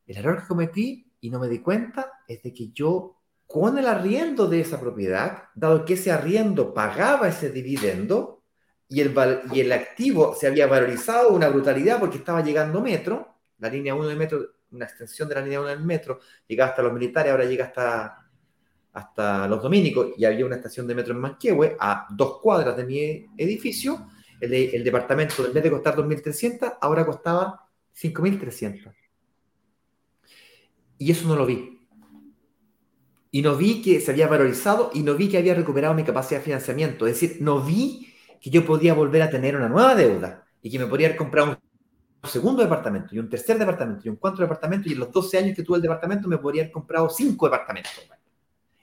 El 0.06 0.16
error 0.16 0.40
que 0.40 0.46
cometí, 0.46 1.05
y 1.20 1.30
no 1.30 1.38
me 1.38 1.48
di 1.48 1.60
cuenta, 1.60 2.12
es 2.26 2.42
de 2.42 2.52
que 2.52 2.70
yo, 2.72 3.16
con 3.46 3.78
el 3.78 3.86
arriendo 3.86 4.46
de 4.46 4.60
esa 4.60 4.80
propiedad, 4.80 5.44
dado 5.54 5.84
que 5.84 5.94
ese 5.94 6.10
arriendo 6.12 6.74
pagaba 6.74 7.28
ese 7.28 7.50
dividendo, 7.50 8.42
y 8.88 9.00
el, 9.00 9.14
y 9.52 9.60
el 9.60 9.72
activo 9.72 10.34
se 10.34 10.46
había 10.46 10.66
valorizado 10.66 11.30
una 11.30 11.48
brutalidad 11.48 11.98
porque 11.98 12.18
estaba 12.18 12.42
llegando 12.42 12.80
metro, 12.80 13.34
la 13.58 13.68
línea 13.68 13.94
1 13.94 14.06
del 14.06 14.16
metro, 14.16 14.46
una 14.70 14.84
extensión 14.84 15.28
de 15.28 15.34
la 15.34 15.40
línea 15.40 15.60
1 15.60 15.68
del 15.70 15.84
metro, 15.84 16.20
llegaba 16.46 16.70
hasta 16.70 16.82
los 16.82 16.92
militares, 16.92 17.32
ahora 17.32 17.44
llega 17.44 17.64
hasta, 17.64 18.28
hasta 18.92 19.48
los 19.48 19.62
dominicos, 19.62 20.10
y 20.16 20.24
había 20.24 20.46
una 20.46 20.56
estación 20.56 20.86
de 20.86 20.94
metro 20.94 21.14
en 21.14 21.20
Manquehue, 21.20 21.76
a 21.80 22.06
dos 22.10 22.40
cuadras 22.40 22.76
de 22.76 22.84
mi 22.84 23.26
edificio, 23.36 24.08
el, 24.40 24.52
el 24.52 24.84
departamento, 24.84 25.46
en 25.46 25.52
vez 25.52 25.62
de 25.62 25.70
costar 25.70 25.96
2.300, 25.96 26.78
ahora 26.80 27.04
costaba 27.04 27.68
5.300. 27.94 29.05
Y 30.98 31.10
eso 31.10 31.28
no 31.28 31.36
lo 31.36 31.46
vi. 31.46 31.80
Y 33.30 33.42
no 33.42 33.56
vi 33.56 33.82
que 33.82 34.00
se 34.00 34.10
había 34.10 34.28
valorizado 34.28 34.90
y 34.94 35.02
no 35.02 35.14
vi 35.14 35.28
que 35.28 35.38
había 35.38 35.54
recuperado 35.54 35.94
mi 35.94 36.04
capacidad 36.04 36.40
de 36.40 36.44
financiamiento. 36.44 37.06
Es 37.06 37.20
decir, 37.20 37.38
no 37.40 37.60
vi 37.60 38.14
que 38.40 38.50
yo 38.50 38.64
podía 38.64 38.94
volver 38.94 39.22
a 39.22 39.30
tener 39.30 39.56
una 39.56 39.68
nueva 39.68 39.94
deuda 39.94 40.46
y 40.62 40.70
que 40.70 40.78
me 40.78 40.86
podría 40.86 41.08
haber 41.08 41.18
comprado 41.18 41.58
un 42.22 42.30
segundo 42.30 42.62
departamento 42.62 43.14
y 43.14 43.18
un 43.18 43.28
tercer 43.28 43.58
departamento 43.58 44.02
y 44.04 44.08
un 44.08 44.16
cuarto 44.16 44.42
departamento 44.42 44.88
y 44.88 44.92
en 44.92 45.00
los 45.00 45.12
12 45.12 45.38
años 45.38 45.56
que 45.56 45.62
tuve 45.62 45.76
el 45.76 45.82
departamento 45.82 46.28
me 46.28 46.38
podría 46.38 46.62
haber 46.62 46.72
comprado 46.72 47.08
cinco 47.10 47.46
departamentos. 47.46 47.92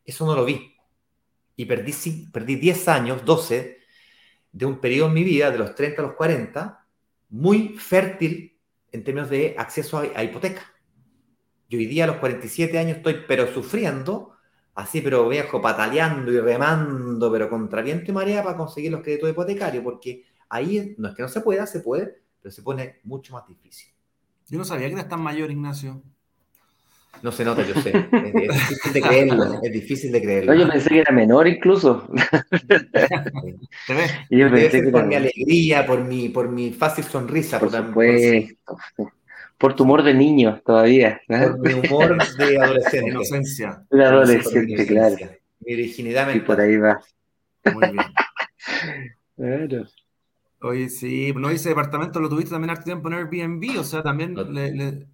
Eso 0.06 0.26
no 0.26 0.36
lo 0.36 0.46
vi. 0.46 0.76
Y 1.56 1.66
perdí, 1.66 1.94
perdí 2.32 2.56
10 2.56 2.88
años, 2.88 3.26
12, 3.26 3.78
de 4.52 4.66
un 4.66 4.80
periodo 4.80 5.08
en 5.08 5.14
mi 5.14 5.24
vida, 5.24 5.52
de 5.52 5.58
los 5.58 5.76
30 5.76 6.02
a 6.02 6.06
los 6.06 6.14
40, 6.16 6.86
muy 7.30 7.76
fértil 7.78 8.58
en 8.92 9.04
términos 9.04 9.30
de 9.30 9.56
acceso 9.58 9.98
a, 9.98 10.24
hipoteca. 10.24 10.73
Yo 11.74 11.80
hoy 11.80 11.88
día 11.88 12.04
a 12.04 12.08
los 12.08 12.18
47 12.18 12.78
años 12.78 12.98
estoy 12.98 13.22
pero 13.28 13.52
sufriendo, 13.52 14.36
así 14.76 15.02
pero 15.02 15.28
viejo, 15.28 15.60
pataleando 15.60 16.32
y 16.32 16.40
remando, 16.40 17.32
pero 17.32 17.50
contra 17.50 17.82
viento 17.82 18.12
y 18.12 18.14
marea 18.14 18.44
para 18.44 18.56
conseguir 18.56 18.92
los 18.92 19.02
créditos 19.02 19.32
hipotecarios, 19.32 19.84
porque 19.84 20.24
ahí 20.50 20.94
no 21.00 21.08
es 21.08 21.16
que 21.16 21.24
no 21.24 21.30
se 21.30 21.42
pueda, 21.42 21.66
se 21.66 21.80
puede, 21.80 22.22
pero 22.40 22.54
se 22.54 22.62
pone 22.62 23.00
mucho 23.06 23.34
más 23.34 23.48
difícil. 23.48 23.92
Yo 24.50 24.60
no 24.60 24.66
sabía 24.66 24.86
que 24.86 24.94
eras 24.94 25.10
tan 25.10 25.22
mayor, 25.22 25.50
Ignacio. 25.50 26.04
No 27.24 27.32
se 27.32 27.44
nota, 27.44 27.66
yo 27.66 27.74
sé. 27.82 27.90
Es, 27.90 28.34
difícil 28.34 28.94
de 28.94 29.02
creerlo. 29.02 29.60
Es 29.64 29.72
difícil 29.72 30.12
de 30.12 30.22
creerlo. 30.22 30.54
yo 30.54 30.70
pensé 30.70 30.90
que 30.90 31.00
era 31.00 31.12
menor 31.12 31.48
incluso. 31.48 32.08
¿Te 32.68 33.94
ves? 33.96 34.12
Yo 34.30 34.52
pensé 34.52 34.84
que 34.84 34.92
por 34.92 35.08
mi 35.08 35.16
alegría, 35.16 35.88
por 35.88 36.04
mi, 36.04 36.30
por 36.30 36.50
mi 36.50 36.72
fácil 36.72 37.04
sonrisa. 37.06 37.60
Por, 37.60 37.72
supuesto. 37.72 38.78
Por, 38.96 39.12
tu 39.76 39.84
humor 39.84 40.04
de 40.04 40.14
niño 40.14 40.62
todavía. 40.66 41.22
Por 41.28 41.60
mi 41.60 41.74
humor 41.74 42.18
de 42.38 42.58
adolescente. 42.58 43.10
Inocencia. 43.10 43.84
De 43.90 44.06
adolescente, 44.06 44.86
claro. 44.86 45.16
Mi 45.62 45.74
originalidad 45.74 46.34
Y 46.34 46.40
por 46.42 46.60
ahí 46.60 46.78
va. 46.78 47.00
Muy 47.74 47.92
bien. 47.92 47.98
Claro. 49.36 49.86
Oye, 50.62 50.90
sí, 50.90 51.34
no, 51.36 51.50
ese 51.50 51.70
departamento 51.70 52.22
lo 52.22 52.30
tuviste 52.30 52.52
también 52.52 52.70
hace 52.70 52.84
tiempo 52.84 53.10
en 53.10 53.16
Airbnb, 53.16 53.80
o 53.80 53.84
sea, 53.84 54.04
también 54.04 54.36
le, 54.54 54.72
le 54.72 55.08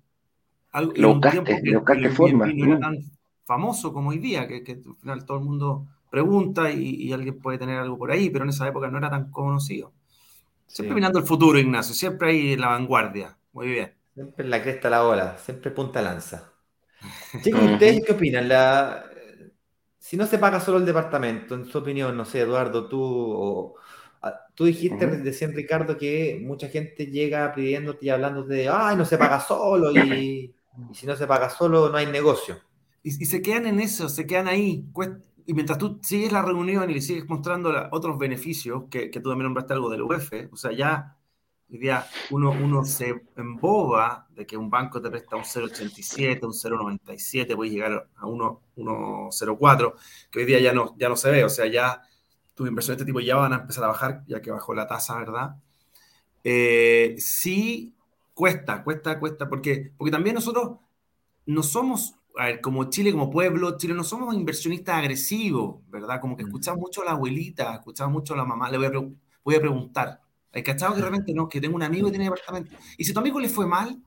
lo 0.97 1.13
buscaste, 1.13 1.61
lo 1.63 1.79
buscaste 1.79 2.09
forma. 2.09 2.45
No 2.45 2.65
era 2.65 2.79
tan 2.79 2.97
famoso 3.45 3.91
como 3.91 4.09
hoy 4.09 4.19
día, 4.19 4.47
que, 4.47 4.63
que, 4.63 4.73
al 4.73 4.95
final 5.01 5.25
todo 5.25 5.39
el 5.39 5.45
mundo 5.45 5.87
pregunta 6.09 6.71
y, 6.71 7.11
alguien 7.11 7.39
puede 7.39 7.57
tener 7.57 7.79
algo 7.79 7.97
por 7.97 8.11
ahí, 8.11 8.29
pero 8.29 8.43
en 8.43 8.49
esa 8.49 8.67
época 8.67 8.89
no 8.89 8.97
era 8.97 9.09
tan 9.09 9.31
conocido. 9.31 9.91
Siempre 10.67 10.95
mirando 10.95 11.17
el 11.17 11.25
futuro, 11.25 11.57
Ignacio, 11.57 11.95
siempre 11.95 12.29
ahí 12.29 12.53
en 12.53 12.61
la 12.61 12.67
vanguardia. 12.67 13.37
Muy 13.53 13.67
bien. 13.69 13.93
Siempre 14.19 14.43
en 14.43 14.51
la 14.51 14.61
cresta 14.61 14.89
de 14.89 14.91
la 14.91 15.07
ola, 15.07 15.37
siempre 15.37 15.71
punta 15.71 16.01
lanza. 16.01 16.51
Chicos, 17.41 17.63
¿ustedes 17.63 18.03
qué 18.05 18.11
opinan? 18.11 18.49
La... 18.49 19.05
Si 19.97 20.17
no 20.17 20.25
se 20.25 20.37
paga 20.37 20.59
solo 20.59 20.77
el 20.77 20.85
departamento, 20.85 21.55
en 21.55 21.63
su 21.63 21.77
opinión, 21.77 22.17
no 22.17 22.25
sé, 22.25 22.41
Eduardo, 22.41 22.89
tú 22.89 23.01
o 23.01 23.75
tú 24.53 24.65
dijiste 24.65 25.05
recién, 25.05 25.55
Ricardo, 25.55 25.95
que 25.97 26.37
mucha 26.43 26.67
gente 26.67 27.05
llega 27.05 27.53
pidiéndote 27.53 28.07
y 28.07 28.09
hablando 28.09 28.43
de, 28.43 28.67
ay, 28.67 28.97
no 28.97 29.05
se 29.05 29.17
paga 29.17 29.39
solo 29.39 29.89
y, 29.93 30.53
si 30.91 31.07
no 31.07 31.15
se 31.15 31.25
paga 31.25 31.49
solo 31.49 31.87
no 31.87 31.95
hay 31.95 32.07
negocio. 32.07 32.59
Y, 33.01 33.11
se 33.11 33.41
quedan 33.41 33.67
en 33.67 33.79
eso, 33.79 34.09
se 34.09 34.27
quedan 34.27 34.49
ahí. 34.49 34.85
Y 35.45 35.53
mientras 35.53 35.77
tú 35.77 36.01
sigues 36.03 36.33
la 36.33 36.41
reunión 36.41 36.89
y 36.89 36.95
le 36.95 37.01
sigues 37.01 37.23
mostrando 37.29 37.71
otros 37.91 38.17
beneficios, 38.17 38.83
que, 38.89 39.09
que, 39.09 39.21
tú 39.21 39.29
también 39.29 39.45
nombraste 39.45 39.71
algo 39.71 39.89
del 39.89 40.01
UF, 40.01 40.29
o 40.51 40.57
sea, 40.57 40.73
ya 40.73 41.15
hoy 41.71 41.77
día 41.77 42.05
uno, 42.31 42.51
uno 42.51 42.83
se 42.83 43.21
emboba 43.35 44.27
de 44.31 44.45
que 44.45 44.57
un 44.57 44.69
banco 44.69 45.01
te 45.01 45.09
presta 45.09 45.35
un 45.35 45.43
0,87, 45.43 46.43
un 46.43 46.53
0,97, 46.53 47.55
puede 47.55 47.71
llegar 47.71 48.09
a 48.15 48.25
1,04, 48.25 49.93
que 50.31 50.39
hoy 50.39 50.45
día 50.45 50.59
ya 50.59 50.73
no, 50.73 50.95
ya 50.97 51.09
no 51.09 51.15
se 51.15 51.31
ve, 51.31 51.43
o 51.43 51.49
sea, 51.49 51.67
ya 51.67 52.01
tus 52.55 52.67
inversiones 52.67 52.97
de 52.97 53.03
este 53.03 53.05
tipo 53.05 53.19
ya 53.19 53.35
van 53.35 53.53
a 53.53 53.57
empezar 53.57 53.83
a 53.83 53.87
bajar, 53.87 54.23
ya 54.27 54.41
que 54.41 54.51
bajó 54.51 54.73
la 54.73 54.87
tasa, 54.87 55.17
¿verdad? 55.17 55.55
Eh, 56.43 57.15
sí, 57.17 57.95
cuesta, 58.33 58.83
cuesta, 58.83 59.19
cuesta, 59.19 59.47
porque, 59.47 59.93
porque 59.97 60.11
también 60.11 60.35
nosotros 60.35 60.77
no 61.45 61.63
somos, 61.63 62.15
a 62.37 62.45
ver, 62.45 62.61
como 62.61 62.89
Chile, 62.89 63.11
como 63.11 63.29
pueblo, 63.29 63.77
Chile 63.77 63.93
no 63.93 64.03
somos 64.03 64.33
inversionistas 64.35 64.97
agresivos, 64.97 65.77
¿verdad? 65.89 66.19
Como 66.19 66.35
que 66.35 66.43
mm. 66.43 66.47
escuchamos 66.47 66.79
mucho 66.79 67.01
a 67.01 67.05
la 67.05 67.11
abuelita, 67.11 67.75
escuchamos 67.75 68.13
mucho 68.13 68.33
a 68.33 68.37
la 68.37 68.45
mamá, 68.45 68.69
le 68.69 68.77
voy 68.77 68.87
a, 68.87 68.91
voy 69.43 69.55
a 69.55 69.59
preguntar. 69.59 70.21
¿Hay 70.53 70.63
cachado 70.63 70.95
que 70.95 71.01
realmente 71.01 71.33
no? 71.33 71.47
Que 71.47 71.61
tengo 71.61 71.75
un 71.75 71.83
amigo 71.83 72.07
que 72.07 72.11
tiene 72.11 72.25
departamento. 72.25 72.75
Y 72.97 73.03
si 73.03 73.13
tu 73.13 73.19
amigo 73.19 73.39
le 73.39 73.49
fue 73.49 73.67
mal, 73.67 74.01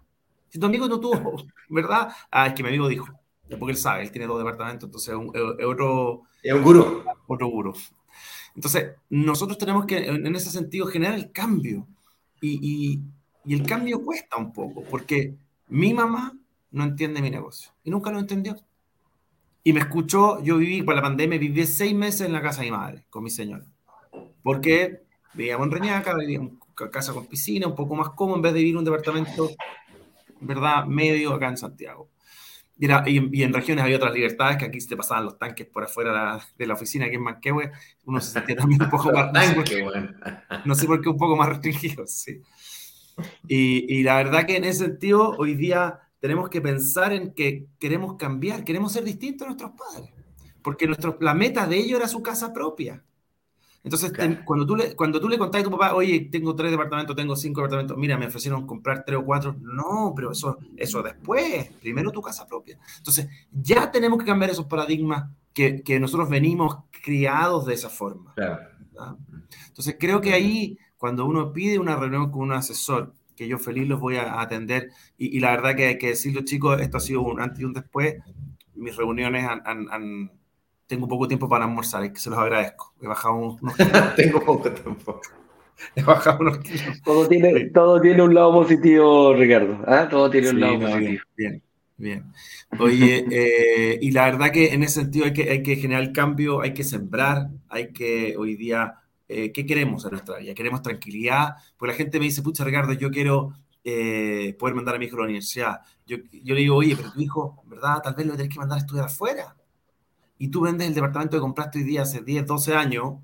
si 0.48 0.58
tu 0.58 0.66
amigo 0.66 0.88
no 0.88 1.00
tuvo, 1.00 1.44
¿verdad? 1.68 2.12
Ah, 2.30 2.48
es 2.48 2.54
que 2.54 2.62
mi 2.62 2.70
amigo 2.70 2.88
dijo, 2.88 3.06
porque 3.58 3.72
él 3.72 3.78
sabe, 3.78 4.02
él 4.02 4.10
tiene 4.10 4.26
dos 4.26 4.38
departamentos, 4.38 4.88
entonces 4.88 5.08
es, 5.10 5.14
un, 5.14 5.28
otro... 5.64 6.22
Es 6.42 6.52
un 6.52 6.62
gurú. 6.62 7.04
Otro 7.26 7.46
gurú. 7.48 7.74
Entonces, 8.54 8.92
nosotros 9.08 9.56
tenemos 9.56 9.86
que, 9.86 10.06
en 10.06 10.34
ese 10.36 10.50
sentido, 10.50 10.86
generar 10.86 11.14
el 11.14 11.32
cambio. 11.32 11.86
Y, 12.40 12.58
y, 12.60 13.02
y 13.44 13.54
el 13.54 13.66
cambio 13.66 14.02
cuesta 14.02 14.36
un 14.36 14.52
poco, 14.52 14.82
porque 14.84 15.36
mi 15.68 15.94
mamá 15.94 16.32
no 16.70 16.84
entiende 16.84 17.22
mi 17.22 17.30
negocio. 17.30 17.72
Y 17.84 17.90
nunca 17.90 18.10
lo 18.10 18.18
entendió. 18.18 18.56
Y 19.64 19.72
me 19.72 19.80
escuchó, 19.80 20.42
yo 20.42 20.58
viví, 20.58 20.82
por 20.82 20.94
la 20.94 21.02
pandemia, 21.02 21.38
viví 21.38 21.64
seis 21.66 21.94
meses 21.94 22.22
en 22.22 22.32
la 22.32 22.42
casa 22.42 22.60
de 22.60 22.66
mi 22.66 22.76
madre, 22.76 23.06
con 23.10 23.22
mi 23.22 23.30
señora. 23.30 23.64
Porque 24.42 25.02
vivíamos 25.34 25.66
en 25.66 25.72
Reñaca, 25.72 26.14
vivíamos 26.14 26.52
en 26.80 26.88
casa 26.90 27.12
con 27.12 27.26
piscina, 27.26 27.66
un 27.66 27.74
poco 27.74 27.94
más 27.94 28.10
cómodo, 28.10 28.36
en 28.36 28.42
vez 28.42 28.52
de 28.52 28.58
vivir 28.60 28.74
en 28.74 28.78
un 28.78 28.84
departamento, 28.84 29.50
¿verdad?, 30.40 30.84
medio 30.86 31.34
acá 31.34 31.48
en 31.48 31.56
Santiago. 31.56 32.10
Y, 32.78 32.86
y, 33.38 33.42
en, 33.44 33.52
regiones 33.52 33.84
había 33.84 33.96
otras 33.96 34.12
libertades 34.12 34.56
que 34.56 34.64
aquí 34.64 34.80
se 34.80 34.88
te 34.88 34.96
pasaban 34.96 35.24
los 35.24 35.38
tanques 35.38 35.66
por 35.66 35.84
afuera 35.84 36.40
de 36.58 36.66
la 36.66 36.74
oficina, 36.74 37.06
aquí 37.06 37.14
en 37.14 37.22
Manquehue, 37.22 37.70
uno 38.06 38.20
se 38.20 38.32
sentía 38.32 38.56
también 38.56 38.82
un 38.82 38.90
poco 38.90 39.12
más... 39.12 39.32
no, 40.64 40.74
sé 40.74 40.86
por 40.86 41.00
qué, 41.00 41.08
un 41.08 41.16
poco 41.16 41.36
más 41.36 41.48
restringido, 41.48 42.06
sí. 42.06 42.40
Y, 43.46 43.98
y 43.98 44.02
la 44.02 44.16
verdad 44.16 44.46
que 44.46 44.56
en 44.56 44.64
ese 44.64 44.86
sentido, 44.86 45.36
hoy 45.38 45.54
día 45.54 46.00
tenemos 46.18 46.48
que 46.48 46.60
pensar 46.60 47.12
en 47.12 47.34
que 47.34 47.66
queremos 47.78 48.16
cambiar, 48.16 48.64
queremos 48.64 48.92
ser 48.92 49.04
distintos 49.04 49.44
a 49.44 49.50
nuestros 49.50 49.72
padres, 49.72 50.10
porque 50.62 50.86
nuestro, 50.86 51.18
la 51.20 51.34
meta 51.34 51.66
de 51.66 51.76
ellos 51.76 51.98
era 51.98 52.08
su 52.08 52.22
casa 52.22 52.52
propia. 52.52 53.04
Entonces, 53.84 54.12
cuando, 54.44 54.64
tú 54.64 54.76
le, 54.76 54.94
cuando 54.94 55.20
tú 55.20 55.28
le 55.28 55.38
contás 55.38 55.60
a 55.60 55.64
tu 55.64 55.70
papá, 55.70 55.94
oye, 55.94 56.28
tengo 56.30 56.54
tres 56.54 56.70
departamentos, 56.70 57.16
tengo 57.16 57.34
cinco 57.34 57.60
departamentos, 57.62 57.96
mira, 57.96 58.16
me 58.16 58.26
ofrecieron 58.26 58.66
comprar 58.66 59.04
tres 59.04 59.18
o 59.18 59.24
cuatro, 59.24 59.56
no, 59.60 60.12
pero 60.14 60.30
eso, 60.30 60.58
eso 60.76 61.02
después, 61.02 61.68
primero 61.80 62.12
tu 62.12 62.22
casa 62.22 62.46
propia. 62.46 62.78
Entonces, 62.98 63.28
ya 63.50 63.90
tenemos 63.90 64.20
que 64.20 64.24
cambiar 64.24 64.50
esos 64.50 64.66
paradigmas 64.66 65.30
que, 65.52 65.82
que 65.82 65.98
nosotros 65.98 66.28
venimos 66.28 66.78
criados 67.02 67.66
de 67.66 67.74
esa 67.74 67.88
forma. 67.88 68.34
Entonces, 69.68 69.96
creo 69.98 70.20
que 70.20 70.32
ahí, 70.32 70.78
cuando 70.96 71.26
uno 71.26 71.52
pide 71.52 71.78
una 71.78 71.96
reunión 71.96 72.30
con 72.30 72.42
un 72.42 72.52
asesor, 72.52 73.14
que 73.36 73.48
yo 73.48 73.58
feliz 73.58 73.88
los 73.88 74.00
voy 74.00 74.16
a 74.16 74.40
atender. 74.40 74.90
Y, 75.16 75.40
la 75.40 75.50
verdad 75.52 75.74
que 75.74 75.86
hay 75.86 75.98
que 75.98 76.08
decirlo, 76.08 76.42
chicos, 76.42 76.80
esto 76.80 76.98
ha 76.98 77.00
sido 77.00 77.22
un 77.22 77.40
antes 77.40 77.60
y 77.60 77.64
un 77.64 77.72
después. 77.72 78.16
Mis 78.74 78.96
reuniones 78.96 79.44
han, 79.44 80.30
tengo 80.92 81.08
poco 81.08 81.26
tiempo 81.26 81.48
para 81.48 81.64
almorzar, 81.64 82.04
y 82.04 82.12
que 82.12 82.20
se 82.20 82.28
los 82.28 82.38
agradezco. 82.38 82.92
He 83.00 83.06
bajado 83.06 83.34
unos, 83.34 83.74
tengo 84.16 84.44
poco 84.44 84.70
tiempo. 84.70 85.20
He 85.96 86.02
bajado 86.02 86.40
unos 86.40 86.58
kilos. 86.58 87.02
Todo 87.02 87.26
tiene, 87.26 87.70
todo 87.70 88.00
tiene 88.00 88.22
un 88.22 88.34
lado 88.34 88.52
positivo, 88.52 89.34
Ricardo. 89.34 89.82
¿ah? 89.86 90.06
Todo 90.08 90.30
tiene 90.30 90.50
un 90.50 90.60
lado 90.60 90.80
positivo. 90.80 91.22
Bien, 91.36 91.62
bien. 91.96 92.32
Oye, 92.78 93.24
eh, 93.30 93.98
y 94.00 94.10
la 94.10 94.26
verdad 94.26 94.50
que 94.52 94.74
en 94.74 94.82
ese 94.82 95.00
sentido 95.00 95.24
hay 95.24 95.32
que, 95.32 95.50
hay 95.50 95.62
que 95.62 95.76
generar 95.76 96.12
cambio, 96.12 96.60
hay 96.60 96.74
que 96.74 96.84
sembrar, 96.84 97.48
hay 97.68 97.90
que 97.92 98.36
hoy 98.36 98.54
día 98.54 99.02
eh, 99.34 99.50
¿qué 99.50 99.64
queremos 99.64 100.04
en 100.04 100.10
nuestra 100.10 100.36
vida? 100.36 100.52
Queremos 100.52 100.82
tranquilidad, 100.82 101.54
porque 101.78 101.92
la 101.92 101.96
gente 101.96 102.18
me 102.18 102.26
dice, 102.26 102.42
pucha 102.42 102.64
Ricardo, 102.64 102.92
yo 102.92 103.10
quiero 103.10 103.54
eh, 103.82 104.54
poder 104.58 104.74
mandar 104.74 104.96
a 104.96 104.98
mi 104.98 105.06
hijo 105.06 105.16
a 105.16 105.20
la 105.20 105.24
universidad. 105.24 105.80
Yo, 106.04 106.18
yo, 106.30 106.54
le 106.54 106.60
digo, 106.60 106.76
oye, 106.76 106.94
pero 106.94 107.10
tu 107.10 107.20
hijo, 107.20 107.62
¿verdad? 107.66 108.02
Tal 108.02 108.14
vez 108.14 108.26
lo 108.26 108.36
tenés 108.36 108.52
que 108.52 108.58
mandar 108.58 108.76
a 108.76 108.82
estudiar 108.82 109.06
afuera. 109.06 109.56
Y 110.42 110.48
tú 110.48 110.62
vendes 110.62 110.88
el 110.88 110.94
departamento 110.94 111.36
que 111.36 111.40
compraste 111.40 111.78
hoy 111.78 111.84
día 111.84 112.02
hace 112.02 112.20
10, 112.20 112.46
12 112.46 112.74
años, 112.74 113.14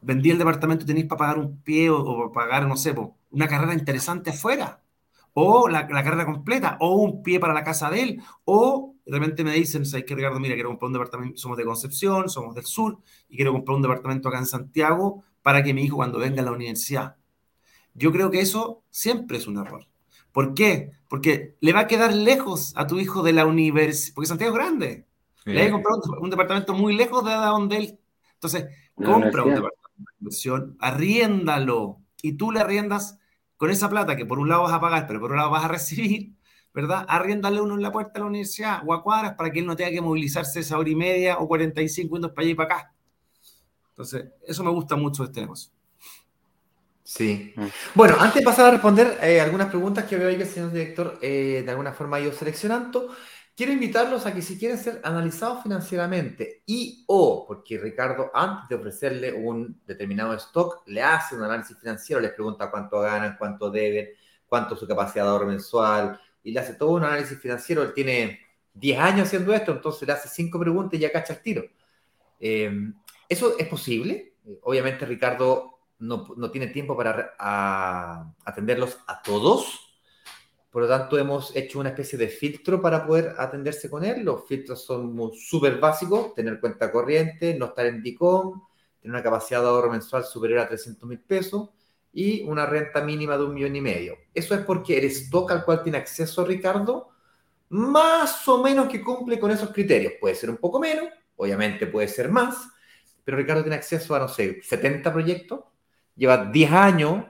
vendí 0.00 0.32
el 0.32 0.38
departamento 0.38 0.82
y 0.82 0.86
tenéis 0.88 1.06
para 1.06 1.20
pagar 1.20 1.38
un 1.38 1.60
pie 1.62 1.88
o, 1.88 2.32
para 2.32 2.48
pagar, 2.48 2.66
no 2.66 2.76
sé, 2.76 2.96
una 3.30 3.46
carrera 3.46 3.74
interesante 3.74 4.30
afuera 4.30 4.82
o 5.34 5.68
la, 5.68 5.86
carrera 5.86 6.26
completa, 6.26 6.78
o 6.80 6.96
un 6.96 7.22
pie 7.22 7.38
para 7.38 7.54
la 7.54 7.62
casa 7.62 7.90
de 7.90 8.02
él, 8.02 8.22
o 8.44 8.96
de 9.04 9.12
repente 9.12 9.44
me 9.44 9.52
dicen, 9.52 9.86
¿sabes 9.86 10.04
qué, 10.04 10.16
Ricardo? 10.16 10.40
Mira, 10.40 10.54
quiero 10.54 10.70
comprar 10.70 10.88
un 10.88 10.94
departamento, 10.94 11.36
somos 11.36 11.58
de 11.58 11.64
Concepción, 11.64 12.28
somos 12.28 12.56
del 12.56 12.64
sur, 12.64 12.98
y 13.28 13.36
quiero 13.36 13.52
comprar 13.52 13.76
un 13.76 13.82
departamento 13.82 14.28
acá 14.28 14.38
en 14.38 14.46
Santiago 14.46 15.22
para 15.42 15.62
que 15.62 15.74
mi 15.74 15.84
hijo 15.84 15.94
cuando 15.94 16.18
venga 16.18 16.42
a 16.42 16.44
la 16.44 16.50
universidad. 16.50 17.16
Yo 17.94 18.10
creo 18.10 18.32
que 18.32 18.40
eso 18.40 18.82
siempre 18.90 19.36
es 19.36 19.46
un 19.46 19.58
error. 19.58 19.86
¿Por 20.32 20.54
qué? 20.54 20.90
Porque 21.08 21.54
le 21.60 21.72
va 21.72 21.80
a 21.80 21.86
quedar 21.86 22.12
lejos 22.12 22.72
a 22.74 22.88
tu 22.88 22.98
hijo 22.98 23.22
de 23.22 23.32
la 23.32 23.46
universidad, 23.46 24.14
porque 24.16 24.26
Santiago 24.26 24.56
es 24.56 24.58
grande. 24.58 25.06
Le 25.46 25.60
hay 25.60 25.66
que 25.66 25.72
comprar 25.72 25.94
un, 26.20 26.30
departamento 26.30 26.74
muy 26.74 26.96
lejos 26.96 27.24
de 27.24 27.32
donde 27.32 27.76
él. 27.76 28.00
Entonces, 28.34 28.66
compra 28.94 29.44
un 29.44 29.54
departamento 29.54 29.90
de 29.96 30.14
inversión, 30.20 30.76
arriéndalo, 30.80 32.00
y 32.20 32.32
tú 32.32 32.50
le 32.50 32.60
arriendas 32.60 33.18
con 33.56 33.70
esa 33.70 33.88
plata 33.88 34.16
que 34.16 34.26
por 34.26 34.38
un 34.38 34.48
lado 34.48 34.64
vas 34.64 34.72
a 34.72 34.80
pagar, 34.80 35.06
pero 35.06 35.20
por 35.20 35.30
otro 35.30 35.36
lado 35.36 35.50
vas 35.50 35.64
a 35.64 35.68
recibir, 35.76 36.34
¿verdad? 36.74 37.06
Arriéndale 37.08 37.60
uno 37.60 37.74
en 37.74 37.82
la 37.82 37.92
puerta 37.92 38.14
de 38.14 38.20
la 38.20 38.26
universidad 38.26 38.82
o 38.84 38.92
a 38.92 39.02
cuadras 39.02 39.34
para 39.34 39.50
que 39.50 39.60
él 39.60 39.66
no 39.66 39.76
tenga 39.76 39.90
que 39.90 40.00
movilizarse 40.00 40.60
esa 40.60 40.78
hora 40.78 40.90
y 40.90 40.96
media 40.96 41.38
o 41.38 41.48
45 41.48 42.12
minutos 42.12 42.34
para 42.34 42.44
allá 42.44 42.50
y 42.50 42.54
para 42.54 42.74
acá. 42.74 42.94
Entonces, 43.90 44.26
eso 44.46 44.64
me 44.64 44.70
gusta 44.70 44.96
mucho 44.96 45.22
de 45.22 45.28
este 45.28 45.40
negocio. 45.40 45.72
Sí. 47.02 47.54
Mm. 47.56 47.66
Bueno, 47.94 48.16
antes 48.18 48.40
de 48.40 48.42
pasar 48.42 48.66
a 48.66 48.70
responder 48.72 49.18
eh, 49.22 49.40
algunas 49.40 49.68
preguntas 49.68 50.04
que 50.04 50.16
veo 50.16 50.28
ahí 50.28 50.36
que 50.36 50.42
el 50.42 50.48
señor 50.48 50.72
director 50.72 51.18
eh, 51.22 51.62
de 51.64 51.70
alguna 51.70 51.92
forma 51.92 52.16
ha 52.16 52.20
ido 52.20 52.32
seleccionando, 52.32 53.14
quiero 53.56 53.72
invitarlos 53.72 54.26
a 54.26 54.34
que 54.34 54.42
si 54.42 54.58
quieren 54.58 54.78
ser 54.78 55.00
analizados 55.02 55.62
financieramente 55.62 56.62
y 56.66 57.04
o, 57.06 57.46
porque 57.46 57.78
Ricardo 57.78 58.30
antes 58.34 58.68
de 58.68 58.74
ofrecerle 58.74 59.32
un 59.32 59.80
determinado 59.86 60.34
stock, 60.34 60.82
le 60.86 61.02
hace 61.02 61.34
un 61.34 61.42
análisis 61.42 61.78
financiero, 61.78 62.20
les 62.20 62.32
pregunta 62.32 62.70
cuánto 62.70 63.00
ganan, 63.00 63.36
cuánto 63.38 63.70
deben, 63.70 64.10
cuánto 64.46 64.74
es 64.74 64.80
su 64.80 64.86
capacidad 64.86 65.24
de 65.24 65.30
ahorro 65.30 65.46
mensual, 65.46 66.20
y 66.44 66.52
le 66.52 66.60
hace 66.60 66.74
todo 66.74 66.90
un 66.90 67.04
análisis 67.04 67.38
financiero. 67.40 67.82
Él 67.82 67.92
tiene 67.94 68.40
10 68.74 68.98
años 69.00 69.26
haciendo 69.26 69.54
esto, 69.54 69.72
entonces 69.72 70.06
le 70.06 70.12
hace 70.12 70.28
5 70.28 70.60
preguntas 70.60 70.98
y 70.98 71.02
ya 71.02 71.10
cacha 71.10 71.32
el 71.32 71.42
tiro. 71.42 71.64
Eh, 72.38 72.70
¿Eso 73.28 73.58
es 73.58 73.66
posible? 73.66 74.34
obviamente 74.62 75.04
Ricardo 75.06 75.80
no, 75.98 76.26
no, 76.36 76.50
tiene 76.50 76.68
tiempo 76.68 76.96
para 76.96 77.34
atenderlos 78.44 78.98
a 79.06 79.22
todos, 79.22 79.85
por 80.76 80.82
lo 80.82 80.88
tanto, 80.90 81.16
hemos 81.16 81.56
hecho 81.56 81.80
una 81.80 81.88
especie 81.88 82.18
de 82.18 82.28
filtro 82.28 82.82
para 82.82 83.06
poder 83.06 83.34
atenderse 83.38 83.88
con 83.88 84.04
él. 84.04 84.22
Los 84.22 84.46
filtros 84.46 84.84
son 84.84 85.32
súper 85.32 85.78
básicos, 85.78 86.34
tener 86.34 86.60
cuenta 86.60 86.92
corriente, 86.92 87.54
no 87.54 87.64
estar 87.64 87.86
en 87.86 88.02
DICOM, 88.02 88.60
tener 89.00 89.14
una 89.14 89.22
capacidad 89.22 89.62
de 89.62 89.68
ahorro 89.68 89.90
mensual 89.90 90.24
superior 90.24 90.58
a 90.58 90.68
300 90.68 91.08
mil 91.08 91.18
pesos 91.20 91.70
y 92.12 92.42
una 92.42 92.66
renta 92.66 93.02
mínima 93.02 93.38
de 93.38 93.44
un 93.44 93.54
millón 93.54 93.74
y 93.74 93.80
medio. 93.80 94.18
Eso 94.34 94.54
es 94.54 94.60
porque 94.66 94.98
el 94.98 95.06
stock 95.06 95.50
al 95.50 95.64
cual 95.64 95.82
tiene 95.82 95.96
acceso 95.96 96.44
Ricardo, 96.44 97.08
más 97.70 98.46
o 98.46 98.62
menos 98.62 98.86
que 98.86 99.02
cumple 99.02 99.40
con 99.40 99.50
esos 99.50 99.70
criterios. 99.70 100.12
Puede 100.20 100.34
ser 100.34 100.50
un 100.50 100.58
poco 100.58 100.78
menos, 100.78 101.08
obviamente 101.36 101.86
puede 101.86 102.08
ser 102.08 102.28
más, 102.28 102.68
pero 103.24 103.38
Ricardo 103.38 103.62
tiene 103.62 103.76
acceso 103.76 104.14
a, 104.14 104.18
no 104.18 104.28
sé, 104.28 104.60
70 104.62 105.10
proyectos, 105.10 105.60
lleva 106.14 106.44
10 106.44 106.70
años 106.70 107.24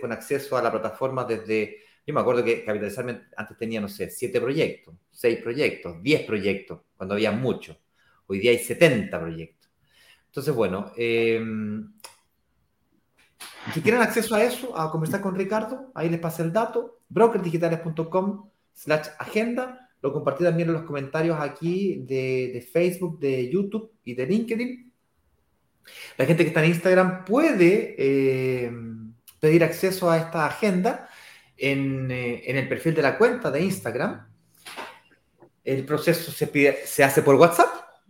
con 0.00 0.12
acceso 0.12 0.56
a 0.56 0.62
la 0.62 0.70
plataforma 0.70 1.24
desde 1.24 1.89
me 2.12 2.20
acuerdo 2.20 2.44
que 2.44 2.64
Capitalizarme 2.64 3.22
antes 3.36 3.56
tenía, 3.56 3.80
no 3.80 3.88
sé, 3.88 4.10
7 4.10 4.40
proyectos, 4.40 4.94
6 5.10 5.42
proyectos, 5.42 6.02
10 6.02 6.26
proyectos, 6.26 6.80
cuando 6.96 7.14
había 7.14 7.32
muchos. 7.32 7.76
Hoy 8.26 8.38
día 8.38 8.52
hay 8.52 8.58
70 8.58 9.20
proyectos. 9.20 9.70
Entonces, 10.26 10.54
bueno, 10.54 10.92
em, 10.96 11.92
si 13.74 13.80
quieren 13.82 14.00
acceso 14.00 14.34
a 14.34 14.42
eso, 14.42 14.78
a 14.78 14.90
conversar 14.90 15.20
con 15.20 15.34
Ricardo, 15.34 15.90
ahí 15.94 16.08
les 16.08 16.20
pasé 16.20 16.42
el 16.42 16.52
dato, 16.52 17.00
brokerdigitales.com 17.08 18.48
slash 18.72 19.08
agenda. 19.18 19.90
Lo 20.00 20.12
compartí 20.12 20.44
también 20.44 20.68
en 20.68 20.74
los 20.74 20.84
comentarios 20.84 21.38
aquí 21.40 22.04
de, 22.06 22.66
Facebook, 22.72 23.18
de 23.18 23.50
YouTube 23.50 23.92
y 24.04 24.14
de 24.14 24.26
LinkedIn. 24.26 24.92
La 26.16 26.24
gente 26.24 26.44
que 26.44 26.48
está 26.48 26.64
en 26.64 26.70
Instagram 26.70 27.24
puede 27.24 28.64
em, 28.64 29.14
pedir 29.40 29.64
acceso 29.64 30.10
a 30.10 30.18
esta 30.18 30.46
agenda 30.46 31.08
eh, 31.60 32.42
en, 32.46 32.56
el 32.56 32.68
perfil 32.68 32.94
de 32.94 33.02
la 33.02 33.18
cuenta 33.18 33.50
de 33.50 33.62
Instagram. 33.62 34.26
El 35.62 35.84
proceso 35.84 36.32
se, 36.32 36.46
pide, 36.46 36.86
se 36.86 37.04
hace 37.04 37.22
por 37.22 37.34
WhatsApp, 37.34 37.68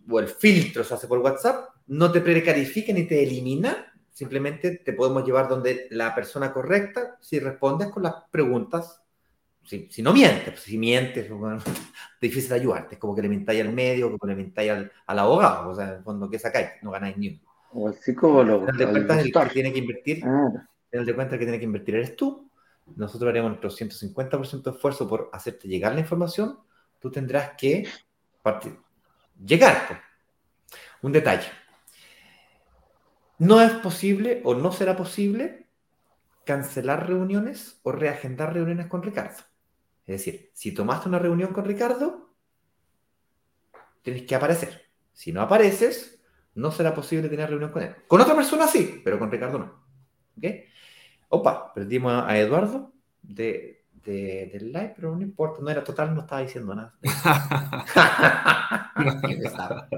o 0.09 0.21
el 0.21 0.29
filtro 0.29 0.85
se 0.85 0.95
hace 0.95 1.09
por 1.09 1.19
WhatsApp, 1.19 1.71
no 1.89 2.13
te 2.13 2.21
precarifica 2.21 2.93
ni 2.93 3.05
te 3.05 3.23
elimina, 3.23 3.93
simplemente 4.13 4.77
te 4.77 4.93
podemos 4.93 5.25
llevar 5.25 5.49
donde 5.49 5.89
la 5.91 6.15
persona 6.15 6.53
correcta 6.53 7.17
si 7.21 7.41
respondes 7.41 7.89
con 7.89 8.05
las 8.05 8.15
preguntas, 8.31 9.03
si, 9.65 9.89
si 9.91 10.03
no 10.03 10.13
mientes, 10.13 10.51
pues, 10.51 10.61
si 10.61 10.79
mientes, 10.79 11.27
es 11.27 11.31
difícil 12.21 12.53
ayudarte, 12.53 12.95
es 12.95 13.01
como 13.01 13.15
que 13.15 13.23
le 13.23 13.29
mintáis 13.29 13.61
al 13.61 13.73
medio, 13.73 14.17
como 14.17 14.31
le 14.31 14.37
mintáis 14.37 14.71
al, 14.71 14.93
al, 15.07 15.19
abogado, 15.19 15.71
o 15.71 15.75
sea, 15.75 15.89
en 15.89 15.95
el 15.95 16.03
fondo 16.03 16.31
que 16.31 16.39
sacáis, 16.39 16.69
no 16.83 16.93
ganáis 16.93 17.17
ni 17.17 17.29
uno. 17.29 17.41
O 17.73 17.89
el 17.89 17.95
psicólogo. 17.95 18.67
de 18.67 18.89
cuentas, 18.89 19.25
el 19.25 19.33
que 19.33 19.51
tiene 19.53 19.73
que 19.73 19.79
invertir, 19.79 20.25
ah. 20.25 20.69
el 20.91 21.05
de 21.05 21.15
cuenta 21.15 21.39
que 21.39 21.45
tiene 21.45 21.59
que 21.59 21.65
invertir 21.65 21.97
eres 21.97 22.17
tú, 22.17 22.50
nosotros 22.97 23.29
haremos 23.29 23.51
nuestro 23.51 23.71
150% 23.71 24.63
de 24.63 24.71
esfuerzo 24.71 25.09
por 25.09 25.31
hacerte 25.33 25.69
llegar 25.69 25.95
la 25.95 26.01
información, 26.01 26.59
tú 26.99 27.11
tendrás 27.11 27.53
que 27.57 27.87
llegar. 29.45 30.03
Un 31.03 31.13
detalle. 31.13 31.49
No 33.39 33.61
es 33.63 33.73
posible 33.73 34.43
o 34.45 34.55
no 34.55 34.71
será 34.73 34.97
posible 34.97 35.69
cancelar 36.45 37.09
reuniones 37.09 37.81
o 37.83 37.93
reagendar 37.93 38.53
reuniones 38.53 38.87
con 38.87 39.03
Ricardo. 39.03 39.43
Es 40.07 40.25
decir, 40.25 40.51
si 40.53 40.73
tomaste 40.73 41.09
una 41.09 41.19
reunión 41.19 41.53
con 41.53 41.65
Ricardo, 41.65 42.35
tienes 44.03 44.25
que 44.25 44.35
aparecer. 44.35 44.83
Si 45.13 45.33
no 45.33 45.41
apareces, 45.41 46.21
no 46.55 46.71
será 46.71 46.95
posible 46.95 47.29
tener 47.29 47.49
reunión 47.49 47.71
con 47.71 47.83
él. 47.83 47.95
Con 48.07 48.21
otra 48.21 48.35
persona 48.35 48.67
sí, 48.67 49.01
pero 49.05 49.19
con 49.19 49.31
Ricardo 49.31 49.59
no. 49.59 49.85
¿Ok? 50.37 50.45
Opa, 51.33 51.73
perdimos 51.73 52.13
a 52.27 52.37
Eduardo 52.37 52.93
de, 53.23 53.85
del 54.05 54.73
live, 54.73 54.95
pero 54.97 55.15
no 55.15 55.23
importa, 55.23 55.63
no 55.63 55.71
era 55.71 55.85
total, 55.85 56.13
no 56.13 56.23
estaba 56.23 56.43
diciendo 56.43 56.75
nada. 56.75 56.93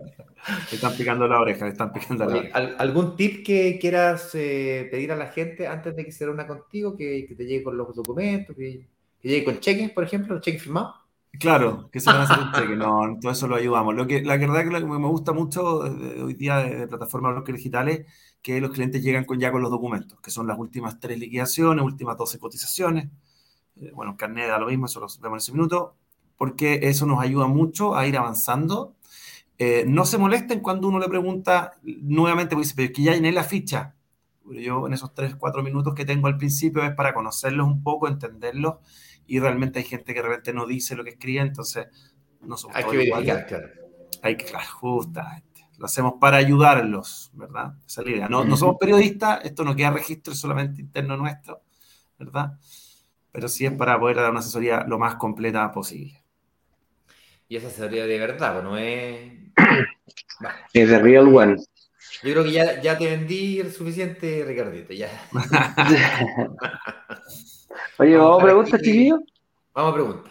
le 0.71 0.75
están 0.75 0.93
picando 0.95 1.27
la 1.27 1.41
oreja, 1.41 1.65
le 1.65 1.73
están 1.73 1.91
picando 1.91 2.27
la 2.27 2.37
oreja. 2.37 2.59
¿Algún 2.79 3.17
tip 3.17 3.47
que 3.47 3.79
quieras 3.81 4.35
eh, 4.35 4.89
pedir 4.91 5.11
a 5.11 5.17
la 5.17 5.29
gente 5.29 5.67
antes 5.67 5.97
de 5.97 6.05
que 6.05 6.13
se 6.13 6.27
reúna 6.27 6.47
contigo, 6.47 6.95
que, 6.95 7.27
te 7.35 7.47
llegue 7.47 7.63
con 7.63 7.79
los 7.79 7.97
documentos, 7.97 8.55
que, 8.55 8.87
llegue 9.23 9.45
con 9.45 9.59
cheques, 9.59 9.91
por 9.91 10.05
ejemplo, 10.05 10.39
cheques 10.39 10.63
firmados? 10.63 10.97
Claro, 11.41 11.89
que 11.91 11.99
se 12.01 12.11
van 12.11 12.21
a 12.21 12.23
hacer 12.25 12.39
un 12.41 12.53
cheque, 12.53 12.77
no, 12.77 13.19
todo 13.21 13.33
eso 13.33 13.49
lo 13.49 13.57
ayudamos. 13.57 13.95
Lo 13.95 14.07
que, 14.07 14.23
la 14.23 14.37
verdad 14.37 14.65
que 14.65 14.71
me 14.87 15.09
gusta 15.09 15.33
mucho 15.33 15.79
hoy 15.79 16.35
día 16.35 16.59
de, 16.59 16.77
de 16.77 16.87
plataformas 16.89 17.33
bloques 17.33 17.55
digitales, 17.57 18.07
que 18.43 18.61
los 18.61 18.71
clientes 18.71 19.03
llegan 19.03 19.25
con, 19.25 19.41
ya 19.41 19.51
con 19.51 19.63
los 19.63 19.71
documentos, 19.71 20.21
que 20.21 20.31
son 20.31 20.47
las 20.47 20.59
últimas 20.59 21.01
tres 21.01 21.19
liquidaciones, 21.19 21.85
últimas 21.85 22.17
12 22.19 22.39
cotizaciones. 22.39 23.09
Eh, 23.77 23.93
bueno, 23.95 24.17
carnet 24.17 24.49
da 24.49 24.59
lo 24.59 24.67
mismo, 24.69 24.87
eso 24.87 25.01
lo 25.01 25.09
vemos 25.23 25.37
en 25.37 25.39
ese 25.39 25.53
minuto, 25.53 25.97
porque 26.39 26.81
eso 26.85 27.07
nos 27.07 27.21
ayuda 27.21 27.47
mucho 27.49 27.97
a 27.97 28.07
ir 28.07 28.17
avanzando. 28.19 28.97
Eh, 29.59 29.85
no 29.87 30.05
se 30.07 30.19
molesten 30.19 30.61
cuando 30.61 30.89
uno 30.89 30.99
le 30.99 31.09
pregunta 31.09 31.73
nuevamente, 31.85 32.55
porque 32.55 32.65
dice, 32.65 32.75
pero 32.77 32.87
es 32.89 32.93
que 32.95 33.03
ya 33.03 33.15
llené 33.15 33.33
la 33.33 33.45
ficha. 33.45 33.95
Yo 34.51 34.87
en 34.87 34.93
esos 34.95 35.15
3, 35.15 35.37
4 35.37 35.63
minutos 35.63 35.95
que 35.95 36.05
tengo 36.05 36.27
al 36.27 36.37
principio 36.39 36.83
es 36.85 36.95
para 36.95 37.15
conocerlos 37.15 37.67
un 37.67 37.83
poco, 37.83 38.09
entenderlos 38.09 38.77
y 39.27 39.39
realmente 39.39 39.79
hay 39.79 39.85
gente 39.85 40.15
que 40.15 40.21
de 40.21 40.29
repente 40.29 40.53
no 40.53 40.67
dice 40.67 40.95
lo 40.95 41.05
que 41.05 41.11
escribe, 41.11 41.41
entonces 41.41 41.87
no 42.41 42.57
somos 42.57 42.77
Hay 42.77 42.85
que 42.85 42.97
verificar, 42.97 43.47
claro. 43.47 43.69
Hay 44.23 44.37
que, 44.37 44.45
claro, 44.45 44.67
justamente. 44.73 45.67
Lo 45.79 45.87
hacemos 45.87 46.15
para 46.21 46.37
ayudarlos, 46.37 47.31
¿verdad? 47.35 47.75
Esa 47.87 48.03
es 48.03 48.07
la 48.07 48.13
idea. 48.13 48.29
No, 48.29 48.45
no 48.45 48.57
somos 48.57 48.77
periodistas, 48.79 49.45
esto 49.45 49.65
no 49.65 49.75
queda 49.75 49.91
registro, 49.91 50.33
es 50.33 50.39
solamente 50.39 50.81
interno 50.81 51.17
nuestro, 51.17 51.63
¿verdad? 52.19 52.53
Pero 53.33 53.49
sí 53.49 53.67
es 53.67 53.73
para 53.73 53.99
poder 53.99 54.17
dar 54.17 54.31
una 54.31 54.41
asesoría 54.41 54.85
lo 54.87 54.99
más 54.99 55.17
completa 55.17 55.71
posible. 55.73 56.23
Y 57.49 57.57
esa 57.57 57.69
asesoría 57.69 58.07
de 58.07 58.19
verdad, 58.19 58.53
pues, 58.53 58.65
no 58.65 58.77
es. 58.79 59.33
Es 60.73 60.89
de 60.89 60.99
real 60.99 61.35
one. 61.35 61.57
Yo 62.23 62.33
creo 62.33 62.45
que 62.45 62.53
ya, 62.53 62.81
ya 62.81 62.99
te 62.99 63.07
vendí 63.07 63.63
suficiente, 63.71 64.45
Ricardito, 64.45 64.93
ya. 64.93 65.09
Oye, 67.99 68.17
vamos, 68.17 68.41
a 68.41 68.45
pregunta, 68.45 68.79
chiquillo. 68.79 69.21
Vamos 69.75 69.91
a 69.91 69.95
pregunta. 69.95 70.31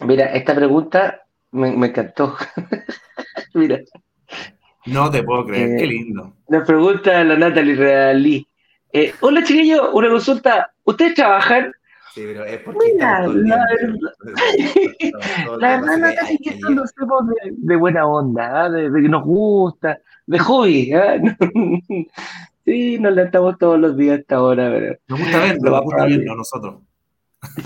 Mira, 0.00 0.26
esta 0.26 0.54
pregunta 0.54 1.22
me, 1.52 1.76
me 1.76 1.86
encantó. 1.88 2.36
Mira. 3.54 3.80
No 4.86 5.10
te 5.10 5.22
puedo 5.22 5.46
creer, 5.46 5.78
qué 5.78 5.84
eh, 5.84 5.86
lindo. 5.86 6.34
Nos 6.48 6.66
pregunta 6.66 7.24
la 7.24 7.36
Natalie 7.36 7.74
Realí. 7.74 8.46
Eh, 8.92 9.14
hola, 9.20 9.42
chiquillo, 9.42 9.92
una 9.92 10.08
consulta. 10.08 10.72
¿Ustedes 10.84 11.14
trabajan? 11.14 11.72
Sí, 12.12 12.22
pero 12.26 12.44
es 12.44 12.60
porque. 12.60 12.92
Mira, 12.92 13.26
la, 13.26 13.56
la 15.58 15.80
verdad, 15.80 15.98
Natalie, 15.98 16.38
que 16.38 16.50
esto 16.50 16.70
lo 16.70 16.82
hacemos 16.84 17.24
de, 17.50 17.76
buena 17.76 18.06
onda, 18.06 18.64
¿ah? 18.64 18.70
de, 18.70 18.90
que 19.02 19.08
nos 19.08 19.24
gusta, 19.24 19.98
de 20.26 20.38
hobby. 20.38 20.92
¿eh? 22.66 22.72
Sí, 22.72 22.98
nos 22.98 23.14
levantamos 23.14 23.58
todos 23.58 23.78
los 23.78 23.96
días 23.96 24.16
a 24.16 24.20
esta 24.20 24.42
hora. 24.42 24.70
Pero 24.70 24.96
nos 25.08 25.18
gusta 25.20 25.38
verlo, 25.40 25.70
nos 25.70 25.82
gusta 25.82 26.04
verlo 26.04 26.32
a 26.32 26.36
nosotros. 26.36 26.74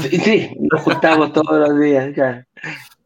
Sí, 0.00 0.18
sí, 0.18 0.50
nos 0.58 0.82
juntamos 0.82 1.32
todos 1.32 1.68
los 1.68 1.80
días. 1.80 2.14
Ya. 2.16 2.46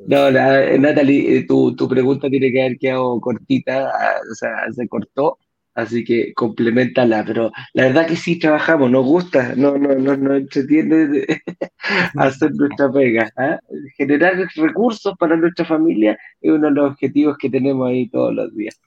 No, 0.07 0.31
la, 0.31 0.77
Natalie, 0.79 1.39
eh, 1.39 1.47
tu, 1.47 1.77
tu, 1.77 1.89
pregunta 1.89 2.29
tiene 2.29 2.51
que 2.51 2.61
haber 2.63 2.79
quedado 2.79 3.21
cortita, 3.21 3.89
ah, 3.89 4.21
o 4.31 4.35
sea, 4.35 4.73
se 4.73 4.89
cortó, 4.89 5.39
así 5.75 6.05
que 6.05 6.33
complementala, 6.35 7.25
pero 7.25 7.53
la 7.75 7.85
verdad 7.85 8.07
que 8.07 8.17
sí 8.17 8.39
trabajamos, 8.39 8.91
nos 8.91 9.05
gusta, 9.05 9.55
no, 9.57 9.79
no, 9.79 9.95
no, 9.95 10.17
no 10.17 10.35
entretiene 10.35 11.25
hacer 12.17 12.53
nuestra 12.55 12.91
pega. 12.91 13.31
¿ah? 13.37 13.61
Generar 13.97 14.37
recursos 14.57 15.15
para 15.19 15.37
nuestra 15.37 15.65
familia 15.65 16.19
es 16.41 16.51
uno 16.51 16.69
de 16.69 16.75
los 16.75 16.91
objetivos 16.93 17.37
que 17.39 17.51
tenemos 17.51 17.89
ahí 17.89 18.09
todos 18.09 18.35
los 18.35 18.55
días. 18.57 18.81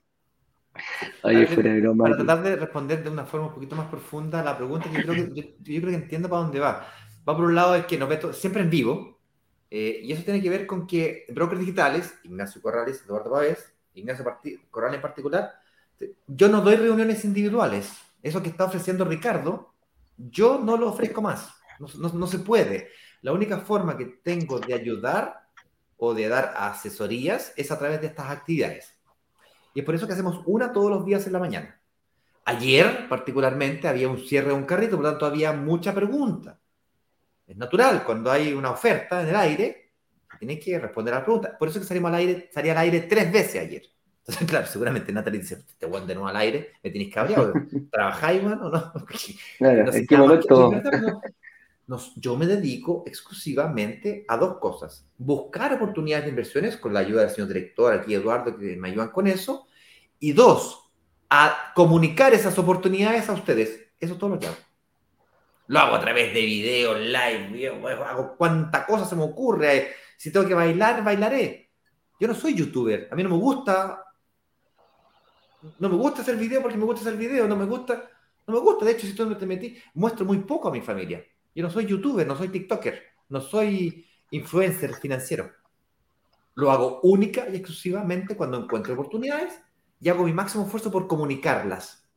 Oye, 1.23 1.47
fuera 1.47 1.73
de 1.73 1.82
broma. 1.82 2.03
Para 2.05 2.17
tratar 2.17 2.43
de 2.43 2.55
responder 2.55 3.03
de 3.03 3.09
una 3.09 3.26
forma 3.26 3.47
un 3.47 3.53
poquito 3.53 3.76
más 3.76 3.88
profunda 3.88 4.43
la 4.43 4.57
pregunta, 4.57 4.89
yo 4.91 5.01
creo 5.01 5.34
que, 5.34 5.41
yo, 5.41 5.73
yo 5.73 5.82
creo 5.82 5.89
que 5.89 6.03
entiendo 6.03 6.30
para 6.30 6.41
dónde 6.41 6.59
va. 6.59 6.88
Va 7.28 7.36
por 7.36 7.45
un 7.45 7.55
lado 7.55 7.76
es 7.76 7.86
que 7.86 7.97
nos 7.97 8.09
ve 8.09 8.19
siempre 8.34 8.61
en 8.61 8.69
vivo, 8.69 9.19
eh, 9.71 9.99
y 10.03 10.11
eso 10.11 10.23
tiene 10.23 10.41
que 10.41 10.49
ver 10.49 10.65
con 10.65 10.86
que 10.86 11.26
brokers 11.34 11.59
digitales, 11.59 12.19
Ignacio 12.23 12.61
Corrales, 12.61 13.03
Eduardo 13.03 13.32
Pávez, 13.32 13.73
Ignacio 13.93 14.26
Corrales 14.69 14.97
en 14.97 15.01
particular, 15.01 15.53
yo 16.28 16.49
no 16.49 16.61
doy 16.61 16.76
reuniones 16.76 17.26
individuales. 17.26 17.93
Eso 18.21 18.41
que 18.41 18.49
está 18.49 18.65
ofreciendo 18.65 19.05
Ricardo, 19.05 19.73
yo 20.17 20.59
no 20.59 20.78
lo 20.78 20.89
ofrezco 20.89 21.21
más. 21.21 21.53
No, 21.80 22.09
no, 22.09 22.28
se 22.28 22.39
puede. 22.39 22.89
La 23.21 23.34
única 23.34 23.59
forma 23.59 23.97
que 23.97 24.05
tengo 24.23 24.59
de 24.59 24.73
ayudar 24.73 25.47
o 25.97 26.13
de 26.13 26.28
dar 26.28 26.53
asesorías 26.57 27.53
es 27.57 27.71
a 27.71 27.78
través 27.78 28.01
de 28.01 28.07
estas 28.07 28.30
actividades. 28.30 28.95
Y 29.76 29.82
es 29.82 29.86
por 29.86 29.93
eso 29.93 30.07
que 30.07 30.13
hacemos 30.13 30.41
una 30.45 30.71
todos 30.71 30.89
los 30.89 31.05
días 31.05 31.28
en 31.28 31.34
la 31.34 31.39
mañana. 31.39 31.80
Ayer, 32.45 33.09
particularmente, 33.09 33.89
había 33.89 34.07
un 34.07 34.17
cierre 34.17 34.47
de 34.47 34.53
un 34.53 34.63
carrito, 34.63 34.95
por 34.95 35.03
lo 35.03 35.11
tanto, 35.11 35.26
había 35.26 35.51
mucha 35.51 35.93
pregunta. 35.93 36.57
Es 37.45 37.57
natural, 37.57 38.03
cuando 38.05 38.32
hay 38.32 38.53
una 38.53 38.71
oferta 38.71 39.21
en 39.21 39.28
el 39.28 39.36
aire, 39.36 39.91
tienes 40.39 40.63
que 40.63 40.80
responder 40.80 41.13
a 41.13 41.17
la 41.17 41.26
pregunta. 41.26 41.57
Por 41.57 41.67
eso 41.67 41.80
que 41.80 41.86
salimos 41.86 42.09
al 42.09 42.15
aire, 42.15 42.49
salí 42.53 42.69
al 42.69 42.78
aire 42.78 43.01
tres 43.01 43.32
veces 43.32 43.61
ayer. 43.61 43.84
Entonces, 44.19 44.47
claro, 44.49 44.65
seguramente 44.65 45.11
Natalie 45.11 45.41
dice, 45.41 45.65
te 45.78 45.86
voy 45.86 46.05
de 46.05 46.15
nuevo 46.15 46.30
al 46.30 46.38
aire, 46.38 46.71
me 46.82 46.89
tienes 46.89 47.13
cabreado. 47.13 47.53
¿Trabajáis, 47.91 48.43
mano? 48.43 48.69
¿No? 48.71 48.93
Claro, 49.57 49.93
¿en 49.93 50.07
qué 50.07 50.17
momento? 51.88 52.14
yo 52.16 52.36
me 52.36 52.48
dedico 52.48 53.04
exclusivamente 53.06 54.26
a 54.28 54.38
dos 54.38 54.58
cosas. 54.58 55.06
Buscar 55.18 55.74
oportunidades 55.74 56.26
de 56.26 56.30
inversiones 56.32 56.78
con 56.78 56.94
la 56.94 57.02
ayuda 57.02 57.22
del 57.22 57.30
señor 57.30 57.48
director, 57.50 57.94
aquí 57.94 58.14
Eduardo, 58.14 58.58
que 58.58 58.76
me 58.76 58.90
ayudan 58.90 59.10
con 59.10 59.28
eso. 59.28 59.68
Y 60.20 60.34
dos, 60.34 60.92
a 61.30 61.74
comunicar 61.76 62.34
esas 62.34 62.58
oportunidades 62.58 63.30
a 63.30 63.34
ustedes. 63.34 63.88
Eso 64.00 64.14
es 64.14 64.20
todo 64.20 64.32
lo 64.32 64.40
que 64.40 64.48
hago. 64.48 64.58
Lo 65.68 65.80
hago 65.80 65.96
a 65.96 66.00
través 66.00 66.34
de 66.34 66.42
videos, 66.42 67.00
live, 67.00 67.70
hago 68.06 68.36
cuánta 68.38 68.86
cosa 68.86 69.06
se 69.06 69.16
me 69.16 69.24
ocurre. 69.24 69.94
Si 70.18 70.32
tengo 70.32 70.48
que 70.48 70.54
bailar, 70.54 71.04
bailaré. 71.04 71.72
Yo 72.20 72.28
no 72.28 72.36
soy 72.36 72.54
youtuber. 72.56 73.10
A 73.12 73.16
mí 73.16 73.24
no 73.24 73.30
me 73.30 73.38
gusta. 73.38 74.04
No 75.80 75.90
me 75.90 75.96
gusta 75.96 76.22
hacer 76.22 76.36
video 76.38 76.62
porque 76.62 76.78
me 76.78 76.86
gusta 76.86 77.02
hacer 77.02 77.18
video. 77.18 77.48
No 77.48 77.56
me 77.56 77.66
gusta. 77.66 78.10
No 78.48 78.54
me 78.54 78.60
gusta. 78.60 78.86
De 78.86 78.92
hecho, 78.92 79.08
si 79.08 79.14
tú 79.14 79.26
no 79.26 79.36
te 79.36 79.46
metí, 79.46 79.78
muestro 79.96 80.24
muy 80.26 80.38
poco 80.40 80.70
a 80.70 80.72
mi 80.72 80.82
familia. 80.82 81.26
Yo 81.56 81.64
no 81.64 81.72
soy 81.72 81.86
youtuber, 81.86 82.28
no 82.28 82.36
soy 82.36 82.49
TikToker, 82.49 83.01
no 83.30 83.39
soy 83.39 84.06
influencer 84.30 84.93
financiero. 84.95 85.51
Lo 86.53 86.72
hago 86.72 86.99
única 87.01 87.49
y 87.49 87.56
exclusivamente 87.56 88.36
cuando 88.36 88.62
encuentro 88.62 88.93
oportunidades 88.93 89.53
y 89.99 90.10
hago 90.10 90.26
mi 90.26 90.34
máximo 90.34 90.66
esfuerzo 90.66 90.91
por 90.91 91.08
comunicarlas. 91.08 92.08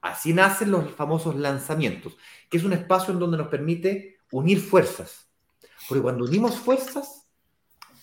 Así 0.00 0.32
nacen 0.32 0.70
los 0.70 0.90
famosos 0.92 1.36
lanzamientos, 1.36 2.16
que 2.50 2.58
es 2.58 2.64
un 2.64 2.72
espacio 2.72 3.12
en 3.12 3.20
donde 3.20 3.38
nos 3.38 3.48
permite 3.48 4.18
unir 4.30 4.60
fuerzas. 4.60 5.28
Porque 5.88 6.02
cuando 6.02 6.24
unimos 6.24 6.56
fuerzas, 6.56 7.28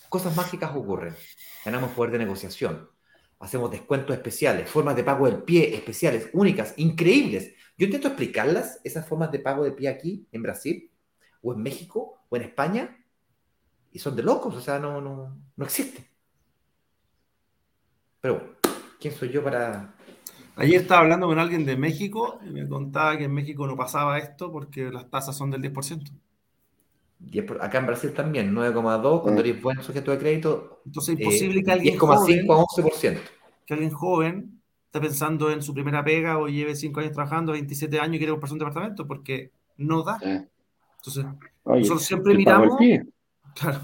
cosas 0.10 0.36
mágicas 0.36 0.76
ocurren. 0.76 1.16
Ganamos 1.64 1.91
poder 1.91 2.12
de 2.12 2.20
negociación, 2.20 2.89
hacemos 3.40 3.72
descuentos 3.72 4.16
especiales, 4.16 4.70
formas 4.70 4.96
de 4.96 5.04
pago 5.04 5.26
del 5.26 5.44
pie 5.44 5.76
especiales, 5.76 6.30
únicas, 6.34 6.74
increíbles. 6.78 7.54
Yo 7.78 7.86
intento 7.86 8.08
explicarlas, 8.08 8.80
esas 8.84 9.08
formas 9.08 9.32
de 9.32 9.40
pago 9.40 9.64
de 9.64 9.72
pie 9.72 9.90
aquí, 9.90 10.28
en 10.32 10.42
Brasil, 10.42 10.92
o 11.42 11.54
en 11.54 11.62
México, 11.62 12.20
o 12.30 12.36
en 12.36 12.44
España, 12.44 12.98
y 13.92 14.00
son 14.00 14.16
de 14.16 14.24
locos, 14.24 14.56
o 14.56 14.62
sea, 14.62 14.80
no, 14.80 15.02
no, 15.02 15.38
no 15.56 15.66
existen. 15.66 16.06
Pero 18.22 18.56
¿quién 19.00 19.14
soy 19.14 19.30
yo 19.30 19.44
para 19.44 19.96
Ayer 20.58 20.82
estaba 20.82 21.02
hablando 21.02 21.28
con 21.28 21.38
alguien 21.38 21.66
de 21.66 21.76
México 21.76 22.40
y 22.46 22.50
me 22.50 22.66
contaba 22.68 23.18
que 23.18 23.26
en 23.26 23.34
México 23.34 23.68
no 23.68 23.76
pasaba 23.76 24.18
esto 24.20 24.54
porque 24.54 24.90
las 24.90 25.10
tasas 25.10 25.36
son 25.36 25.52
del 25.52 25.62
10%. 25.62 26.10
Acá 27.59 27.80
en 27.80 27.86
Brasil 27.88 28.11
también, 28.13 28.53
9,2 28.53 29.22
cuando 29.22 29.41
eres 29.41 29.61
buen 29.61 29.82
sujeto 29.82 30.11
de 30.11 30.18
crédito. 30.18 30.82
Entonces 30.86 31.16
es 31.16 31.22
imposible 31.22 31.63
que 31.63 31.72
alguien 31.72 31.97
10,5 31.97 32.53
a 32.53 32.84
11%. 32.84 33.20
Que 33.66 33.74
alguien 33.74 33.91
joven 33.91 34.61
esté 34.86 34.99
pensando 34.99 35.51
en 35.51 35.61
su 35.61 35.74
primera 35.74 36.03
pega 36.03 36.38
o 36.38 36.47
lleve 36.47 36.76
5 36.76 36.99
años 36.99 37.13
trabajando, 37.13 37.51
27 37.53 37.99
años 37.99 38.16
y 38.16 38.18
quiere 38.20 38.32
comprarse 38.32 38.53
un 38.53 38.59
departamento 38.59 39.07
porque 39.07 39.51
no 39.78 40.03
da. 40.03 40.20
Entonces, 40.22 41.26
nosotros 41.66 42.03
siempre 42.03 42.36
miramos. 42.36 42.78
Claro, 43.55 43.80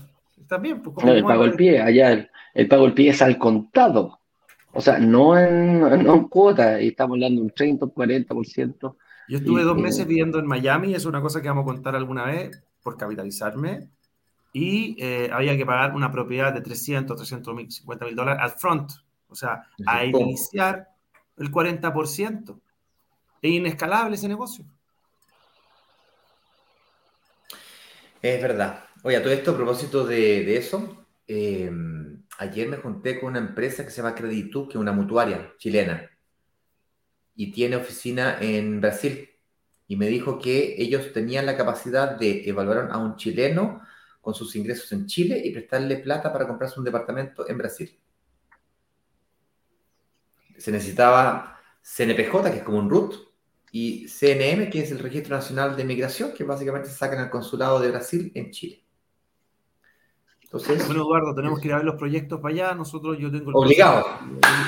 también. 0.48 0.82
Pues, 0.82 1.06
no, 1.06 1.12
el 1.12 1.24
pago 1.24 1.44
al 1.44 1.54
pie, 1.54 1.82
allá 1.82 2.30
el, 2.54 2.68
pago 2.68 2.86
al 2.86 2.94
pie 2.94 3.10
es 3.10 3.22
al 3.22 3.38
contado. 3.38 4.20
O 4.74 4.80
sea, 4.80 5.00
no 5.00 5.38
en, 5.38 5.82
no 5.82 6.14
en 6.14 6.28
cuota, 6.28 6.82
y 6.82 6.90
estamos 6.90 7.16
hablando 7.16 7.42
de 7.42 7.48
un 7.48 7.54
30, 7.54 7.86
un 7.86 7.94
40%. 7.94 8.96
Yo 9.28 9.38
estuve 9.38 9.64
dos 9.64 9.78
meses 9.78 10.08
viviendo 10.08 10.40
en 10.40 10.48
Miami, 10.48 10.94
es 10.94 11.06
una 11.06 11.22
cosa 11.22 11.42
que 11.42 11.50
vamos 11.50 11.64
a 11.64 11.74
contar 11.74 11.96
alguna 11.96 12.26
vez 12.26 12.64
por 12.82 12.98
capitalizarme. 12.98 13.90
Y 14.54 14.98
eh, 15.02 15.30
había 15.32 15.56
que 15.56 15.66
pagar 15.66 15.96
una 15.96 16.12
propiedad 16.12 16.54
de 16.54 16.62
300, 16.62 17.16
300 17.16 17.56
mil, 17.56 17.72
50 17.72 18.06
mil 18.06 18.16
dólares 18.16 18.42
al 18.44 18.52
front. 18.52 18.92
O 19.30 19.36
sea, 19.36 19.64
a 19.86 20.04
iniciar 20.06 20.90
el 21.38 21.52
40%. 21.52 22.60
Es 23.42 23.52
inescalable 23.52 24.16
ese 24.16 24.28
negocio. 24.28 24.66
Es 28.22 28.42
verdad. 28.42 28.84
Oye, 29.04 29.20
todo 29.20 29.34
esto 29.34 29.52
a 29.52 29.56
propósito 29.56 30.06
de, 30.06 30.56
eso, 30.56 31.08
em, 31.26 32.24
ayer 32.38 32.68
me 32.68 32.78
junté 32.78 33.20
con 33.20 33.32
una 33.32 33.40
empresa 33.40 33.84
que 33.84 33.90
se 33.90 34.02
llama 34.02 34.14
Creditu, 34.14 34.68
que 34.68 34.74
es 34.74 34.82
una 34.82 34.92
mutuaria 34.92 35.54
chilena, 35.58 36.08
y 37.36 37.52
tiene 37.52 37.78
oficina 37.78 38.38
en 38.40 38.80
Brasil. 38.80 39.31
Y 39.92 39.98
me 39.98 40.08
dijo 40.08 40.40
que 40.40 40.76
ellos 40.78 41.12
tenían 41.12 41.46
la 41.46 41.58
capacidad 41.58 42.12
de 42.18 42.48
evaluar 42.48 42.88
a 42.94 42.98
un 42.98 43.18
chileno 43.18 43.82
con 44.22 44.34
sus 44.34 44.56
ingresos 44.56 44.90
en 44.94 45.06
Chile 45.06 45.42
y 45.44 45.52
prestarle 45.52 45.98
plata 45.98 46.32
para 46.32 46.48
comprarse 46.48 46.80
un 46.80 46.86
departamento 46.86 47.46
en 47.50 47.58
Brasil. 47.58 48.00
Se 50.58 50.72
necesitaba 50.72 51.60
CNPJ, 51.82 52.52
que 52.52 52.58
es 52.60 52.64
como 52.64 52.80
un 52.80 52.90
RUT, 52.90 53.16
y 53.74 54.08
CNM, 54.08 54.70
que 54.70 54.80
es 54.80 54.92
el 54.92 55.00
Registro 55.00 55.36
Nacional 55.36 55.76
de 55.76 55.84
Migración, 55.84 56.32
que 56.32 56.46
básicamente 56.46 56.88
se 56.88 56.96
saca 56.96 57.18
en 57.18 57.24
el 57.24 57.30
Consulado 57.30 57.82
de 57.82 57.92
Brasil 57.92 58.32
en 58.34 58.50
Chile. 58.52 58.86
Entonces, 60.42 60.88
bueno, 60.88 61.02
Eduardo, 61.02 61.36
tenemos 61.36 61.60
que 61.60 61.68
ir 61.68 61.74
a 61.74 61.78
ver 61.80 61.86
los 61.86 61.96
proyectos 61.96 62.40
para 62.40 62.54
allá. 62.54 62.76
Nosotros, 62.76 63.18
yo 63.20 63.30
tengo 63.30 63.50
el 63.50 63.58
obligado. 63.58 64.06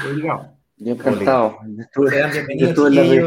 obligado. 0.05 0.57
Yo 0.76 0.91
encantado. 0.91 1.59
Yo 1.65 1.82
estuve, 1.82 2.57
yo 2.57 2.67
estuve, 2.67 3.24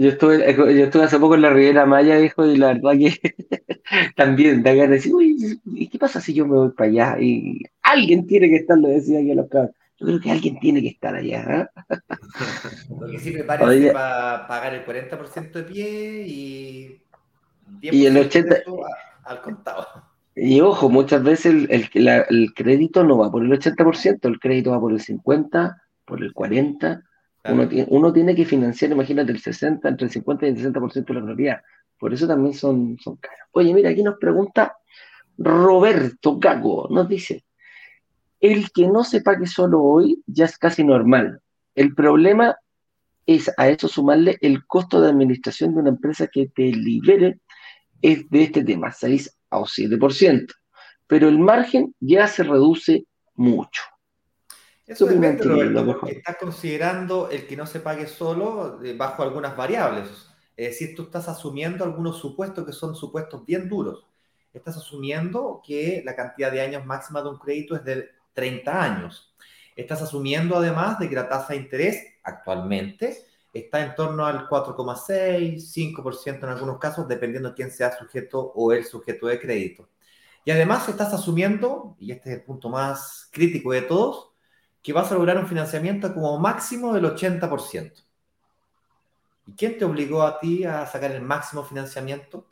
yo 0.00 0.08
estuve 0.08 1.04
hace 1.04 1.18
poco 1.18 1.34
en 1.34 1.42
la 1.42 1.50
Riviera 1.50 1.84
Maya, 1.84 2.18
hijo, 2.18 2.46
y 2.46 2.56
la 2.56 2.68
verdad 2.68 2.92
que 2.92 3.74
también 4.16 4.62
da 4.62 4.72
ganas 4.72 4.90
de 4.90 4.96
decir, 4.96 5.14
uy, 5.14 5.60
¿y 5.74 5.88
qué 5.88 5.98
pasa 5.98 6.20
si 6.20 6.32
yo 6.32 6.46
me 6.46 6.56
voy 6.56 6.70
para 6.70 6.88
allá? 6.88 7.16
Y 7.20 7.62
alguien 7.82 8.26
tiene 8.26 8.48
que 8.48 8.56
estar, 8.56 8.78
lo 8.78 8.88
decía 8.88 9.20
aquí 9.20 9.32
a 9.32 9.34
los 9.34 9.48
cabros. 9.48 9.72
Yo 9.98 10.06
creo 10.06 10.20
que 10.20 10.30
alguien 10.30 10.58
tiene 10.58 10.80
que 10.80 10.88
estar 10.88 11.14
allá. 11.14 11.44
¿eh? 11.44 11.66
Lo 12.98 13.06
que 13.06 13.18
sí 13.18 13.32
prepárese 13.32 13.92
para 13.92 14.46
pagar 14.48 14.74
el 14.74 14.86
40% 14.86 15.52
de 15.52 15.62
pie 15.64 16.26
y, 16.26 17.02
y 17.82 18.06
el 18.06 18.16
80% 18.16 18.82
al 19.24 19.42
contado. 19.42 19.86
Y 20.34 20.62
ojo, 20.62 20.88
muchas 20.88 21.22
veces 21.22 21.68
el, 21.68 21.90
el, 22.30 22.54
crédito 22.54 23.04
no 23.04 23.18
va 23.18 23.30
por 23.30 23.44
el 23.44 23.50
80%, 23.52 24.20
el 24.22 24.40
crédito 24.40 24.70
va 24.70 24.80
por 24.80 24.92
el 24.92 25.00
50%, 25.00 25.76
por 26.06 26.22
el 26.22 26.32
40%. 26.32 27.02
Uno, 27.44 27.68
tiene, 27.68 27.86
uno 27.90 28.12
tiene 28.12 28.34
que 28.34 28.44
financiar, 28.44 28.90
imagínate, 28.92 29.32
el 29.32 29.40
60, 29.40 29.88
entre 29.88 30.06
el 30.06 30.12
50 30.12 30.46
y 30.46 30.48
el 30.50 30.56
60% 30.56 31.06
de 31.06 31.14
la 31.14 31.24
propiedad. 31.24 31.60
Por 31.98 32.12
eso 32.12 32.26
también 32.26 32.54
son, 32.54 32.98
son 32.98 33.16
caros. 33.16 33.48
Oye, 33.52 33.72
mira, 33.72 33.90
aquí 33.90 34.02
nos 34.02 34.18
pregunta 34.18 34.76
Roberto 35.38 36.38
Gago, 36.38 36.88
nos 36.90 37.08
dice, 37.08 37.44
el 38.40 38.70
que 38.72 38.88
no 38.88 39.04
se 39.04 39.20
pague 39.20 39.46
solo 39.46 39.82
hoy 39.82 40.22
ya 40.26 40.44
es 40.46 40.58
casi 40.58 40.84
normal. 40.84 41.40
El 41.74 41.94
problema 41.94 42.56
es 43.26 43.50
a 43.56 43.68
eso 43.68 43.88
sumarle 43.88 44.38
el 44.40 44.66
costo 44.66 45.00
de 45.00 45.10
administración 45.10 45.74
de 45.74 45.80
una 45.80 45.90
empresa 45.90 46.26
que 46.26 46.48
te 46.48 46.72
libere 46.72 47.40
es 48.02 48.28
de 48.30 48.42
este 48.44 48.64
tema, 48.64 48.92
6 48.92 49.38
a 49.50 49.60
7%. 49.60 50.46
Pero 51.06 51.28
el 51.28 51.38
margen 51.38 51.94
ya 52.00 52.26
se 52.26 52.44
reduce 52.44 53.04
mucho. 53.34 53.82
Eso 54.90 55.06
depende, 55.06 55.44
Roberto, 55.44 55.86
porque 55.86 56.12
estás 56.14 56.36
considerando 56.36 57.30
el 57.30 57.46
que 57.46 57.56
no 57.56 57.64
se 57.64 57.78
pague 57.78 58.08
solo 58.08 58.82
eh, 58.82 58.96
bajo 58.96 59.22
algunas 59.22 59.56
variables. 59.56 60.08
Es 60.56 60.70
decir, 60.70 60.96
tú 60.96 61.04
estás 61.04 61.28
asumiendo 61.28 61.84
algunos 61.84 62.18
supuestos 62.18 62.66
que 62.66 62.72
son 62.72 62.96
supuestos 62.96 63.46
bien 63.46 63.68
duros. 63.68 64.04
Estás 64.52 64.76
asumiendo 64.78 65.62
que 65.64 66.02
la 66.04 66.16
cantidad 66.16 66.50
de 66.50 66.62
años 66.62 66.84
máxima 66.84 67.22
de 67.22 67.28
un 67.28 67.38
crédito 67.38 67.76
es 67.76 67.84
de 67.84 68.08
30 68.34 68.82
años. 68.82 69.32
Estás 69.76 70.02
asumiendo 70.02 70.56
además 70.56 70.98
de 70.98 71.08
que 71.08 71.14
la 71.14 71.28
tasa 71.28 71.52
de 71.52 71.60
interés 71.60 72.04
actualmente 72.24 73.16
está 73.52 73.84
en 73.84 73.94
torno 73.94 74.26
al 74.26 74.48
4,6, 74.48 75.72
5% 75.72 76.42
en 76.42 76.48
algunos 76.48 76.80
casos, 76.80 77.06
dependiendo 77.06 77.50
de 77.50 77.54
quién 77.54 77.70
sea 77.70 77.96
sujeto 77.96 78.40
o 78.56 78.72
el 78.72 78.84
sujeto 78.84 79.28
de 79.28 79.38
crédito. 79.38 79.88
Y 80.44 80.50
además 80.50 80.88
estás 80.88 81.14
asumiendo, 81.14 81.94
y 82.00 82.10
este 82.10 82.30
es 82.30 82.38
el 82.38 82.42
punto 82.42 82.68
más 82.68 83.28
crítico 83.30 83.70
de 83.70 83.82
todos, 83.82 84.29
que 84.82 84.92
vas 84.92 85.10
a 85.10 85.14
lograr 85.14 85.38
un 85.38 85.46
financiamiento 85.46 86.12
como 86.14 86.38
máximo 86.38 86.94
del 86.94 87.04
80%. 87.04 88.04
¿Y 89.46 89.52
quién 89.52 89.78
te 89.78 89.84
obligó 89.84 90.22
a 90.22 90.38
ti 90.38 90.64
a 90.64 90.86
sacar 90.86 91.12
el 91.12 91.22
máximo 91.22 91.64
financiamiento? 91.64 92.46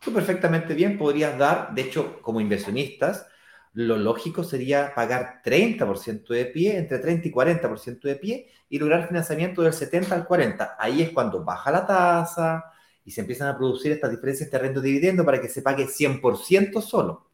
Tú 0.00 0.12
perfectamente 0.12 0.74
bien 0.74 0.96
podrías 0.96 1.36
dar, 1.36 1.74
de 1.74 1.82
hecho, 1.82 2.22
como 2.22 2.40
inversionistas, 2.40 3.26
lo 3.72 3.96
lógico 3.96 4.42
sería 4.42 4.94
pagar 4.94 5.42
30% 5.44 6.34
de 6.34 6.46
pie, 6.46 6.76
entre 6.76 6.98
30 6.98 7.28
y 7.28 7.30
40% 7.30 8.00
de 8.08 8.16
pie, 8.16 8.48
y 8.68 8.78
lograr 8.78 9.06
financiamiento 9.06 9.62
del 9.62 9.72
70 9.72 10.14
al 10.14 10.26
40. 10.26 10.76
Ahí 10.78 11.02
es 11.02 11.10
cuando 11.10 11.44
baja 11.44 11.70
la 11.70 11.86
tasa 11.86 12.64
y 13.04 13.10
se 13.10 13.20
empiezan 13.20 13.48
a 13.48 13.56
producir 13.56 13.92
estas 13.92 14.10
diferencias 14.10 14.50
de 14.50 14.58
rento 14.58 14.80
dividendo 14.80 15.24
para 15.24 15.40
que 15.40 15.48
se 15.48 15.62
pague 15.62 15.86
100% 15.86 16.80
solo. 16.80 17.29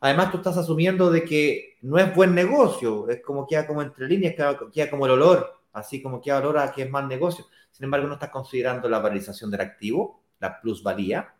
Además, 0.00 0.30
tú 0.30 0.38
estás 0.38 0.56
asumiendo 0.56 1.10
de 1.10 1.24
que 1.24 1.76
no 1.82 1.98
es 1.98 2.14
buen 2.14 2.34
negocio, 2.34 3.08
es 3.08 3.20
como 3.22 3.46
queda 3.46 3.66
como 3.66 3.82
entre 3.82 4.06
líneas, 4.06 4.34
queda, 4.72 4.90
como 4.90 5.06
el 5.06 5.12
olor, 5.12 5.60
así 5.72 6.00
como 6.00 6.20
queda 6.20 6.38
olor 6.38 6.58
a 6.58 6.72
que 6.72 6.82
es 6.82 6.90
mal 6.90 7.08
negocio. 7.08 7.46
Sin 7.70 7.84
embargo, 7.84 8.06
no 8.06 8.14
estás 8.14 8.30
considerando 8.30 8.88
la 8.88 9.00
valorización 9.00 9.50
del 9.50 9.60
activo, 9.60 10.22
la 10.38 10.60
plusvalía, 10.60 11.34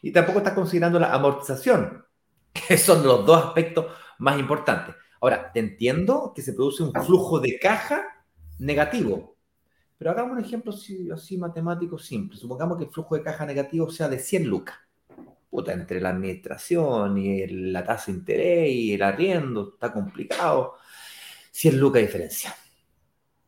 y 0.00 0.10
tampoco 0.10 0.38
estás 0.38 0.54
considerando 0.54 0.98
la 0.98 1.12
amortización, 1.12 2.04
que 2.52 2.76
son 2.76 3.06
los 3.06 3.24
dos 3.24 3.46
aspectos 3.46 3.86
más 4.18 4.38
importantes. 4.38 4.94
Ahora, 5.20 5.52
te 5.52 5.60
entiendo 5.60 6.32
que 6.34 6.42
se 6.42 6.52
produce 6.52 6.82
un 6.82 6.92
flujo 6.92 7.38
de 7.38 7.58
caja 7.60 8.02
negativo, 8.58 9.36
pero 10.02 10.10
hagamos 10.10 10.32
un 10.32 10.44
ejemplo 10.44 10.72
así, 11.14 11.38
matemático 11.38 11.96
simple. 11.96 12.36
Supongamos 12.36 12.76
que 12.76 12.84
el 12.84 12.90
flujo 12.90 13.14
de 13.14 13.22
caja 13.22 13.46
negativo 13.46 13.88
sea 13.88 14.08
de 14.08 14.18
100 14.18 14.48
lucas. 14.48 14.74
Puta, 15.52 15.74
entre 15.74 16.00
la 16.00 16.08
administración 16.08 17.18
y 17.18 17.46
la 17.46 17.84
tasa 17.84 18.10
de 18.10 18.16
interés 18.16 18.70
y 18.70 18.94
el 18.94 19.02
arriendo, 19.02 19.72
está 19.74 19.92
complicado. 19.92 20.76
100 21.50 21.78
lucas 21.78 22.00
diferencia. 22.00 22.56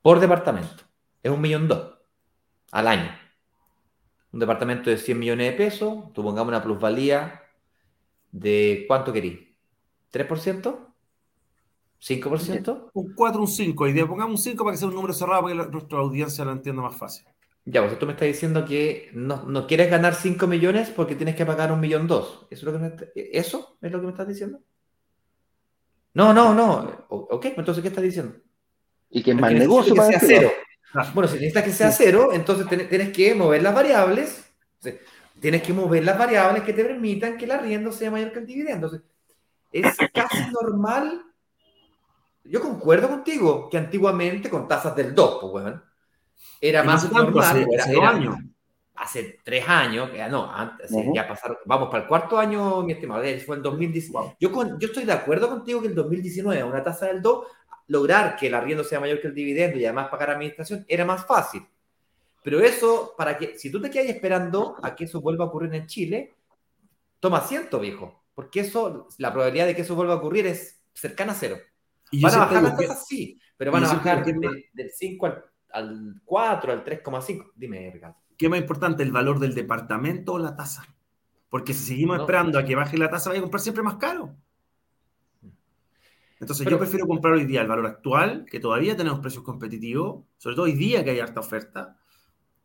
Por 0.02 0.20
departamento. 0.20 0.84
Es 1.22 1.32
un 1.32 1.40
millón 1.40 1.66
dos 1.66 1.94
al 2.72 2.88
año. 2.88 3.11
Un 4.32 4.38
departamento 4.38 4.90
de 4.90 4.98
100 4.98 5.18
millones 5.18 5.50
de 5.50 5.57
pesos, 5.57 6.05
supongamos 6.14 6.48
una 6.48 6.62
plusvalía 6.62 7.40
de 8.30 8.84
cuánto 8.86 9.11
querí? 9.11 9.57
¿3%? 10.12 10.76
¿5%? 12.02 12.90
Un 12.92 13.14
4, 13.14 13.40
un 13.40 13.48
5. 13.48 13.88
Y 13.88 14.05
pongamos 14.05 14.40
un 14.40 14.44
5 14.44 14.62
para 14.62 14.74
que 14.74 14.78
sea 14.78 14.88
un 14.88 14.94
número 14.94 15.14
cerrado 15.14 15.44
para 15.44 15.64
que 15.64 15.70
nuestra 15.70 16.00
audiencia 16.00 16.44
lo 16.44 16.52
entienda 16.52 16.82
más 16.82 16.96
fácil. 16.96 17.24
Ya, 17.66 17.82
pues 17.82 17.98
tú 17.98 18.04
me 18.04 18.12
estás 18.12 18.28
diciendo 18.28 18.64
que 18.66 19.10
no, 19.14 19.66
quieres 19.66 19.90
ganar 19.90 20.14
5 20.14 20.46
millones 20.46 20.90
porque 20.90 21.14
tienes 21.14 21.34
que 21.34 21.46
pagar 21.46 21.72
un 21.72 21.80
millón 21.80 22.06
dos. 22.06 22.46
¿Eso 22.50 22.60
es 22.60 22.62
lo 22.64 22.72
que 22.72 22.78
me, 22.78 22.94
¿Eso 23.14 23.78
es 23.80 23.90
lo 23.90 24.00
que 24.00 24.06
me 24.06 24.12
estás 24.12 24.28
diciendo? 24.28 24.60
No, 26.12 26.34
no, 26.34 26.54
no. 26.54 27.06
Ok, 27.08 27.46
entonces, 27.56 27.82
¿qué 27.82 27.88
estás 27.88 28.04
diciendo? 28.04 28.36
Y 29.10 29.22
que 29.22 29.30
es 29.30 29.36
más 29.36 29.52
negocio 29.52 29.94
para 29.94 30.10
que 30.10 30.20
sea 30.20 30.28
cero. 30.28 30.52
Bueno, 31.14 31.26
si 31.26 31.34
necesitas 31.34 31.64
que 31.64 31.72
sea 31.72 31.90
cero, 31.90 32.30
entonces 32.32 32.66
tienes 32.88 33.12
que 33.12 33.34
mover 33.34 33.62
las 33.62 33.74
variables. 33.74 34.44
Tienes 35.40 35.62
que 35.62 35.72
mover 35.72 36.04
las 36.04 36.18
variables 36.18 36.62
que 36.62 36.72
te 36.72 36.84
permitan 36.84 37.36
que 37.36 37.46
el 37.46 37.50
arriendo 37.50 37.90
sea 37.90 38.10
mayor 38.10 38.32
que 38.32 38.40
el 38.40 38.46
dividendo. 38.46 38.86
Entonces, 38.86 39.02
es 39.72 40.10
casi 40.12 40.50
normal. 40.52 41.24
Yo 42.44 42.60
concuerdo 42.60 43.08
contigo 43.08 43.68
que 43.70 43.78
antiguamente 43.78 44.50
con 44.50 44.68
tasas 44.68 44.94
del 44.94 45.14
2, 45.14 45.38
pues, 45.40 45.52
bueno, 45.52 45.82
era 46.68 46.82
más 46.82 47.10
normal. 47.12 47.66
Hace, 47.78 48.00
años. 48.00 48.36
Hace 48.94 49.38
tres 49.44 49.68
años, 49.68 50.10
no, 50.30 50.50
antes, 50.50 50.90
ya 51.12 51.28
pasaron, 51.28 51.58
vamos 51.66 51.90
para 51.90 52.04
el 52.04 52.08
cuarto 52.08 52.38
año, 52.38 52.82
mi 52.82 52.92
estimado, 52.92 53.22
fue 53.44 53.56
en 53.56 53.62
2019. 53.62 54.36
Yo, 54.40 54.50
yo 54.78 54.88
estoy 54.88 55.04
de 55.04 55.12
acuerdo 55.12 55.48
contigo 55.48 55.82
que 55.82 55.88
en 55.88 55.94
2019, 55.94 56.64
una 56.64 56.82
tasa 56.82 57.06
del 57.06 57.20
2, 57.20 57.46
lograr 57.88 58.36
que 58.36 58.46
el 58.46 58.54
arriendo 58.54 58.82
sea 58.82 59.00
mayor 59.00 59.20
que 59.20 59.28
el 59.28 59.34
dividendo 59.34 59.78
y 59.78 59.84
además 59.84 60.08
pagar 60.08 60.30
administración 60.30 60.86
era 60.88 61.04
más 61.04 61.26
fácil. 61.26 61.66
Pero 62.42 62.60
eso, 62.60 63.14
para 63.16 63.36
que, 63.36 63.58
si 63.58 63.70
tú 63.70 63.80
te 63.80 63.90
quedas 63.90 64.08
esperando 64.08 64.76
a 64.82 64.94
que 64.94 65.04
eso 65.04 65.20
vuelva 65.20 65.44
a 65.44 65.48
ocurrir 65.48 65.74
en 65.74 65.86
Chile, 65.86 66.34
toma 67.20 67.38
asiento, 67.38 67.80
viejo. 67.80 68.22
Porque 68.34 68.60
eso, 68.60 69.08
la 69.18 69.32
probabilidad 69.32 69.66
de 69.66 69.74
que 69.74 69.82
eso 69.82 69.94
vuelva 69.94 70.14
a 70.14 70.16
ocurrir 70.16 70.46
es 70.46 70.80
cercana 70.94 71.32
a 71.32 71.36
cero. 71.36 71.56
¿Y 72.10 72.22
van 72.22 72.34
a 72.34 72.38
bajar 72.38 72.62
las 72.62 72.76
tasas, 72.76 73.06
sí, 73.06 73.38
pero 73.56 73.72
van 73.72 73.84
a 73.84 73.94
bajar 73.94 74.24
del, 74.24 74.90
5 74.94 75.26
al, 75.26 75.44
4, 76.25 76.72
al 76.72 76.85
3,5. 76.85 77.53
Dime, 77.55 77.91
Ricardo. 77.93 78.16
¿Qué 78.37 78.49
más 78.49 78.61
importante, 78.61 79.03
el 79.03 79.12
valor 79.12 79.39
del 79.39 79.55
departamento 79.55 80.35
o 80.35 80.39
la 80.39 80.57
tasa? 80.57 80.85
Porque 81.49 81.72
si 81.72 81.85
seguimos 81.85 82.18
esperando 82.18 82.59
a 82.59 82.64
que 82.64 82.75
baje 82.75 82.99
la 82.99 83.11
tasa, 83.11 83.31
va 83.31 83.37
a 83.37 83.41
comprar 83.41 83.61
siempre 83.61 83.83
más 83.83 83.97
caro. 83.97 84.35
Entonces 86.41 86.66
yo 86.68 86.79
prefiero 86.79 87.07
comprar 87.07 87.35
hoy 87.35 87.45
día 87.45 87.62
el 87.62 87.68
valor 87.68 87.87
actual, 87.87 88.45
que 88.51 88.61
todavía 88.61 88.97
tenemos 88.97 89.20
precios 89.20 89.45
competitivos, 89.45 90.25
sobre 90.37 90.57
todo 90.57 90.64
hoy 90.66 90.72
día 90.72 91.05
que 91.05 91.11
hay 91.11 91.20
harta 91.20 91.41
oferta, 91.41 91.97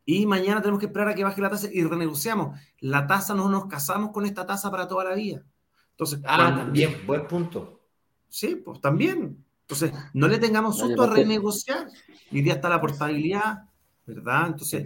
y 0.05 0.25
mañana 0.25 0.59
tenemos 0.59 0.79
que 0.79 0.87
esperar 0.87 1.09
a 1.09 1.13
que 1.13 1.23
baje 1.23 1.39
la 1.39 1.51
tasa 1.51 1.69
y 1.71 1.83
renegociamos. 1.83 2.59
La 2.79 3.05
tasa 3.05 3.35
no 3.35 3.47
nos 3.47 3.67
casamos 3.67 4.09
con 4.11 4.25
esta 4.25 4.45
tasa 4.45 4.71
para 4.71 4.87
toda 4.87 5.03
la 5.03 5.13
vida. 5.13 5.43
Entonces, 5.91 6.19
ah, 6.25 6.55
también, 6.57 7.05
buen 7.05 7.27
punto. 7.27 7.81
Sí, 8.27 8.55
pues 8.55 8.81
también. 8.81 9.45
Entonces, 9.69 9.93
no 10.13 10.27
le 10.27 10.39
tengamos 10.39 10.79
susto 10.79 11.03
a 11.03 11.13
renegociar. 11.13 11.87
Hoy 12.31 12.41
día 12.41 12.53
está 12.53 12.69
la 12.69 12.81
portabilidad, 12.81 13.65
¿verdad? 14.07 14.47
Entonces, 14.47 14.83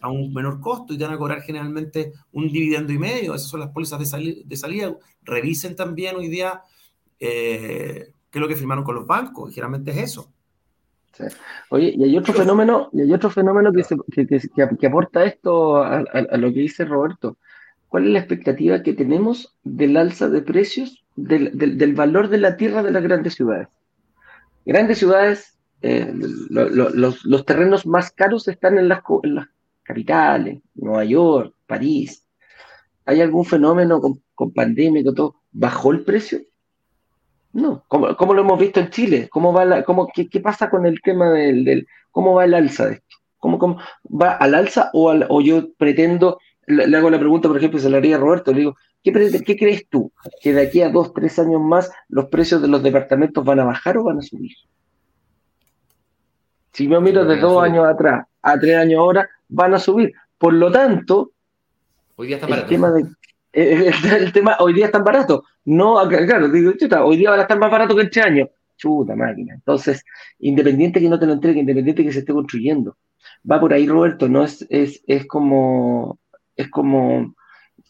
a, 0.00 0.10
un 0.10 0.34
menor 0.34 0.60
costo 0.60 0.92
y 0.92 0.98
te 0.98 1.04
van 1.04 1.14
a 1.14 1.18
cobrar 1.18 1.42
generalmente 1.42 2.12
un 2.32 2.50
dividendo 2.50 2.92
y 2.92 2.98
medio. 2.98 3.36
Esas 3.36 3.48
son 3.48 3.60
las 3.60 3.68
pólizas 3.68 4.00
de, 4.10 4.42
de 4.44 4.56
salida. 4.56 4.92
Revisen 5.22 5.76
también 5.76 6.16
hoy 6.16 6.26
día 6.26 6.60
eh, 7.20 8.12
qué 8.30 8.38
es 8.38 8.40
lo 8.40 8.48
que 8.48 8.56
firmaron 8.56 8.82
con 8.82 8.96
los 8.96 9.06
bancos. 9.06 9.54
Generalmente 9.54 9.92
es 9.92 9.98
eso. 9.98 10.32
Oye, 11.68 11.94
y 11.96 12.02
hay 12.02 12.18
otro 12.18 12.34
fenómeno, 12.34 12.88
y 12.92 13.02
hay 13.02 13.12
otro 13.12 13.30
fenómeno 13.30 13.70
que, 13.72 14.26
que, 14.26 14.86
aporta 14.88 15.24
esto 15.24 15.76
a, 15.84 16.02
lo 16.36 16.52
que 16.52 16.60
dice 16.60 16.84
Roberto. 16.84 17.36
¿Cuál 17.88 18.06
es 18.06 18.10
la 18.10 18.18
expectativa 18.18 18.82
que 18.82 18.92
tenemos 18.92 19.54
del 19.62 19.96
alza 19.96 20.28
de 20.28 20.42
precios 20.42 21.04
del, 21.14 21.94
valor 21.94 22.28
de 22.28 22.38
la 22.38 22.56
tierra 22.56 22.82
de 22.82 22.90
las 22.90 23.04
grandes 23.04 23.34
ciudades? 23.34 23.68
Grandes 24.70 24.98
ciudades, 24.98 25.58
eh, 25.82 26.14
los, 26.14 27.44
terrenos 27.44 27.86
más 27.86 28.12
caros 28.12 28.46
están 28.46 28.78
en 28.78 28.88
las, 28.88 29.02
en 29.24 29.34
las 29.34 29.48
capitales, 29.82 30.60
Nueva 30.76 31.04
York, 31.04 31.56
París. 31.66 32.24
¿Hay 33.04 33.20
algún 33.20 33.44
fenómeno 33.44 34.00
con, 34.00 34.22
con 34.32 34.52
pandemia 34.52 35.00
y 35.00 35.04
todo? 35.12 35.34
¿Bajó 35.50 35.90
el 35.90 36.04
precio? 36.04 36.42
No, 37.52 37.82
¿cómo, 37.88 38.32
lo 38.32 38.42
hemos 38.42 38.60
visto 38.60 38.78
en 38.78 38.90
Chile? 38.90 39.28
¿Cómo 39.28 39.52
va 39.52 39.64
la, 39.64 39.82
cómo, 39.82 40.06
qué, 40.06 40.28
pasa 40.38 40.70
con 40.70 40.86
el 40.86 41.02
tema 41.02 41.30
del, 41.30 41.88
cómo 42.12 42.34
va 42.34 42.44
el 42.44 42.54
alza 42.54 42.86
de 42.86 42.92
esto? 42.92 43.16
¿Cómo, 43.38 43.58
cómo 43.58 43.80
va 44.04 44.36
al 44.36 44.54
alza 44.54 44.90
o, 44.92 45.10
al, 45.10 45.26
o 45.30 45.40
yo 45.40 45.74
pretendo, 45.74 46.38
le, 46.70 46.96
hago 46.96 47.10
la 47.10 47.18
pregunta, 47.18 47.48
por 47.48 47.56
ejemplo, 47.56 47.78
se 47.78 47.90
la 47.90 47.98
haría 47.98 48.16
a 48.16 48.18
Roberto, 48.18 48.52
le 48.52 48.60
digo, 48.60 48.76
¿qué, 49.02 49.12
¿qué 49.44 49.56
crees 49.56 49.88
tú? 49.88 50.12
¿Que 50.40 50.52
de 50.52 50.62
aquí 50.62 50.82
a 50.82 50.90
dos, 50.90 51.12
tres 51.12 51.38
años 51.38 51.60
más 51.60 51.90
los 52.08 52.26
precios 52.26 52.62
de 52.62 52.68
los 52.68 52.82
departamentos 52.82 53.44
van 53.44 53.60
a 53.60 53.64
bajar 53.64 53.98
o 53.98 54.04
van 54.04 54.18
a 54.18 54.22
subir? 54.22 54.52
Si 56.72 56.88
yo 56.88 57.00
miro 57.00 57.24
de 57.24 57.36
dos 57.38 57.62
años 57.62 57.86
atrás 57.86 58.26
a 58.42 58.58
tres 58.58 58.76
años 58.76 59.00
ahora, 59.00 59.28
van 59.48 59.74
a 59.74 59.78
subir. 59.78 60.12
Por 60.38 60.54
lo 60.54 60.70
tanto, 60.70 61.32
Hoy 62.16 62.28
día 62.28 62.36
está 62.36 62.54
el 62.54 62.66
tema 62.66 62.90
de 62.90 63.06
el, 63.52 64.32
tema, 64.32 64.56
hoy 64.60 64.72
día 64.74 64.86
están 64.86 65.02
baratos. 65.02 65.42
No, 65.64 65.96
claro, 66.08 66.48
digo, 66.48 66.72
chuta, 66.72 67.04
hoy 67.04 67.16
día 67.16 67.30
van 67.30 67.40
a 67.40 67.42
estar 67.42 67.58
más 67.58 67.70
baratos 67.70 67.96
que 67.96 68.02
en 68.02 68.10
tres 68.10 68.24
años. 68.24 68.48
Chuta 68.76 69.16
máquina. 69.16 69.54
Entonces, 69.54 70.04
independiente 70.38 71.00
que 71.00 71.08
no 71.08 71.18
te 71.18 71.26
lo 71.26 71.32
entregue, 71.32 71.60
independiente 71.60 72.04
que 72.04 72.12
se 72.12 72.20
esté 72.20 72.32
construyendo. 72.32 72.96
Va 73.50 73.58
por 73.58 73.72
ahí, 73.72 73.88
Roberto, 73.88 74.28
¿no? 74.28 74.44
Es, 74.44 74.64
es, 74.70 75.02
es 75.06 75.26
como, 75.26 76.19
es 76.62 76.70
como, 76.70 77.34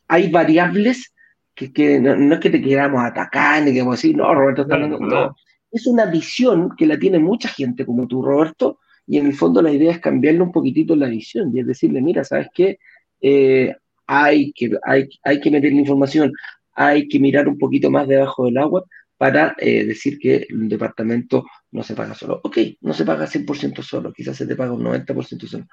hay 0.09 0.31
variables 0.31 1.12
que, 1.55 1.73
que 1.73 2.01
no, 2.01 2.35
es 2.35 2.41
que 2.41 2.51
te 2.51 2.62
queramos 2.62 3.03
atacar, 3.03 3.62
ni 3.62 3.73
que 3.73 3.81
vamos 3.81 3.95
a 3.95 3.97
decir, 3.99 4.16
no, 4.16 4.35
Roberto 4.35 4.62
está 4.62 4.75
hablando. 4.75 4.99
No. 4.99 5.37
Es 5.71 5.87
una 5.87 6.07
visión 6.07 6.75
que 6.77 6.87
la 6.87 6.99
tiene 6.99 7.18
mucha 7.18 7.49
gente 7.49 7.87
como 7.87 8.09
tú, 8.09 8.23
Roberto, 8.23 8.81
y 9.07 9.18
en 9.18 9.27
el 9.27 9.35
fondo 9.35 9.62
la 9.62 9.73
idea 9.73 9.93
es 9.93 9.99
cambiarle 10.01 10.41
un 10.41 10.53
poquitito 10.53 10.95
la 10.97 11.09
visión 11.09 11.51
y 11.55 11.61
es 11.61 11.66
decirle, 11.66 12.01
mira, 12.01 12.25
¿sabes 12.25 12.49
qué? 12.55 12.79
Eh, 13.21 13.75
hay 14.07 14.53
que, 14.53 14.71
hay, 14.85 15.09
hay 15.23 15.41
que 15.41 15.51
meter 15.51 15.73
la 15.73 15.81
información, 15.81 16.33
hay 16.73 17.09
que 17.09 17.21
mirar 17.21 17.49
un 17.49 17.59
poquito 17.59 17.91
más 17.91 18.09
debajo 18.09 18.47
del 18.47 18.59
agua 18.59 18.85
para 19.16 19.55
eh, 19.59 19.85
decir 19.85 20.18
que 20.18 20.47
un 20.53 20.68
departamento 20.68 21.45
no 21.73 21.83
se 21.83 21.95
paga 21.95 22.14
solo. 22.14 22.41
Ok, 22.43 22.59
no 22.81 22.95
se 22.95 23.05
paga 23.05 23.27
100% 23.27 23.83
solo, 23.83 24.12
quizás 24.12 24.37
se 24.37 24.47
te 24.47 24.57
paga 24.57 24.73
un 24.73 24.83
90% 24.83 25.47
solo. 25.47 25.66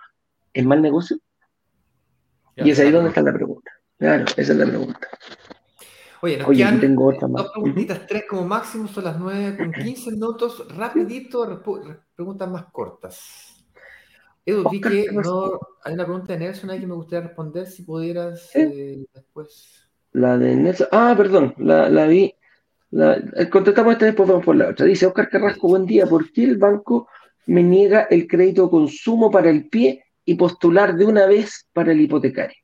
¿Es 0.53 0.65
mal 0.65 0.81
negocio? 0.81 1.17
Y 2.57 2.71
es 2.71 2.79
ahí 2.79 2.91
donde 2.91 3.09
está 3.09 3.21
la 3.21 3.33
pregunta. 3.33 3.71
Claro, 3.97 4.25
esa 4.35 4.51
es 4.53 4.57
la 4.57 4.65
pregunta. 4.65 5.07
Oye, 6.21 6.37
nos 6.37 6.47
Oye, 6.47 6.63
quedan 6.63 6.79
tengo 6.79 7.07
otra 7.07 7.27
más. 7.27 7.43
dos 7.43 7.51
preguntitas, 7.51 8.07
tres 8.07 8.23
como 8.27 8.45
máximo, 8.45 8.87
son 8.87 9.03
las 9.03 9.19
nueve 9.19 9.55
con 9.57 9.71
15 9.71 10.11
minutos. 10.11 10.67
Rapidito, 10.75 11.63
preguntas 12.15 12.49
más 12.49 12.65
cortas. 12.71 13.65
Edu, 14.45 14.69
vi 14.69 14.79
que 14.79 15.07
no, 15.11 15.59
hay 15.83 15.93
una 15.93 16.05
pregunta 16.05 16.33
de 16.33 16.39
Nelson 16.39 16.69
ahí 16.69 16.79
que 16.79 16.87
me 16.87 16.95
gustaría 16.95 17.27
responder, 17.27 17.67
si 17.67 17.83
pudieras 17.83 18.49
eh, 18.55 19.05
después. 19.13 19.89
La 20.13 20.37
de 20.37 20.55
Nelson, 20.55 20.87
ah, 20.91 21.13
perdón, 21.17 21.53
la, 21.57 21.89
la 21.89 22.07
vi. 22.07 22.33
La, 22.91 23.15
eh, 23.15 23.49
contestamos 23.49 23.93
esta 23.93 24.05
después 24.05 24.29
vamos 24.29 24.45
por 24.45 24.55
la 24.55 24.69
otra. 24.69 24.85
Dice 24.85 25.05
Oscar 25.05 25.29
Carrasco, 25.29 25.67
buen 25.67 25.85
día, 25.85 26.05
¿por 26.05 26.31
qué 26.31 26.45
el 26.45 26.57
banco 26.57 27.09
me 27.47 27.61
niega 27.61 28.03
el 28.03 28.25
crédito 28.25 28.63
de 28.63 28.69
consumo 28.69 29.29
para 29.29 29.49
el 29.49 29.67
pie 29.67 30.05
y 30.27 30.35
postular 30.35 30.93
de 30.97 31.05
una 31.05 31.25
vez 31.25 31.65
para 31.71 31.93
el 31.93 32.01
hipotecario? 32.01 32.57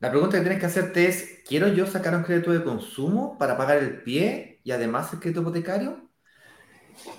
La 0.00 0.10
pregunta 0.10 0.36
que 0.36 0.42
tienes 0.42 0.58
que 0.58 0.66
hacerte 0.66 1.06
es, 1.06 1.38
¿quiero 1.46 1.68
yo 1.68 1.86
sacar 1.86 2.16
un 2.16 2.24
crédito 2.24 2.50
de 2.50 2.64
consumo 2.64 3.38
para 3.38 3.56
pagar 3.56 3.78
el 3.78 4.02
pie 4.02 4.60
y 4.64 4.72
además 4.72 5.12
el 5.12 5.20
crédito 5.20 5.42
hipotecario? 5.42 6.10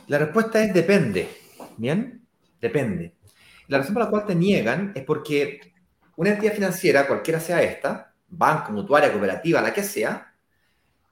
La 0.07 0.17
respuesta 0.17 0.61
es 0.61 0.73
depende. 0.73 1.30
¿Bien? 1.78 2.28
Depende. 2.59 3.15
La 3.69 3.78
razón 3.78 3.93
por 3.93 4.03
la 4.03 4.09
cual 4.09 4.26
te 4.26 4.36
niegan 4.36 4.91
es 4.93 5.05
porque 5.05 5.73
una 6.17 6.32
entidad 6.32 6.53
financiera, 6.53 7.07
cualquiera 7.07 7.39
sea 7.39 7.63
esta, 7.63 8.13
banco, 8.28 8.73
mutuaria, 8.73 9.09
cooperativa, 9.09 9.61
la 9.61 9.73
que 9.73 9.84
sea, 9.84 10.36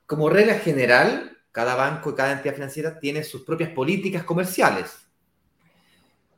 como 0.04 0.28
regla 0.28 0.56
general, 0.56 1.38
cada 1.50 1.74
banco 1.76 2.10
y 2.10 2.14
cada 2.14 2.32
entidad 2.32 2.54
financiera 2.54 2.98
tiene 3.00 3.24
sus 3.24 3.42
propias 3.42 3.70
políticas 3.70 4.22
comerciales. 4.22 5.03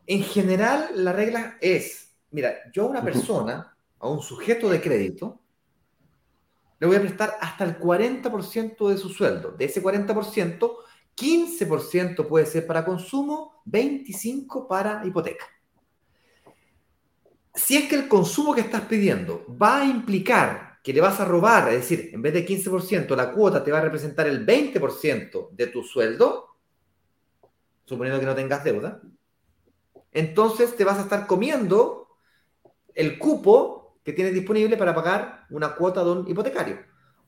En 0.06 0.22
general, 0.22 0.90
la 0.94 1.12
regla 1.12 1.58
es, 1.60 2.16
mira, 2.30 2.54
yo 2.72 2.84
a 2.84 2.86
una 2.86 3.02
persona, 3.02 3.76
a 3.98 4.08
un 4.08 4.20
sujeto 4.20 4.70
de 4.70 4.80
crédito, 4.80 5.40
le 6.78 6.86
voy 6.86 6.96
a 6.96 7.00
prestar 7.00 7.36
hasta 7.40 7.64
el 7.64 7.78
40% 7.78 8.88
de 8.88 8.98
su 8.98 9.08
sueldo. 9.08 9.52
De 9.52 9.64
ese 9.64 9.82
40%, 9.82 10.76
15% 11.16 12.28
puede 12.28 12.46
ser 12.46 12.66
para 12.66 12.84
consumo, 12.84 13.62
25% 13.66 14.68
para 14.68 15.04
hipoteca. 15.04 15.46
Si 17.54 17.76
es 17.76 17.88
que 17.88 17.96
el 17.96 18.06
consumo 18.06 18.54
que 18.54 18.60
estás 18.60 18.82
pidiendo 18.82 19.46
va 19.60 19.80
a 19.80 19.84
implicar 19.84 20.78
que 20.84 20.92
le 20.92 21.00
vas 21.00 21.18
a 21.18 21.24
robar, 21.24 21.68
es 21.72 21.80
decir, 21.80 22.10
en 22.12 22.22
vez 22.22 22.32
de 22.34 22.46
15%, 22.46 23.16
la 23.16 23.32
cuota 23.32 23.64
te 23.64 23.72
va 23.72 23.78
a 23.78 23.80
representar 23.80 24.28
el 24.28 24.46
20% 24.46 25.50
de 25.50 25.66
tu 25.66 25.82
sueldo, 25.82 26.58
suponiendo 27.86 28.20
que 28.20 28.26
no 28.26 28.34
tengas 28.34 28.62
deuda, 28.62 29.00
entonces 30.16 30.74
te 30.74 30.84
vas 30.84 30.98
a 30.98 31.02
estar 31.02 31.26
comiendo 31.26 32.08
el 32.94 33.18
cupo 33.18 33.98
que 34.02 34.14
tienes 34.14 34.32
disponible 34.32 34.78
para 34.78 34.94
pagar 34.94 35.44
una 35.50 35.74
cuota 35.74 36.02
de 36.02 36.10
un 36.10 36.28
hipotecario. 36.28 36.78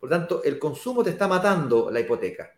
Por 0.00 0.08
lo 0.08 0.16
tanto, 0.16 0.42
el 0.42 0.58
consumo 0.58 1.04
te 1.04 1.10
está 1.10 1.28
matando 1.28 1.90
la 1.90 2.00
hipoteca. 2.00 2.50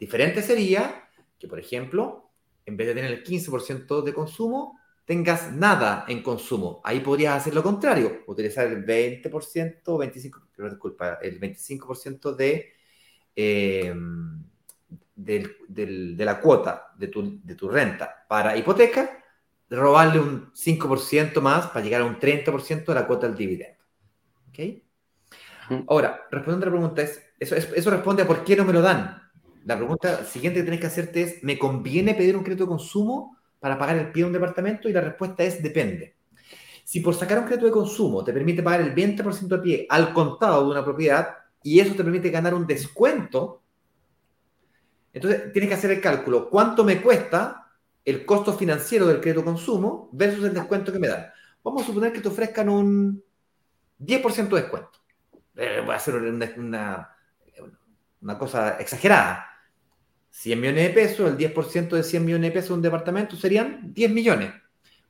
Diferente 0.00 0.40
sería 0.40 1.06
que, 1.38 1.48
por 1.48 1.58
ejemplo, 1.58 2.30
en 2.64 2.78
vez 2.78 2.86
de 2.86 2.94
tener 2.94 3.12
el 3.12 3.22
15% 3.22 4.02
de 4.02 4.14
consumo, 4.14 4.78
tengas 5.04 5.52
nada 5.52 6.06
en 6.08 6.22
consumo. 6.22 6.80
Ahí 6.82 7.00
podrías 7.00 7.36
hacer 7.36 7.54
lo 7.54 7.62
contrario, 7.62 8.22
utilizar 8.28 8.66
el 8.68 8.86
20% 8.86 9.82
o 9.84 9.98
25%, 9.98 10.70
disculpa, 10.70 11.18
el 11.20 11.38
25% 11.38 12.34
de, 12.34 12.72
eh, 13.36 13.94
de 15.14 16.24
la 16.24 16.40
cuota 16.40 16.94
de 16.96 17.08
tu, 17.08 17.38
de 17.44 17.54
tu 17.54 17.68
renta 17.68 18.24
para 18.26 18.56
hipoteca, 18.56 19.21
robarle 19.76 20.20
un 20.20 20.52
5% 20.54 21.40
más 21.40 21.66
para 21.68 21.84
llegar 21.84 22.02
a 22.02 22.04
un 22.04 22.18
30% 22.18 22.84
de 22.84 22.94
la 22.94 23.06
cuota 23.06 23.26
del 23.26 23.36
dividendo. 23.36 23.78
¿Ok? 24.48 25.84
Ahora, 25.88 26.26
respondiendo 26.30 26.66
a 26.66 26.70
la 26.70 26.76
pregunta, 26.76 27.02
es, 27.02 27.22
eso, 27.38 27.54
eso 27.54 27.90
responde 27.90 28.22
a 28.22 28.26
por 28.26 28.44
qué 28.44 28.56
no 28.56 28.64
me 28.64 28.72
lo 28.72 28.82
dan 28.82 29.22
la 29.64 29.76
pregunta 29.76 30.24
siguiente 30.24 30.60
que 30.60 30.64
tienes 30.64 30.80
que 30.80 30.86
hacerte 30.86 31.22
es, 31.22 31.44
¿me 31.44 31.58
conviene 31.58 32.14
pedir 32.14 32.36
un 32.36 32.42
crédito 32.42 32.64
de 32.64 32.70
consumo 32.70 33.36
para 33.60 33.78
pagar 33.78 33.96
el 33.96 34.10
pie 34.10 34.22
de 34.22 34.26
un 34.28 34.32
departamento? 34.32 34.88
Y 34.88 34.92
la 34.92 35.00
respuesta 35.00 35.44
es, 35.44 35.62
depende. 35.62 36.16
Si 36.84 37.00
por 37.00 37.14
sacar 37.14 37.38
un 37.38 37.44
crédito 37.44 37.66
de 37.66 37.72
consumo 37.72 38.24
te 38.24 38.32
permite 38.32 38.62
pagar 38.62 38.80
el 38.80 38.94
20% 38.94 39.56
de 39.56 39.58
pie 39.58 39.86
al 39.88 40.12
contado 40.12 40.64
de 40.64 40.70
una 40.70 40.84
propiedad 40.84 41.36
y 41.62 41.78
eso 41.78 41.94
te 41.94 42.02
permite 42.02 42.30
ganar 42.30 42.54
un 42.54 42.66
descuento, 42.66 43.62
entonces 45.12 45.52
tienes 45.52 45.68
que 45.68 45.74
hacer 45.74 45.92
el 45.92 46.00
cálculo. 46.00 46.50
¿Cuánto 46.50 46.82
me 46.82 47.00
cuesta 47.00 47.61
el 48.04 48.24
costo 48.24 48.52
financiero 48.52 49.06
del 49.06 49.20
crédito 49.20 49.44
consumo 49.44 50.08
versus 50.12 50.44
el 50.44 50.54
descuento 50.54 50.92
que 50.92 50.98
me 50.98 51.08
dan? 51.08 51.26
Vamos 51.62 51.82
a 51.82 51.86
suponer 51.86 52.12
que 52.12 52.20
te 52.20 52.28
ofrezcan 52.28 52.68
un 52.68 53.22
10% 53.98 54.48
de 54.48 54.62
descuento. 54.62 54.98
Eh, 55.56 55.80
voy 55.84 55.94
a 55.94 55.96
hacer 55.96 56.14
una, 56.14 57.16
una 58.20 58.38
cosa 58.38 58.78
exagerada. 58.80 59.46
100 60.30 60.60
millones 60.60 60.88
de 60.88 60.94
pesos, 60.94 61.30
el 61.30 61.36
10% 61.36 61.90
de 61.90 62.02
100 62.02 62.24
millones 62.24 62.50
de 62.50 62.54
pesos 62.54 62.70
de 62.70 62.74
un 62.74 62.82
departamento 62.82 63.36
serían 63.36 63.92
10 63.92 64.10
millones. 64.10 64.52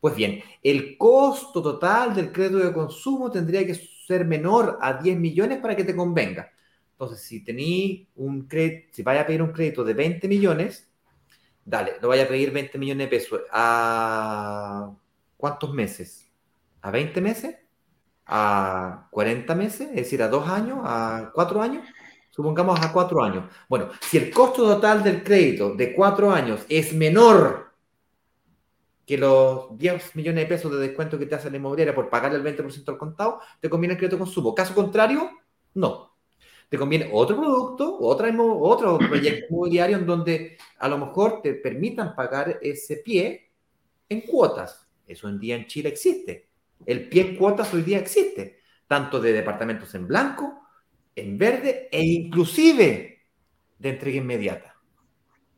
Pues 0.01 0.17
bien, 0.17 0.43
el 0.63 0.99
costo 0.99 1.63
total 1.63 2.13
del 2.13 2.33
crédito 2.33 2.59
de 2.59 2.73
consumo 2.73 3.31
tendría 3.31 3.65
que 3.65 3.75
ser 3.75 4.25
menor 4.25 4.79
a 4.83 4.95
10 4.95 5.17
millones 5.17 5.59
para 5.61 5.77
que 5.77 5.85
te 5.85 5.95
convenga. 5.95 6.51
Entonces, 6.91 7.21
si 7.21 7.45
tení 7.45 8.09
un 8.17 8.49
crédito, 8.49 8.89
si 8.93 9.03
vaya 9.05 9.21
a 9.21 9.27
pedir 9.27 9.43
un 9.43 9.53
crédito 9.53 9.85
de 9.85 9.95
20 9.95 10.27
millones, 10.27 10.92
dale, 11.65 11.95
lo 12.01 12.09
vaya 12.09 12.25
a 12.25 12.29
pedir 12.29 12.51
20 12.51 12.79
millones 12.79 13.07
de 13.07 13.17
pesos. 13.17 13.41
¿A 13.51 14.91
cuántos 15.37 15.73
meses? 15.73 16.31
¿A 16.81 16.91
20 16.91 17.21
meses? 17.21 17.57
¿A 18.27 19.09
40 19.11 19.55
meses? 19.55 19.89
Es 19.91 19.97
decir, 19.97 20.23
a 20.23 20.29
2 20.29 20.49
años, 20.49 20.79
a 20.83 21.31
4 21.35 21.63
años. 21.63 21.87
Supongamos 22.31 22.81
a 22.81 22.93
4 22.93 23.23
años. 23.23 23.45
Bueno, 23.69 23.91
si 24.01 24.17
el 24.17 24.31
costo 24.31 24.65
total 24.65 25.03
del 25.03 25.23
crédito 25.23 25.75
de 25.75 25.95
4 25.95 26.33
años 26.33 26.65
es 26.69 26.95
menor 26.95 27.73
que 29.05 29.19
los 29.19 29.77
10 29.77 30.17
millones 30.17 30.45
de 30.45 30.49
pesos 30.49 30.73
de 30.73 30.79
descuento 30.79 31.19
que 31.19 31.27
te 31.27 31.35
hace 31.35 31.51
la 31.51 31.57
inmobiliaria 31.57 31.95
por 31.95 32.09
pagarle 32.09 32.39
el 32.39 32.57
20% 32.57 32.89
al 32.89 32.99
contado, 32.99 33.41
te 33.61 33.69
conviene 33.69 33.95
el 33.95 33.99
crédito 33.99 34.19
consumo. 34.19 34.55
Caso 34.55 34.75
contrario, 34.75 35.29
no. 35.75 36.12
Te 36.73 36.79
conviene 36.79 37.11
otro 37.13 37.37
producto, 37.37 37.99
otra, 38.01 38.35
otro 38.41 38.97
proyecto 39.11 39.45
inmobiliario 39.51 39.99
en 39.99 40.07
donde 40.07 40.57
a 40.79 40.89
lo 40.89 40.97
mejor 40.97 41.43
te 41.43 41.53
permitan 41.53 42.15
pagar 42.15 42.61
ese 42.63 42.97
pie 42.97 43.51
en 44.09 44.23
cuotas. 44.23 44.89
Eso 45.07 45.29
en 45.29 45.39
día 45.39 45.57
en 45.57 45.67
Chile 45.67 45.91
existe. 45.91 46.49
El 46.87 47.11
pie 47.11 47.29
en 47.29 47.37
cuotas 47.37 47.75
hoy 47.75 47.83
día 47.83 47.99
existe, 47.99 48.61
tanto 48.87 49.21
de 49.21 49.35
departamentos 49.35 49.95
en 49.95 50.07
blanco, 50.07 50.63
en 51.15 51.37
verde 51.37 51.91
e 51.93 52.03
inclusive 52.03 53.27
de 53.79 53.89
entrega 53.91 54.17
inmediata. 54.17 54.75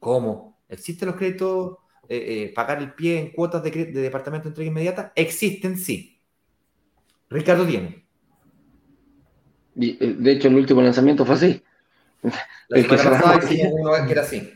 ¿Cómo? 0.01 0.65
¿Existen 0.69 1.07
los 1.07 1.17
créditos 1.17 1.77
eh, 2.09 2.49
eh, 2.49 2.53
pagar 2.53 2.79
el 2.79 2.93
pie 2.93 3.21
en 3.21 3.31
cuotas 3.31 3.63
de, 3.63 3.71
departamento 3.71 4.49
de 4.49 4.51
entrega 4.51 4.69
inmediata? 4.69 5.13
Existen, 5.15 5.79
sí. 5.79 6.21
Ricardo 7.31 7.65
tiene. 7.65 8.04
Eh, 9.81 10.15
de 10.19 10.33
hecho, 10.33 10.49
el 10.49 10.57
último 10.57 10.83
lanzamiento 10.83 11.25
fue 11.25 11.35
así. 11.35 11.63
La 12.69 12.89
pasada 12.89 13.41
que 13.41 14.13
era 14.13 14.23
así. 14.23 14.51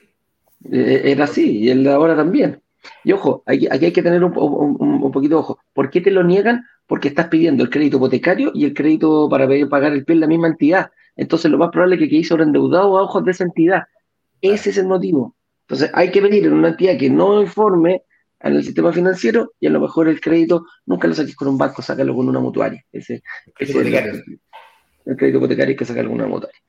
Era 0.71 1.25
así, 1.25 1.59
y 1.59 1.71
el 1.71 1.85
de 1.85 1.91
ahora 1.91 2.17
también. 2.17 2.61
Y 3.05 3.13
ojo, 3.13 3.43
aquí, 3.47 3.69
hay 3.71 3.93
que 3.93 4.03
tener 4.03 4.23
un, 4.25 4.33
poquito 5.13 5.35
de 5.35 5.41
ojo. 5.41 5.59
¿Por 5.73 5.91
qué 5.91 6.01
te 6.01 6.11
lo 6.11 6.25
niegan? 6.25 6.65
Porque 6.87 7.09
estás 7.09 7.29
pidiendo 7.29 7.63
el 7.63 7.71
crédito 7.71 7.99
hipotecario 7.99 8.51
y 8.55 8.65
el 8.65 8.75
crédito 8.75 9.29
para 9.29 9.47
pagar 9.69 9.93
el 9.93 10.05
en 10.07 10.21
la 10.21 10.27
misma 10.27 10.49
entidad. 10.49 10.91
Entonces, 11.17 11.51
lo 11.51 11.59
más 11.59 11.71
probable 11.71 11.97
es 11.97 12.01
que 12.01 12.09
quede 12.09 12.25
sobreendeudado 12.25 12.97
a 12.97 13.03
ojos 13.03 13.25
de 13.25 13.33
esa 13.33 13.45
entidad. 13.45 13.85
Ese 14.41 14.71
es 14.71 14.79
el 14.79 14.87
motivo. 14.87 15.35
Entonces, 15.63 15.91
hay 15.93 16.11
que 16.11 16.21
venir 16.21 16.47
en 16.47 16.55
una 16.55 16.69
entidad 16.69 16.97
que 16.97 17.11
no 17.11 17.43
informe 17.43 18.05
en 18.41 18.55
el 18.55 18.65
sistema 18.65 18.93
financiero 18.93 19.53
y 19.59 19.67
a 19.67 19.71
lo 19.71 19.81
mejor 19.81 20.09
el 20.09 20.21
crédito 20.21 20.67
nunca 20.87 21.09
lo 21.09 21.15
saques 21.15 21.35
con 21.35 21.49
un 21.49 21.59
banco, 21.59 21.83
sácalo 21.83 22.15
con 22.15 22.29
una 22.29 22.41
mutuaria. 22.41 22.85
Ese, 22.93 23.23
es 23.59 23.75
el, 23.75 24.41
el, 25.09 25.17
crédito 25.17 25.39
hipotecario 25.39 25.71
hay 25.71 25.77
que 25.77 25.85
sacarlo 25.85 26.11
con 26.11 26.21
una 26.21 26.29
mutuaria. 26.29 26.61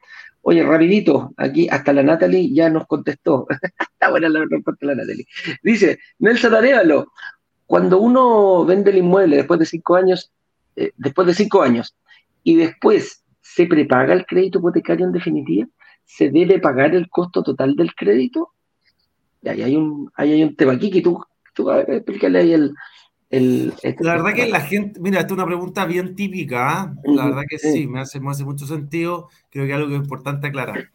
Oye, 0.42 0.64
rapidito, 0.64 1.34
aquí 1.38 1.68
hasta 1.70 1.94
la 1.94 2.04
Natalie 2.04 2.54
ya 2.54 2.70
nos 2.70 2.88
contestó. 2.88 3.46
Está 3.80 4.10
buena 4.10 4.30
la 4.30 4.46
respuesta 4.50 4.86
la 4.86 4.96
Natalie. 4.96 5.28
Dice, 5.62 6.00
Nelson 6.20 6.56
Arevalo, 6.56 7.12
cuando 7.66 8.00
uno 8.00 8.66
vende 8.66 8.92
el 8.92 8.98
inmueble 8.98 9.38
después 9.38 9.60
de 9.60 9.66
cinco 9.66 9.96
años, 9.96 10.32
eh, 10.76 10.92
después 10.98 11.28
de 11.28 11.34
cinco 11.34 11.62
años, 11.62 11.96
y 12.44 12.56
después 12.56 13.24
se 13.42 13.66
prepaga 13.66 14.14
el 14.14 14.26
crédito 14.26 14.60
hipotecario 14.60 15.06
en 15.06 15.12
definitiva, 15.12 15.68
¿se 16.06 16.30
debe 16.30 16.60
pagar 16.60 16.96
el 16.96 17.10
costo 17.10 17.44
total 17.44 17.76
del 17.76 17.94
crédito? 17.94 18.54
Y 19.42 19.50
ahí 19.50 19.62
hay 19.62 19.76
un, 19.76 20.10
ahí 20.16 20.34
hay 20.34 20.44
un 20.44 20.56
tema 20.56 20.74
aquí 20.74 20.90
que 20.90 21.02
tú, 21.02 21.24
tú 21.54 21.70
explícale 21.70 22.40
ahí 22.40 22.54
el, 22.54 22.74
el, 23.30 23.74
este 23.84 24.04
la 24.04 24.16
verdad 24.16 24.34
que 24.34 24.48
la 24.48 24.62
gente, 24.62 25.00
mira, 25.00 25.20
esta 25.20 25.34
es 25.34 25.34
una 25.34 25.46
pregunta 25.46 25.86
bien 25.86 26.16
típica, 26.16 26.70
¿ah? 26.70 26.96
la 27.04 27.26
verdad 27.26 27.44
que 27.48 27.60
sí, 27.60 27.88
me 27.88 28.00
hace, 28.00 28.20
me 28.20 28.32
hace 28.32 28.44
mucho 28.44 28.66
sentido, 28.66 29.30
creo 29.50 29.66
que 29.66 29.72
es 29.72 29.76
algo 29.76 29.90
que 29.90 29.96
es 29.96 30.02
importante 30.02 30.48
aclarar. 30.48 30.90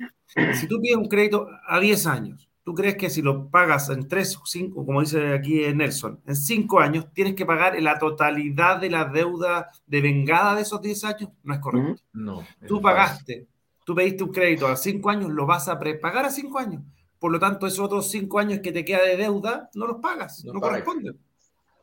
Si 0.55 0.67
tú 0.67 0.81
pides 0.81 0.97
un 0.97 1.09
crédito 1.09 1.49
a 1.67 1.79
10 1.79 2.07
años, 2.07 2.49
¿tú 2.65 2.75
crees 2.75 2.97
que 2.97 3.09
si 3.09 3.23
lo 3.23 3.49
pagas 3.51 3.89
en 3.91 4.09
3 4.09 4.37
o 4.37 4.47
5, 4.47 4.85
como 4.85 5.01
dice 5.01 5.33
aquí 5.33 5.63
Nelson, 5.73 6.21
en 6.27 6.35
5 6.35 6.81
años, 6.81 7.07
tienes 7.13 7.35
que 7.35 7.47
pagar 7.47 7.81
la 7.81 7.99
totalidad 8.01 8.81
de 8.81 8.91
la 8.91 9.05
deuda 9.05 9.71
de 9.87 10.01
vengada 10.01 10.57
de 10.57 10.63
esos 10.63 10.83
10 10.83 11.05
años? 11.05 11.31
No 11.45 11.55
es 11.55 11.61
correcto. 11.61 12.03
No. 12.13 12.45
Tú 12.67 12.81
pagaste, 12.81 13.47
tú 13.85 13.95
pediste 13.95 14.25
un 14.25 14.33
crédito 14.33 14.67
a 14.67 14.77
5 14.77 15.09
años, 15.09 15.31
lo 15.31 15.47
vas 15.47 15.69
a 15.69 15.79
prepagar 15.79 16.25
a 16.25 16.31
5 16.31 16.59
años. 16.59 16.83
Por 17.25 17.33
lo 17.33 17.39
tanto, 17.39 17.67
esos 17.67 17.81
otros 17.81 18.11
cinco 18.11 18.39
años 18.39 18.61
que 18.61 18.71
te 18.71 18.85
queda 18.85 19.03
de 19.03 19.17
deuda 19.17 19.71
no 19.75 19.87
los 19.87 19.97
pagas, 19.97 20.45
no, 20.45 20.61
corresponden. 20.61 21.19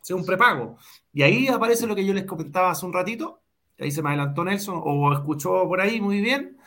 Es 0.03 0.11
un 0.11 0.25
prepago. 0.25 0.77
Y 1.13 1.21
ahí 1.21 1.47
aparece 1.47 1.87
lo 1.87 1.95
que 1.95 2.05
yo 2.05 2.13
les 2.13 2.25
comentaba 2.25 2.71
hace 2.71 2.85
un 2.85 2.93
ratito, 2.93 3.41
ahí 3.79 3.91
se 3.91 4.01
me 4.01 4.09
adelantó 4.09 4.43
Nelson, 4.43 4.81
o 4.83 5.13
escuchó 5.13 5.67
por 5.67 5.81
ahí 5.81 6.01
muy 6.01 6.21
bien, 6.21 6.57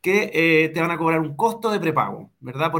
que 0.00 0.30
eh, 0.34 0.68
te 0.68 0.80
van 0.80 0.90
a 0.90 0.98
cobrar 0.98 1.20
un 1.20 1.34
costo 1.34 1.70
de 1.70 1.80
prepago, 1.80 2.30
¿verdad? 2.40 2.70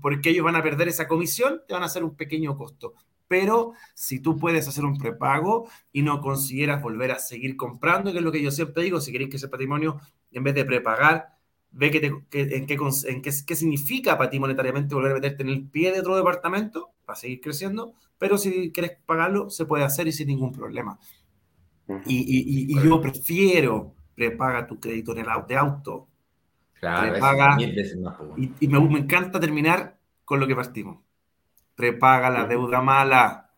porque 0.00 0.30
ellos 0.30 0.44
van 0.44 0.56
a 0.56 0.62
perder 0.62 0.88
esa 0.88 1.06
comisión, 1.06 1.62
te 1.66 1.74
van 1.74 1.84
a 1.84 1.86
hacer 1.86 2.02
un 2.02 2.16
pequeño 2.16 2.56
costo. 2.56 2.94
Pero 3.28 3.72
si 3.94 4.20
tú 4.20 4.36
puedes 4.36 4.66
hacer 4.68 4.84
un 4.84 4.98
prepago 4.98 5.68
y 5.92 6.02
no 6.02 6.20
consideras 6.20 6.82
volver 6.82 7.12
a 7.12 7.18
seguir 7.18 7.56
comprando, 7.56 8.12
que 8.12 8.18
es 8.18 8.24
lo 8.24 8.32
que 8.32 8.42
yo 8.42 8.50
siempre 8.50 8.82
digo, 8.82 9.00
si 9.00 9.12
queréis 9.12 9.30
que 9.30 9.36
ese 9.36 9.48
patrimonio, 9.48 10.00
en 10.32 10.44
vez 10.44 10.54
de 10.54 10.64
prepagar, 10.64 11.28
ve 11.70 11.90
que 11.90 12.04
en, 12.04 12.26
qué, 12.28 12.40
en 12.42 13.22
qué, 13.22 13.32
significa 13.56 14.18
para 14.18 14.28
ti 14.28 14.38
monetariamente 14.38 14.94
volver 14.94 15.12
a 15.12 15.14
meterte 15.14 15.42
en 15.44 15.48
el 15.48 15.68
pie 15.68 15.92
de 15.92 16.00
otro 16.00 16.16
departamento 16.16 16.90
para 17.04 17.16
seguir 17.16 17.40
creciendo, 17.40 17.94
pero 18.22 18.38
si 18.38 18.70
quieres 18.70 18.98
pagarlo, 19.04 19.50
se 19.50 19.66
puede 19.66 19.82
hacer 19.82 20.06
y 20.06 20.12
sin 20.12 20.28
ningún 20.28 20.52
problema. 20.52 20.96
Y, 22.06 22.72
yo 22.80 23.00
prefiero 23.00 23.96
prepaga 24.14 24.64
tu 24.64 24.78
crédito 24.78 25.10
en 25.10 25.18
el 25.18 25.28
auto, 25.28 25.48
de 25.48 25.56
auto. 25.56 26.08
Claro, 26.78 27.10
prepaga, 27.10 27.56
y, 27.58 28.68
me, 28.68 28.78
me, 28.78 28.98
encanta 29.00 29.40
terminar 29.40 29.98
con 30.24 30.38
lo 30.38 30.46
que 30.46 30.54
partimos. 30.54 30.98
Prepaga 31.74 32.30
la 32.30 32.46
deuda 32.46 32.80
mala. 32.80 33.50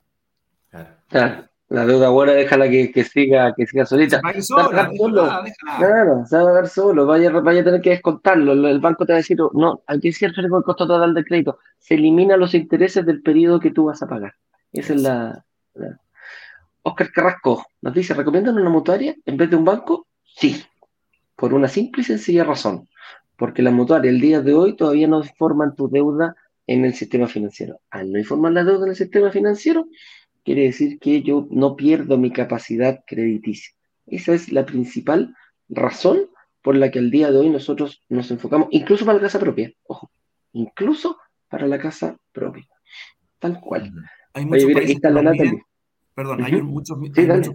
Claro. 1.09 1.45
La 1.69 1.85
deuda 1.85 2.09
buena 2.09 2.33
déjala 2.33 2.67
que, 2.71 2.91
que 2.91 3.05
siga, 3.05 3.53
que 3.55 3.67
siga 3.67 3.85
solita. 3.85 4.23
Se 4.33 4.41
sola, 4.41 4.91
solo. 4.97 5.31
Claro, 5.77 6.25
se 6.25 6.37
va 6.37 6.43
a 6.43 6.47
pagar 6.47 6.69
solo, 6.69 7.05
vaya, 7.05 7.31
vaya 7.31 7.61
a 7.61 7.65
tener 7.65 7.83
que 7.83 7.91
descontarlo. 7.91 8.53
El 8.53 8.81
banco 8.81 9.05
te 9.05 9.12
va 9.12 9.17
a 9.17 9.21
decir, 9.21 9.37
no, 9.53 9.83
aquí 9.87 10.09
es 10.09 10.17
cierto 10.17 10.41
el 10.41 10.49
costo 10.49 10.87
total 10.87 11.12
del 11.12 11.27
crédito. 11.27 11.59
Se 11.77 11.97
elimina 11.97 12.39
los 12.39 12.55
intereses 12.55 13.05
del 13.05 13.21
periodo 13.21 13.61
que 13.61 13.71
tú 13.71 13.85
vas 13.85 14.03
a 14.03 14.09
pagar. 14.09 14.33
Esa 14.75 14.93
es 14.93 15.01
la, 15.03 15.45
Oscar 16.83 17.12
Carrasco 17.12 17.64
nos 17.81 17.95
dice, 17.95 18.12
¿recomiendan 18.12 18.59
una 18.59 18.70
mutuaria 18.70 19.14
en 19.25 19.37
vez 19.37 19.49
de 19.49 19.57
un 19.57 19.64
banco? 19.64 20.09
Sí, 20.25 20.62
por 21.37 21.55
una 21.55 21.68
simple 21.68 22.03
y 22.03 22.05
sencilla 22.05 22.43
razón. 22.43 22.89
Porque 23.37 23.62
la 23.62 23.70
mutuaria 23.70 24.11
el 24.11 24.20
día 24.20 24.41
de 24.41 24.53
hoy 24.53 24.77
todavía 24.77 25.07
no 25.07 25.20
informan 25.20 25.77
tu 25.77 25.89
deuda 25.89 26.35
en 26.66 26.85
el 26.85 26.93
sistema 26.95 27.29
financiero. 27.29 27.81
Al 27.91 28.11
no 28.11 28.18
informar 28.18 28.53
la 28.53 28.64
deuda 28.64 28.85
en 28.85 28.91
el 28.91 28.97
sistema 28.97 29.31
financiero, 29.31 29.87
quiere 30.45 30.62
decir 30.62 30.99
que 30.99 31.22
yo 31.22 31.47
no 31.51 31.77
pierdo 31.77 32.18
mi 32.18 32.33
capacidad 32.33 33.05
crediticia. 33.07 33.72
Esa 34.07 34.35
es 34.35 34.53
la 34.53 34.66
principal 34.66 35.37
razón 35.68 36.29
por 36.62 36.75
la 36.75 36.91
que 36.91 36.99
al 36.99 37.12
día 37.12 37.31
de 37.31 37.39
hoy 37.39 37.51
nosotros 37.51 38.03
nos 38.09 38.31
enfocamos, 38.33 38.68
incluso 38.72 39.07
para 39.07 39.18
la 39.18 39.22
casa 39.22 39.39
propia, 39.39 39.72
ojo, 39.85 40.11
incluso 40.53 41.18
para 41.49 41.68
la 41.68 41.79
casa 41.79 42.16
propia, 42.33 42.66
tal 43.39 43.61
cual. 43.61 43.93
Hay 44.35 44.45
muchos 44.47 44.72
países 44.72 45.01
que 45.01 45.11
nos 45.11 45.22
miden, 45.24 45.62
perdón, 46.14 46.45
hay, 46.45 46.62
muchos, 46.62 46.99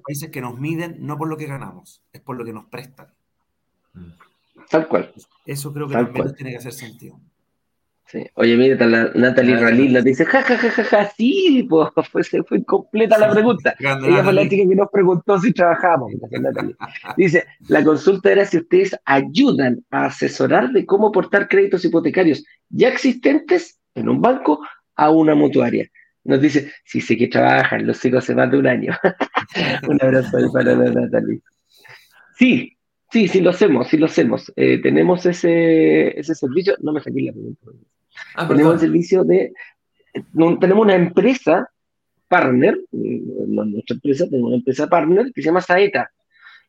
países 0.06 0.30
que 0.30 0.42
nos 0.42 0.60
miden 0.60 0.98
no 1.00 1.18
por 1.18 1.28
lo 1.28 1.38
que 1.38 1.46
ganamos, 1.46 2.02
es 2.12 2.22
por 2.22 2.38
lo 2.38 2.46
que 2.46 2.54
nos 2.54 2.66
prestan. 2.66 3.08
Tal 4.70 4.88
cual. 4.88 5.14
Eso 5.46 5.74
creo 5.74 5.88
que 5.88 5.94
también 5.94 6.34
tiene 6.36 6.52
que 6.52 6.58
hacer 6.58 6.74
sentido. 6.74 7.20
Oye, 8.36 8.58
mira, 8.58 8.88
la 8.88 9.12
Natalie 9.14 9.58
Ralil 9.58 9.94
nos 9.94 10.04
dice, 10.04 10.26
ja, 10.26 10.42
ja, 10.42 10.58
ja, 10.58 10.72
ja, 10.72 10.84
ja, 10.84 11.12
sí, 11.16 11.68
pues 11.70 11.90
fue, 12.10 12.44
fue 12.44 12.58
incompleta 12.58 13.18
la 13.18 13.30
pregunta. 13.30 13.76
Ella 13.80 14.24
fue 14.24 14.34
la 14.34 14.44
chica 14.44 14.68
que 14.68 14.76
nos 14.76 14.90
preguntó 14.92 15.40
si 15.40 15.54
trabajamos. 15.54 16.12
Dice, 17.18 17.46
la 17.68 17.84
consulta 17.84 18.32
era 18.32 18.46
si 18.46 18.58
ustedes 18.58 18.96
ayudan 19.06 19.86
a 19.92 20.06
asesorar 20.06 20.72
de 20.72 20.86
cómo 20.86 21.12
portar 21.12 21.48
créditos 21.48 21.86
hipotecarios 21.86 22.44
ya 22.70 22.88
existentes 22.88 23.80
en 23.94 24.10
un 24.10 24.22
banco 24.22 24.60
a 24.96 25.12
una 25.12 25.36
mutuaria. 25.36 25.88
Nos 26.24 26.42
dice, 26.42 26.72
sí 26.84 27.02
sé 27.02 27.18
que 27.18 27.28
trabajan, 27.28 27.88
los 27.88 27.98
sigo 27.98 28.18
hace 28.18 28.36
más 28.36 28.52
de 28.52 28.58
un 28.58 28.68
año. 28.68 28.94
un 29.88 29.98
abrazo 30.02 30.38
para 30.52 30.76
Natalie. 30.76 31.42
Sí, 32.38 32.78
sí, 33.12 33.28
sí 33.28 33.42
lo 33.42 33.52
hacemos, 33.52 33.88
sí 33.88 33.98
lo 33.98 34.06
hacemos. 34.06 34.52
Eh, 34.56 34.80
tenemos 34.82 35.26
ese, 35.26 36.20
ese 36.20 36.36
servicio, 36.36 36.76
no 36.82 36.94
me 36.94 37.02
saqué 37.02 37.22
la 37.22 37.32
pregunta. 37.32 37.68
Ah, 38.36 38.48
tenemos 38.48 38.74
el 38.76 38.80
servicio 38.80 39.24
de, 39.24 39.54
tenemos 40.60 40.84
una 40.84 40.96
empresa 40.96 41.70
partner, 42.28 42.80
no 42.92 43.66
nuestra 43.66 43.96
empresa, 43.96 44.26
tenemos 44.26 44.50
una 44.50 44.58
empresa 44.58 44.88
partner 44.88 45.32
que 45.34 45.42
se 45.42 45.48
llama 45.48 45.62
Saeta. 45.62 46.12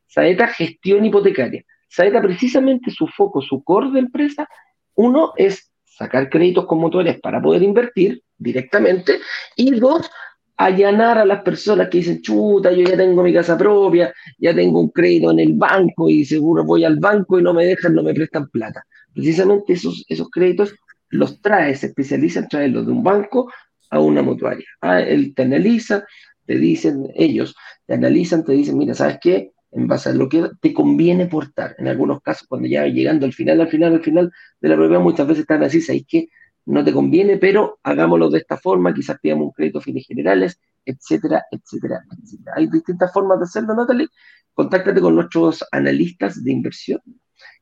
Saeta 0.07 0.47
Gestión 0.47 1.05
Hipotecaria. 1.05 1.63
Saeta 1.87 2.21
precisamente 2.21 2.89
su 2.91 3.07
foco, 3.07 3.41
su 3.41 3.63
core 3.63 3.91
de 3.91 3.99
empresa, 3.99 4.47
uno 4.95 5.33
es 5.35 5.71
sacar 5.85 6.29
créditos 6.29 6.65
con 6.65 6.79
motores 6.79 7.19
para 7.19 7.41
poder 7.41 7.63
invertir 7.63 8.23
directamente 8.41 9.19
y 9.55 9.71
dos, 9.79 10.09
allanar 10.57 11.17
a 11.17 11.25
las 11.25 11.41
personas 11.41 11.89
que 11.89 11.99
dicen, 11.99 12.21
chuta, 12.21 12.71
yo 12.71 12.83
ya 12.83 12.97
tengo 12.97 13.23
mi 13.23 13.33
casa 13.33 13.57
propia, 13.57 14.13
ya 14.37 14.53
tengo 14.53 14.79
un 14.79 14.89
crédito 14.89 15.31
en 15.31 15.39
el 15.39 15.53
banco 15.53 16.09
y 16.09 16.25
seguro 16.25 16.63
voy 16.63 16.83
al 16.83 16.97
banco 16.97 17.39
y 17.39 17.43
no 17.43 17.53
me 17.53 17.65
dejan, 17.65 17.95
no 17.95 18.03
me 18.03 18.13
prestan 18.13 18.47
plata. 18.49 18.83
Precisamente 19.13 19.73
esos, 19.73 20.05
esos 20.07 20.29
créditos 20.29 20.75
los 21.09 21.41
trae, 21.41 21.75
se 21.75 21.87
especializa 21.87 22.41
en 22.41 22.47
traerlos 22.47 22.85
de 22.85 22.91
un 22.91 23.03
banco 23.03 23.51
a 23.89 23.99
una 23.99 24.21
mutuaria. 24.21 24.65
Ah, 24.81 25.01
él 25.01 25.33
te 25.35 25.43
analiza, 25.43 26.05
te 26.45 26.57
dicen, 26.57 27.07
ellos 27.15 27.55
te 27.85 27.95
analizan, 27.95 28.45
te 28.45 28.53
dicen, 28.53 28.77
mira, 28.77 28.93
¿sabes 28.93 29.17
qué? 29.21 29.51
En 29.71 29.87
base 29.87 30.09
a 30.09 30.13
lo 30.13 30.29
que 30.29 30.47
te 30.61 30.73
conviene 30.73 31.25
portar. 31.25 31.75
En 31.79 31.87
algunos 31.87 32.21
casos, 32.21 32.47
cuando 32.47 32.67
ya 32.67 32.85
llegando 32.85 33.25
al 33.25 33.33
final, 33.33 33.61
al 33.61 33.67
final, 33.67 33.93
al 33.93 34.03
final 34.03 34.31
de 34.61 34.69
la 34.69 34.75
prueba, 34.75 34.99
muchas 34.99 35.27
veces 35.27 35.41
están 35.41 35.63
así, 35.63 35.81
¿sabes 35.81 36.03
qué? 36.07 36.27
No 36.65 36.83
te 36.83 36.93
conviene, 36.93 37.37
pero 37.37 37.79
hagámoslo 37.83 38.29
de 38.29 38.39
esta 38.39 38.57
forma, 38.57 38.93
quizás 38.93 39.19
pidamos 39.19 39.47
un 39.47 39.51
crédito 39.51 39.79
a 39.79 39.81
fines 39.81 40.05
generales, 40.05 40.59
etcétera, 40.85 41.43
etcétera, 41.51 42.01
etcétera. 42.11 42.53
Hay 42.55 42.67
distintas 42.67 43.11
formas 43.11 43.39
de 43.39 43.45
hacerlo, 43.45 43.73
Natalie. 43.73 44.07
Contáctate 44.53 45.01
con 45.01 45.15
nuestros 45.15 45.65
analistas 45.71 46.43
de 46.43 46.51
inversión 46.51 47.01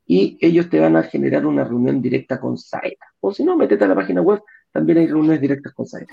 y 0.05 0.37
ellos 0.41 0.69
te 0.69 0.79
van 0.79 0.95
a 0.95 1.03
generar 1.03 1.45
una 1.45 1.63
reunión 1.63 2.01
directa 2.01 2.39
con 2.39 2.57
Saeta. 2.57 3.05
O 3.19 3.31
si 3.31 3.43
no, 3.43 3.55
métete 3.55 3.85
a 3.85 3.87
la 3.87 3.95
página 3.95 4.21
web 4.21 4.41
también 4.71 4.99
hay 4.99 5.07
reuniones 5.07 5.41
directas 5.41 5.73
con 5.73 5.87
Zaire. 5.87 6.07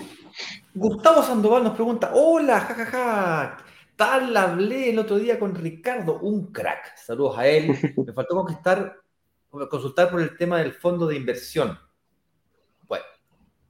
Gustavo 0.73 1.21
Sandoval 1.21 1.63
nos 1.63 1.73
pregunta, 1.73 2.11
hola, 2.13 2.59
jajaja, 2.59 3.57
tal 3.95 4.35
hablé 4.35 4.89
el 4.89 4.99
otro 4.99 5.17
día 5.17 5.39
con 5.39 5.53
Ricardo, 5.53 6.19
un 6.19 6.51
crack. 6.51 6.97
Saludos 6.97 7.37
a 7.37 7.47
él. 7.47 7.67
Me 8.05 8.13
faltó 8.13 8.45
consultar 9.69 10.09
por 10.09 10.21
el 10.21 10.35
tema 10.37 10.59
del 10.59 10.73
fondo 10.73 11.07
de 11.07 11.15
inversión. 11.15 11.77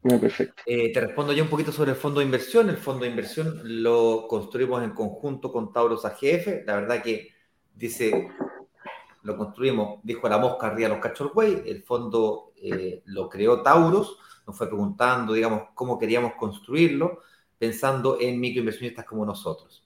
Ah. 0.03 0.19
Eh, 0.65 0.93
te 0.93 1.01
respondo 1.01 1.33
ya 1.33 1.43
un 1.43 1.49
poquito 1.49 1.71
sobre 1.71 1.91
el 1.91 1.97
fondo 1.97 2.19
de 2.19 2.25
inversión. 2.25 2.69
El 2.69 2.77
fondo 2.77 3.03
de 3.03 3.09
inversión 3.09 3.61
lo 3.63 4.27
construimos 4.27 4.83
en 4.83 4.91
conjunto 4.91 5.51
con 5.51 5.73
Tauros 5.73 6.05
AGF. 6.05 6.65
La 6.65 6.75
verdad 6.75 7.01
que 7.03 7.33
dice, 7.73 8.29
lo 9.23 9.37
construimos, 9.37 9.99
dijo 10.03 10.29
la 10.29 10.37
mosca 10.37 10.67
arriba 10.67 10.89
los 10.89 10.99
cachorros 10.99 11.33
El 11.65 11.83
fondo 11.83 12.53
eh, 12.55 13.01
lo 13.05 13.29
creó 13.29 13.61
Tauros 13.61 14.17
nos 14.47 14.57
fue 14.57 14.67
preguntando, 14.67 15.33
digamos, 15.33 15.63
cómo 15.75 15.99
queríamos 15.99 16.33
construirlo, 16.35 17.19
pensando 17.57 18.17
en 18.19 18.39
microinversionistas 18.39 19.05
como 19.05 19.25
nosotros. 19.25 19.85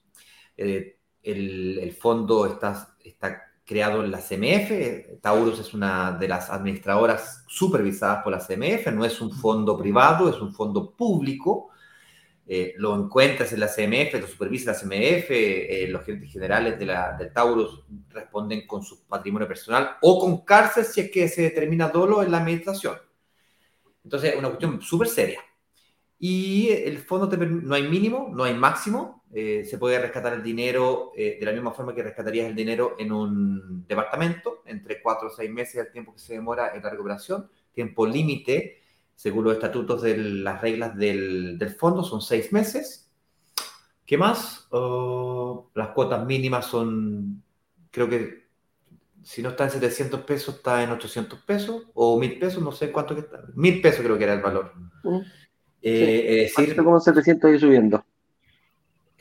Eh, 0.56 0.98
el, 1.22 1.92
fondo 2.00 2.46
está, 2.46 2.96
está 3.04 3.51
creado 3.72 4.04
en 4.04 4.10
la 4.10 4.18
CMF, 4.18 5.20
Taurus 5.22 5.58
es 5.58 5.72
una 5.72 6.12
de 6.12 6.28
las 6.28 6.50
administradoras 6.50 7.42
supervisadas 7.48 8.22
por 8.22 8.32
la 8.32 8.38
CMF, 8.38 8.92
no 8.92 9.02
es 9.02 9.18
un 9.22 9.32
fondo 9.32 9.78
privado, 9.78 10.28
es 10.28 10.38
un 10.42 10.52
fondo 10.52 10.90
público, 10.90 11.70
eh, 12.46 12.74
lo 12.76 12.94
encuentras 12.94 13.50
en 13.54 13.60
la 13.60 13.68
CMF, 13.68 14.20
lo 14.20 14.26
supervisa 14.26 14.72
la 14.72 14.78
CMF, 14.78 15.30
eh, 15.30 15.86
los 15.88 16.04
gerentes 16.04 16.30
generales 16.30 16.78
de 16.78 16.84
la, 16.84 17.16
del 17.16 17.32
Taurus 17.32 17.82
responden 18.10 18.66
con 18.66 18.82
su 18.82 19.04
patrimonio 19.06 19.48
personal 19.48 19.96
o 20.02 20.20
con 20.20 20.44
cárcel 20.44 20.84
si 20.84 21.00
es 21.00 21.10
que 21.10 21.26
se 21.28 21.40
determina 21.40 21.88
dolo 21.88 22.22
en 22.22 22.30
la 22.30 22.38
administración. 22.38 22.96
Entonces, 24.04 24.34
una 24.36 24.48
cuestión 24.48 24.82
súper 24.82 25.08
seria. 25.08 25.40
Y 26.18 26.68
el 26.68 26.98
fondo 26.98 27.34
no 27.38 27.74
hay 27.74 27.88
mínimo, 27.88 28.30
no 28.34 28.44
hay 28.44 28.52
máximo. 28.52 29.21
Eh, 29.34 29.64
se 29.64 29.78
puede 29.78 29.98
rescatar 29.98 30.34
el 30.34 30.42
dinero 30.42 31.12
eh, 31.16 31.38
de 31.40 31.46
la 31.46 31.52
misma 31.52 31.72
forma 31.72 31.94
que 31.94 32.02
rescatarías 32.02 32.48
el 32.48 32.54
dinero 32.54 32.96
en 32.98 33.12
un 33.12 33.86
departamento, 33.86 34.62
entre 34.66 35.00
cuatro 35.00 35.28
o 35.28 35.30
seis 35.30 35.50
meses 35.50 35.76
el 35.76 35.90
tiempo 35.90 36.12
que 36.12 36.18
se 36.18 36.34
demora 36.34 36.74
en 36.74 36.82
la 36.82 36.90
recuperación. 36.90 37.48
Tiempo 37.72 38.06
límite, 38.06 38.82
según 39.14 39.44
los 39.44 39.54
estatutos 39.54 40.02
de 40.02 40.18
las 40.18 40.60
reglas 40.60 40.94
del, 40.96 41.58
del 41.58 41.70
fondo, 41.70 42.04
son 42.04 42.20
seis 42.20 42.52
meses. 42.52 43.10
¿Qué 44.04 44.18
más? 44.18 44.66
Oh, 44.70 45.70
las 45.74 45.88
cuotas 45.88 46.26
mínimas 46.26 46.66
son, 46.66 47.42
creo 47.90 48.10
que 48.10 48.42
si 49.22 49.40
no 49.40 49.50
está 49.50 49.64
en 49.64 49.70
700 49.70 50.20
pesos, 50.22 50.56
está 50.56 50.82
en 50.82 50.90
800 50.90 51.38
pesos 51.40 51.84
o 51.94 52.18
1000 52.18 52.38
pesos, 52.38 52.62
no 52.62 52.72
sé 52.72 52.92
cuánto 52.92 53.14
que 53.14 53.22
está. 53.22 53.44
1000 53.54 53.80
pesos 53.80 54.04
creo 54.04 54.18
que 54.18 54.24
era 54.24 54.34
el 54.34 54.42
valor. 54.42 54.72
Mm. 55.04 55.20
Eh, 55.80 56.44
es 56.44 56.54
decir, 56.54 56.76
como 56.76 57.00
700 57.00 57.54
y 57.54 57.58
subiendo. 57.58 58.04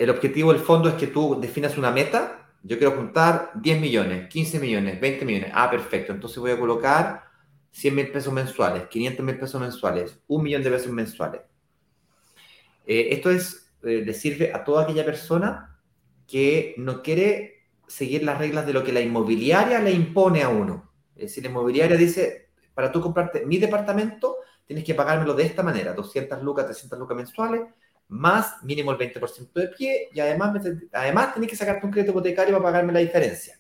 El 0.02 0.10
objetivo 0.10 0.52
del 0.52 0.64
fondo 0.64 0.90
es 0.90 0.96
que 0.96 1.06
tú 1.06 1.40
definas 1.40 1.78
una 1.78 1.92
meta. 1.92 2.50
Yo 2.64 2.80
quiero 2.80 2.96
juntar 2.96 3.52
10 3.54 3.80
millones, 3.80 4.30
15 4.30 4.60
millones, 4.60 5.00
20 5.00 5.26
millones. 5.26 5.52
Ah, 5.54 5.70
perfecto. 5.70 6.12
Entonces 6.12 6.40
voy 6.40 6.50
a 6.50 6.60
colocar 6.60 7.26
100 7.70 7.94
mil 7.94 8.12
pesos 8.12 8.34
mensuales, 8.34 8.88
500 8.88 9.24
mil 9.24 9.38
pesos 9.38 9.62
mensuales, 9.62 10.18
un 10.26 10.42
millón 10.42 10.64
de 10.64 10.72
pesos 10.72 10.92
mensuales. 10.92 11.42
Eh, 12.88 13.10
esto 13.12 13.30
es, 13.30 13.72
eh, 13.84 14.02
le 14.04 14.16
sirve 14.16 14.52
a 14.52 14.64
toda 14.64 14.86
aquella 14.86 15.06
persona 15.06 15.80
que 16.26 16.74
no 16.78 17.04
quiere 17.04 17.68
seguir 17.86 18.24
las 18.24 18.40
reglas 18.40 18.66
de 18.66 18.74
lo 18.74 18.84
que 18.84 18.94
la 18.94 19.02
inmobiliaria 19.02 19.80
le 19.82 19.92
impone 19.92 20.42
a 20.42 20.50
uno. 20.50 20.92
Es 21.16 21.26
decir, 21.26 21.44
la 21.44 21.52
inmobiliaria 21.52 21.96
dice, 21.96 22.50
para 22.74 22.92
tú 22.92 23.02
comprarte 23.02 23.46
mi 23.46 23.60
departamento, 23.60 24.38
tienes 24.66 24.84
que 24.84 24.96
pagármelo 24.96 25.36
de 25.36 25.44
esta 25.44 25.62
manera, 25.62 25.94
200 25.94 26.42
lucas, 26.42 26.66
300 26.66 26.98
lucas 26.98 27.18
mensuales, 27.18 27.62
más 28.12 28.62
mínimo 28.64 28.92
el 28.92 28.98
20% 28.98 29.54
de 29.54 29.68
pie, 29.70 30.10
y 30.14 30.20
además, 30.20 30.62
además 30.92 31.34
tenés 31.34 31.50
que 31.50 31.56
sacarte 31.56 31.86
un 31.86 31.92
crédito 31.92 32.12
hipotecario 32.12 32.54
para 32.54 32.64
pagarme 32.64 32.92
la 32.92 33.00
diferencia. 33.00 33.58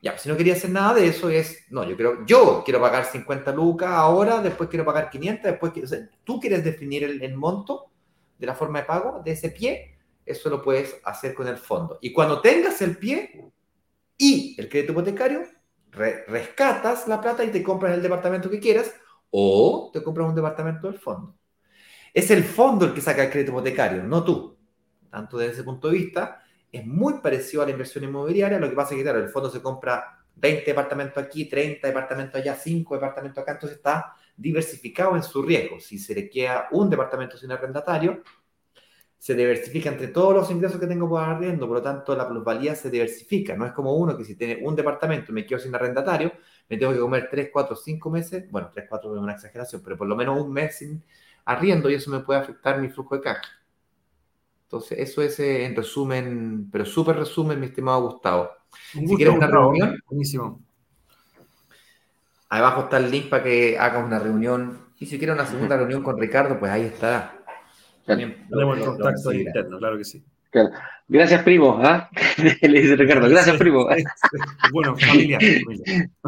Ya, 0.00 0.12
pues, 0.12 0.22
si 0.22 0.28
no 0.28 0.36
quería 0.36 0.54
hacer 0.54 0.70
nada 0.70 0.94
de 0.94 1.08
eso, 1.08 1.28
es, 1.28 1.64
no, 1.70 1.82
yo 1.82 1.96
quiero, 1.96 2.24
yo 2.26 2.62
quiero 2.64 2.80
pagar 2.80 3.04
50 3.06 3.52
lucas 3.52 3.90
ahora, 3.90 4.40
después 4.40 4.68
quiero 4.68 4.84
pagar 4.84 5.10
500, 5.10 5.50
después, 5.50 5.72
o 5.82 5.86
sea, 5.86 6.08
tú 6.22 6.38
quieres 6.38 6.62
definir 6.62 7.02
el, 7.02 7.22
el 7.22 7.34
monto 7.34 7.90
de 8.38 8.46
la 8.46 8.54
forma 8.54 8.80
de 8.80 8.86
pago 8.86 9.20
de 9.24 9.32
ese 9.32 9.50
pie, 9.50 9.98
eso 10.24 10.48
lo 10.48 10.62
puedes 10.62 10.96
hacer 11.04 11.34
con 11.34 11.48
el 11.48 11.56
fondo. 11.56 11.98
Y 12.00 12.12
cuando 12.12 12.40
tengas 12.40 12.80
el 12.82 12.96
pie 12.96 13.50
y 14.16 14.54
el 14.60 14.68
crédito 14.68 14.92
hipotecario, 14.92 15.42
rescatas 15.90 17.08
la 17.08 17.20
plata 17.20 17.44
y 17.44 17.50
te 17.50 17.62
compras 17.62 17.94
el 17.94 18.02
departamento 18.02 18.48
que 18.48 18.60
quieras 18.60 18.94
o 19.30 19.90
te 19.92 20.02
compras 20.02 20.28
un 20.28 20.34
departamento 20.34 20.88
del 20.88 21.00
fondo. 21.00 21.34
Es 22.14 22.30
el 22.30 22.44
fondo 22.44 22.86
el 22.86 22.94
que 22.94 23.00
saca 23.00 23.24
el 23.24 23.30
crédito 23.30 23.50
hipotecario, 23.50 24.04
no 24.04 24.22
tú. 24.22 24.56
Tanto 25.10 25.36
desde 25.36 25.54
ese 25.54 25.64
punto 25.64 25.88
de 25.88 25.94
vista, 25.94 26.40
es 26.70 26.86
muy 26.86 27.14
parecido 27.14 27.62
a 27.62 27.66
la 27.66 27.72
inversión 27.72 28.04
inmobiliaria. 28.04 28.60
Lo 28.60 28.70
que 28.70 28.76
pasa 28.76 28.94
es 28.94 28.98
que, 28.98 29.02
claro, 29.02 29.18
el 29.18 29.28
fondo 29.28 29.50
se 29.50 29.60
compra 29.60 30.24
20 30.36 30.64
departamentos 30.64 31.22
aquí, 31.22 31.46
30 31.46 31.88
departamentos 31.88 32.40
allá, 32.40 32.54
5 32.54 32.94
departamentos 32.94 33.42
acá, 33.42 33.52
entonces 33.52 33.78
está 33.78 34.14
diversificado 34.36 35.16
en 35.16 35.24
su 35.24 35.42
riesgo. 35.42 35.80
Si 35.80 35.98
se 35.98 36.14
le 36.14 36.30
queda 36.30 36.68
un 36.70 36.88
departamento 36.88 37.36
sin 37.36 37.50
arrendatario, 37.50 38.22
se 39.18 39.34
diversifica 39.34 39.88
entre 39.88 40.08
todos 40.08 40.34
los 40.34 40.50
ingresos 40.50 40.78
que 40.78 40.86
tengo 40.86 41.08
por 41.08 41.20
arriendo, 41.20 41.66
por 41.66 41.78
lo 41.78 41.82
tanto 41.82 42.14
la 42.14 42.28
plusvalía 42.28 42.76
se 42.76 42.90
diversifica. 42.90 43.56
No 43.56 43.66
es 43.66 43.72
como 43.72 43.94
uno 43.96 44.16
que 44.16 44.24
si 44.24 44.36
tiene 44.36 44.60
un 44.62 44.76
departamento 44.76 45.32
y 45.32 45.34
me 45.34 45.46
quedo 45.46 45.58
sin 45.58 45.74
arrendatario, 45.74 46.32
me 46.68 46.76
tengo 46.76 46.92
que 46.92 46.98
comer 46.98 47.28
3, 47.30 47.48
4, 47.52 47.74
5 47.74 48.10
meses, 48.10 48.50
bueno, 48.50 48.70
3, 48.72 48.86
4 48.88 49.14
es 49.16 49.20
una 49.20 49.32
exageración, 49.32 49.82
pero 49.82 49.96
por 49.96 50.06
lo 50.06 50.14
menos 50.14 50.40
un 50.40 50.52
mes 50.52 50.76
sin 50.78 51.02
arriendo 51.44 51.90
y 51.90 51.94
eso 51.94 52.10
me 52.10 52.20
puede 52.20 52.40
afectar 52.40 52.80
mi 52.80 52.88
flujo 52.88 53.16
de 53.16 53.22
caja. 53.22 53.42
Entonces, 54.64 54.98
eso 54.98 55.22
es 55.22 55.38
eh, 55.40 55.64
en 55.64 55.76
resumen, 55.76 56.68
pero 56.70 56.84
súper 56.84 57.16
resumen, 57.16 57.60
mi 57.60 57.66
estimado 57.66 58.02
Gustavo. 58.02 58.50
si 58.92 59.14
quieres 59.16 59.34
una 59.34 59.46
reunión, 59.46 59.98
buenísimo. 60.06 60.60
Abajo 62.48 62.82
está 62.82 62.98
el 62.98 63.10
link 63.10 63.28
para 63.28 63.42
que 63.42 63.78
hagas 63.78 64.04
una 64.04 64.18
reunión. 64.18 64.84
Y 64.98 65.06
si 65.06 65.18
quieres 65.18 65.34
una 65.34 65.46
segunda 65.46 65.76
reunión 65.76 66.02
con 66.02 66.18
Ricardo, 66.18 66.58
pues 66.58 66.70
ahí 66.70 66.82
está 66.82 67.44
tenemos 68.06 68.78
el 68.78 68.84
contacto 68.84 69.32
interno, 69.32 69.78
claro 69.78 69.96
que 69.98 70.04
sí. 70.04 70.24
Gracias, 71.08 71.42
primo. 71.42 71.80
¿ah? 71.82 72.08
Le 72.62 72.80
dice 72.80 72.96
Ricardo, 72.96 73.28
gracias, 73.28 73.56
primo. 73.56 73.86
bueno, 74.72 74.96
familia. 74.98 75.38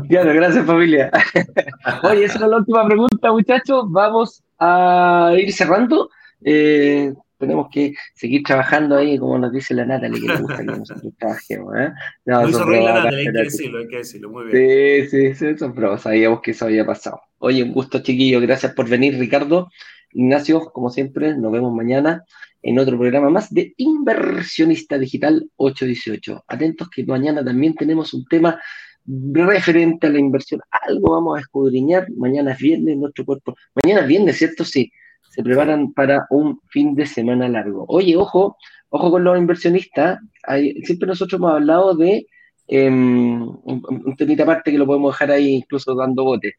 Claro, 0.08 0.34
gracias, 0.34 0.66
familia. 0.66 1.10
Oye, 2.02 2.24
esa 2.24 2.34
es 2.34 2.40
la 2.40 2.56
última 2.56 2.86
pregunta, 2.86 3.30
muchachos. 3.30 3.84
Vamos 3.88 4.42
a 4.58 5.32
ir 5.36 5.52
cerrando. 5.52 6.10
Eh, 6.44 7.12
tenemos 7.38 7.68
que 7.70 7.94
seguir 8.14 8.42
trabajando 8.42 8.96
ahí, 8.96 9.18
como 9.18 9.38
nos 9.38 9.52
dice 9.52 9.74
la 9.74 9.84
Natalie, 9.84 10.20
que 10.20 10.28
le 10.28 10.36
gusta 10.38 10.56
que 10.58 10.64
nosotros 10.64 11.12
trabajemos. 11.18 11.74
¿eh? 11.76 11.92
No, 12.24 12.42
no 12.42 12.48
hizo 12.48 12.66
la 12.66 12.94
Natalie, 12.94 13.18
hay 13.18 13.32
que 13.32 13.42
decirlo, 13.42 13.78
hay 13.78 13.88
que 13.88 13.96
decirlo, 13.96 14.30
muy 14.30 14.44
bien. 14.46 15.08
Sí, 15.08 15.34
sí, 15.34 15.34
sí, 15.34 15.58
son 15.58 15.74
pruebas, 15.74 16.02
sabíamos 16.02 16.40
que 16.40 16.52
eso 16.52 16.64
había 16.64 16.86
pasado. 16.86 17.20
Oye, 17.38 17.62
un 17.62 17.72
gusto, 17.72 17.98
chiquillo, 17.98 18.40
gracias 18.40 18.72
por 18.72 18.88
venir, 18.88 19.18
Ricardo. 19.18 19.68
Ignacio, 20.12 20.60
como 20.72 20.90
siempre, 20.90 21.36
nos 21.36 21.52
vemos 21.52 21.74
mañana 21.74 22.24
en 22.62 22.78
otro 22.78 22.98
programa 22.98 23.28
más 23.30 23.52
de 23.52 23.74
Inversionista 23.76 24.98
Digital 24.98 25.50
818. 25.56 26.44
Atentos 26.48 26.88
que 26.88 27.04
mañana 27.04 27.44
también 27.44 27.74
tenemos 27.74 28.14
un 28.14 28.24
tema 28.26 28.60
referente 29.06 30.06
a 30.06 30.10
la 30.10 30.18
inversión. 30.18 30.60
Algo 30.70 31.12
vamos 31.12 31.38
a 31.38 31.40
escudriñar. 31.40 32.08
Mañana 32.16 32.52
es 32.52 32.58
viernes, 32.58 32.96
nuestro 32.96 33.24
cuerpo. 33.24 33.54
Mañana 33.82 34.02
es 34.02 34.08
viernes, 34.08 34.36
¿cierto? 34.36 34.64
Sí. 34.64 34.90
Se 35.30 35.42
preparan 35.42 35.92
para 35.92 36.26
un 36.30 36.60
fin 36.68 36.94
de 36.94 37.06
semana 37.06 37.48
largo. 37.48 37.84
Oye, 37.88 38.16
ojo, 38.16 38.56
ojo 38.88 39.10
con 39.10 39.24
los 39.24 39.38
inversionistas. 39.38 40.18
siempre 40.84 41.06
nosotros 41.08 41.38
hemos 41.38 41.52
hablado 41.52 41.94
de 41.94 42.26
em, 42.68 43.42
un, 43.42 44.14
temita 44.16 44.44
aparte 44.44 44.72
que 44.72 44.78
lo 44.78 44.86
podemos 44.86 45.14
dejar 45.14 45.30
ahí 45.32 45.54
incluso 45.54 45.94
dando 45.94 46.24
bote. 46.24 46.54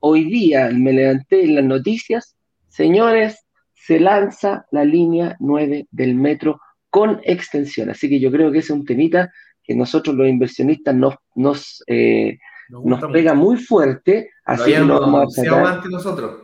Hoy 0.00 0.24
día 0.24 0.70
me 0.72 0.92
levanté 0.92 1.44
en 1.44 1.56
las 1.56 1.64
noticias 1.64 2.36
Señores, 2.72 3.44
se 3.74 4.00
lanza 4.00 4.64
la 4.70 4.82
línea 4.86 5.36
9 5.40 5.88
del 5.90 6.14
metro 6.14 6.58
con 6.88 7.20
extensión. 7.22 7.90
Así 7.90 8.08
que 8.08 8.18
yo 8.18 8.32
creo 8.32 8.50
que 8.50 8.60
ese 8.60 8.72
es 8.72 8.78
un 8.78 8.86
temita 8.86 9.30
que 9.72 9.78
nosotros 9.78 10.14
los 10.14 10.28
inversionistas 10.28 10.94
nos, 10.94 11.14
nos, 11.34 11.82
eh, 11.86 12.38
nos, 12.68 13.00
pega 13.12 13.34
muy 13.34 13.56
fuerte. 13.56 14.30
Así 14.44 14.70
lo 14.70 14.76
que 14.76 14.84
lo 14.84 15.00
vamos 15.00 15.38
a 15.38 15.72
antes 15.72 15.90
nosotros. 15.90 16.42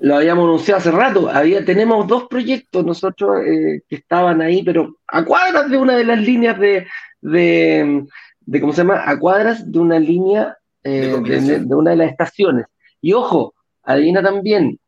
Lo 0.00 0.16
habíamos 0.16 0.44
anunciado 0.44 0.78
hace 0.78 0.90
rato. 0.92 1.28
Había, 1.28 1.64
tenemos 1.64 2.06
dos 2.06 2.28
proyectos 2.28 2.84
nosotros 2.84 3.40
eh, 3.44 3.82
que 3.88 3.96
estaban 3.96 4.40
ahí, 4.40 4.62
pero 4.62 4.96
a 5.08 5.24
cuadras 5.24 5.68
de 5.68 5.76
una 5.76 5.96
de 5.96 6.04
las 6.04 6.20
líneas 6.20 6.58
de, 6.58 6.86
de, 7.20 8.06
de 8.40 8.60
¿cómo 8.60 8.72
se 8.72 8.82
llama? 8.82 9.02
A 9.04 9.18
cuadras 9.18 9.70
de 9.70 9.78
una 9.78 9.98
línea 9.98 10.56
eh, 10.84 11.20
de, 11.20 11.74
una 11.74 11.90
de 11.90 11.96
las 11.96 12.10
estaciones. 12.10 12.66
Y 13.00 13.12
ojo, 13.12 13.54
adivina 13.82 14.22
también, 14.22 14.78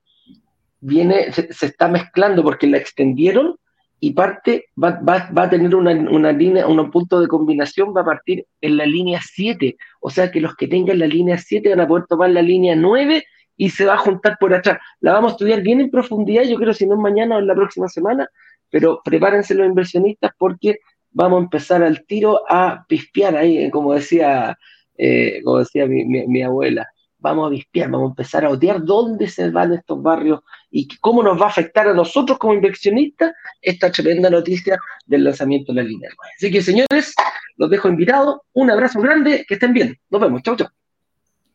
viene, 0.80 1.32
se, 1.32 1.48
está 1.66 1.88
mezclando 1.88 2.42
porque 2.42 2.66
la 2.66 2.78
extendieron 2.78 3.56
y 4.02 4.12
parte, 4.12 4.64
va, 4.82 4.98
a 5.36 5.50
tener 5.50 5.74
una, 5.74 5.92
una, 5.92 6.32
línea, 6.32 6.66
un 6.66 6.90
punto 6.90 7.20
de 7.20 7.28
combinación, 7.28 7.94
va 7.94 8.00
a 8.00 8.06
partir 8.06 8.46
en 8.62 8.78
la 8.78 8.86
línea 8.86 9.20
7. 9.22 9.76
O 10.00 10.08
sea 10.08 10.30
que 10.30 10.40
los 10.40 10.56
que 10.56 10.66
tengan 10.66 10.98
la 10.98 11.06
línea 11.06 11.36
7 11.36 11.68
van 11.68 11.80
a 11.80 11.86
poder 11.86 12.06
tomar 12.06 12.30
la 12.30 12.40
línea 12.40 12.74
9 12.74 13.22
y 13.58 13.68
se 13.68 13.84
va 13.84 13.94
a 13.94 13.98
juntar 13.98 14.38
por 14.40 14.54
atrás. 14.54 14.78
La 15.00 15.12
vamos 15.12 15.32
a 15.32 15.34
estudiar 15.34 15.60
bien 15.60 15.82
en 15.82 15.90
profundidad, 15.90 16.44
yo 16.44 16.56
creo, 16.56 16.72
si 16.72 16.86
no 16.86 16.96
mañana 16.96 17.36
o 17.36 17.40
en 17.40 17.46
la 17.46 17.54
próxima 17.54 17.88
semana, 17.88 18.26
pero 18.70 19.02
prepárense 19.04 19.54
los 19.54 19.66
inversionistas 19.66 20.32
porque 20.38 20.78
vamos 21.10 21.40
a 21.40 21.44
empezar 21.44 21.82
al 21.82 22.06
tiro 22.06 22.40
a 22.48 22.86
pispear 22.88 23.36
ahí, 23.36 23.70
como 23.70 23.92
decía, 23.92 24.56
eh, 24.96 25.42
como 25.44 25.58
decía 25.58 25.86
mi 25.86 26.42
abuela 26.42 26.88
vamos 27.20 27.46
a 27.46 27.50
vispiar, 27.50 27.90
vamos 27.90 28.08
a 28.08 28.12
empezar 28.12 28.44
a 28.44 28.50
odiar 28.50 28.82
dónde 28.82 29.28
se 29.28 29.50
van 29.50 29.72
estos 29.72 30.02
barrios 30.02 30.40
y 30.70 30.88
cómo 30.98 31.22
nos 31.22 31.40
va 31.40 31.46
a 31.46 31.48
afectar 31.48 31.88
a 31.88 31.94
nosotros 31.94 32.38
como 32.38 32.54
inversionistas 32.54 33.32
esta 33.60 33.90
tremenda 33.90 34.30
noticia 34.30 34.78
del 35.06 35.24
lanzamiento 35.24 35.72
de 35.72 35.82
la 35.82 35.88
línea 35.88 36.10
Así 36.36 36.50
que, 36.50 36.62
señores, 36.62 37.14
los 37.56 37.70
dejo 37.70 37.88
invitados. 37.88 38.40
Un 38.52 38.70
abrazo 38.70 39.00
grande, 39.00 39.44
que 39.46 39.54
estén 39.54 39.72
bien. 39.72 39.98
Nos 40.08 40.20
vemos. 40.20 40.42
Chau, 40.42 40.56
chau. 40.56 40.68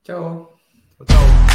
Chao. 0.03 0.57
Chao. 1.07 1.54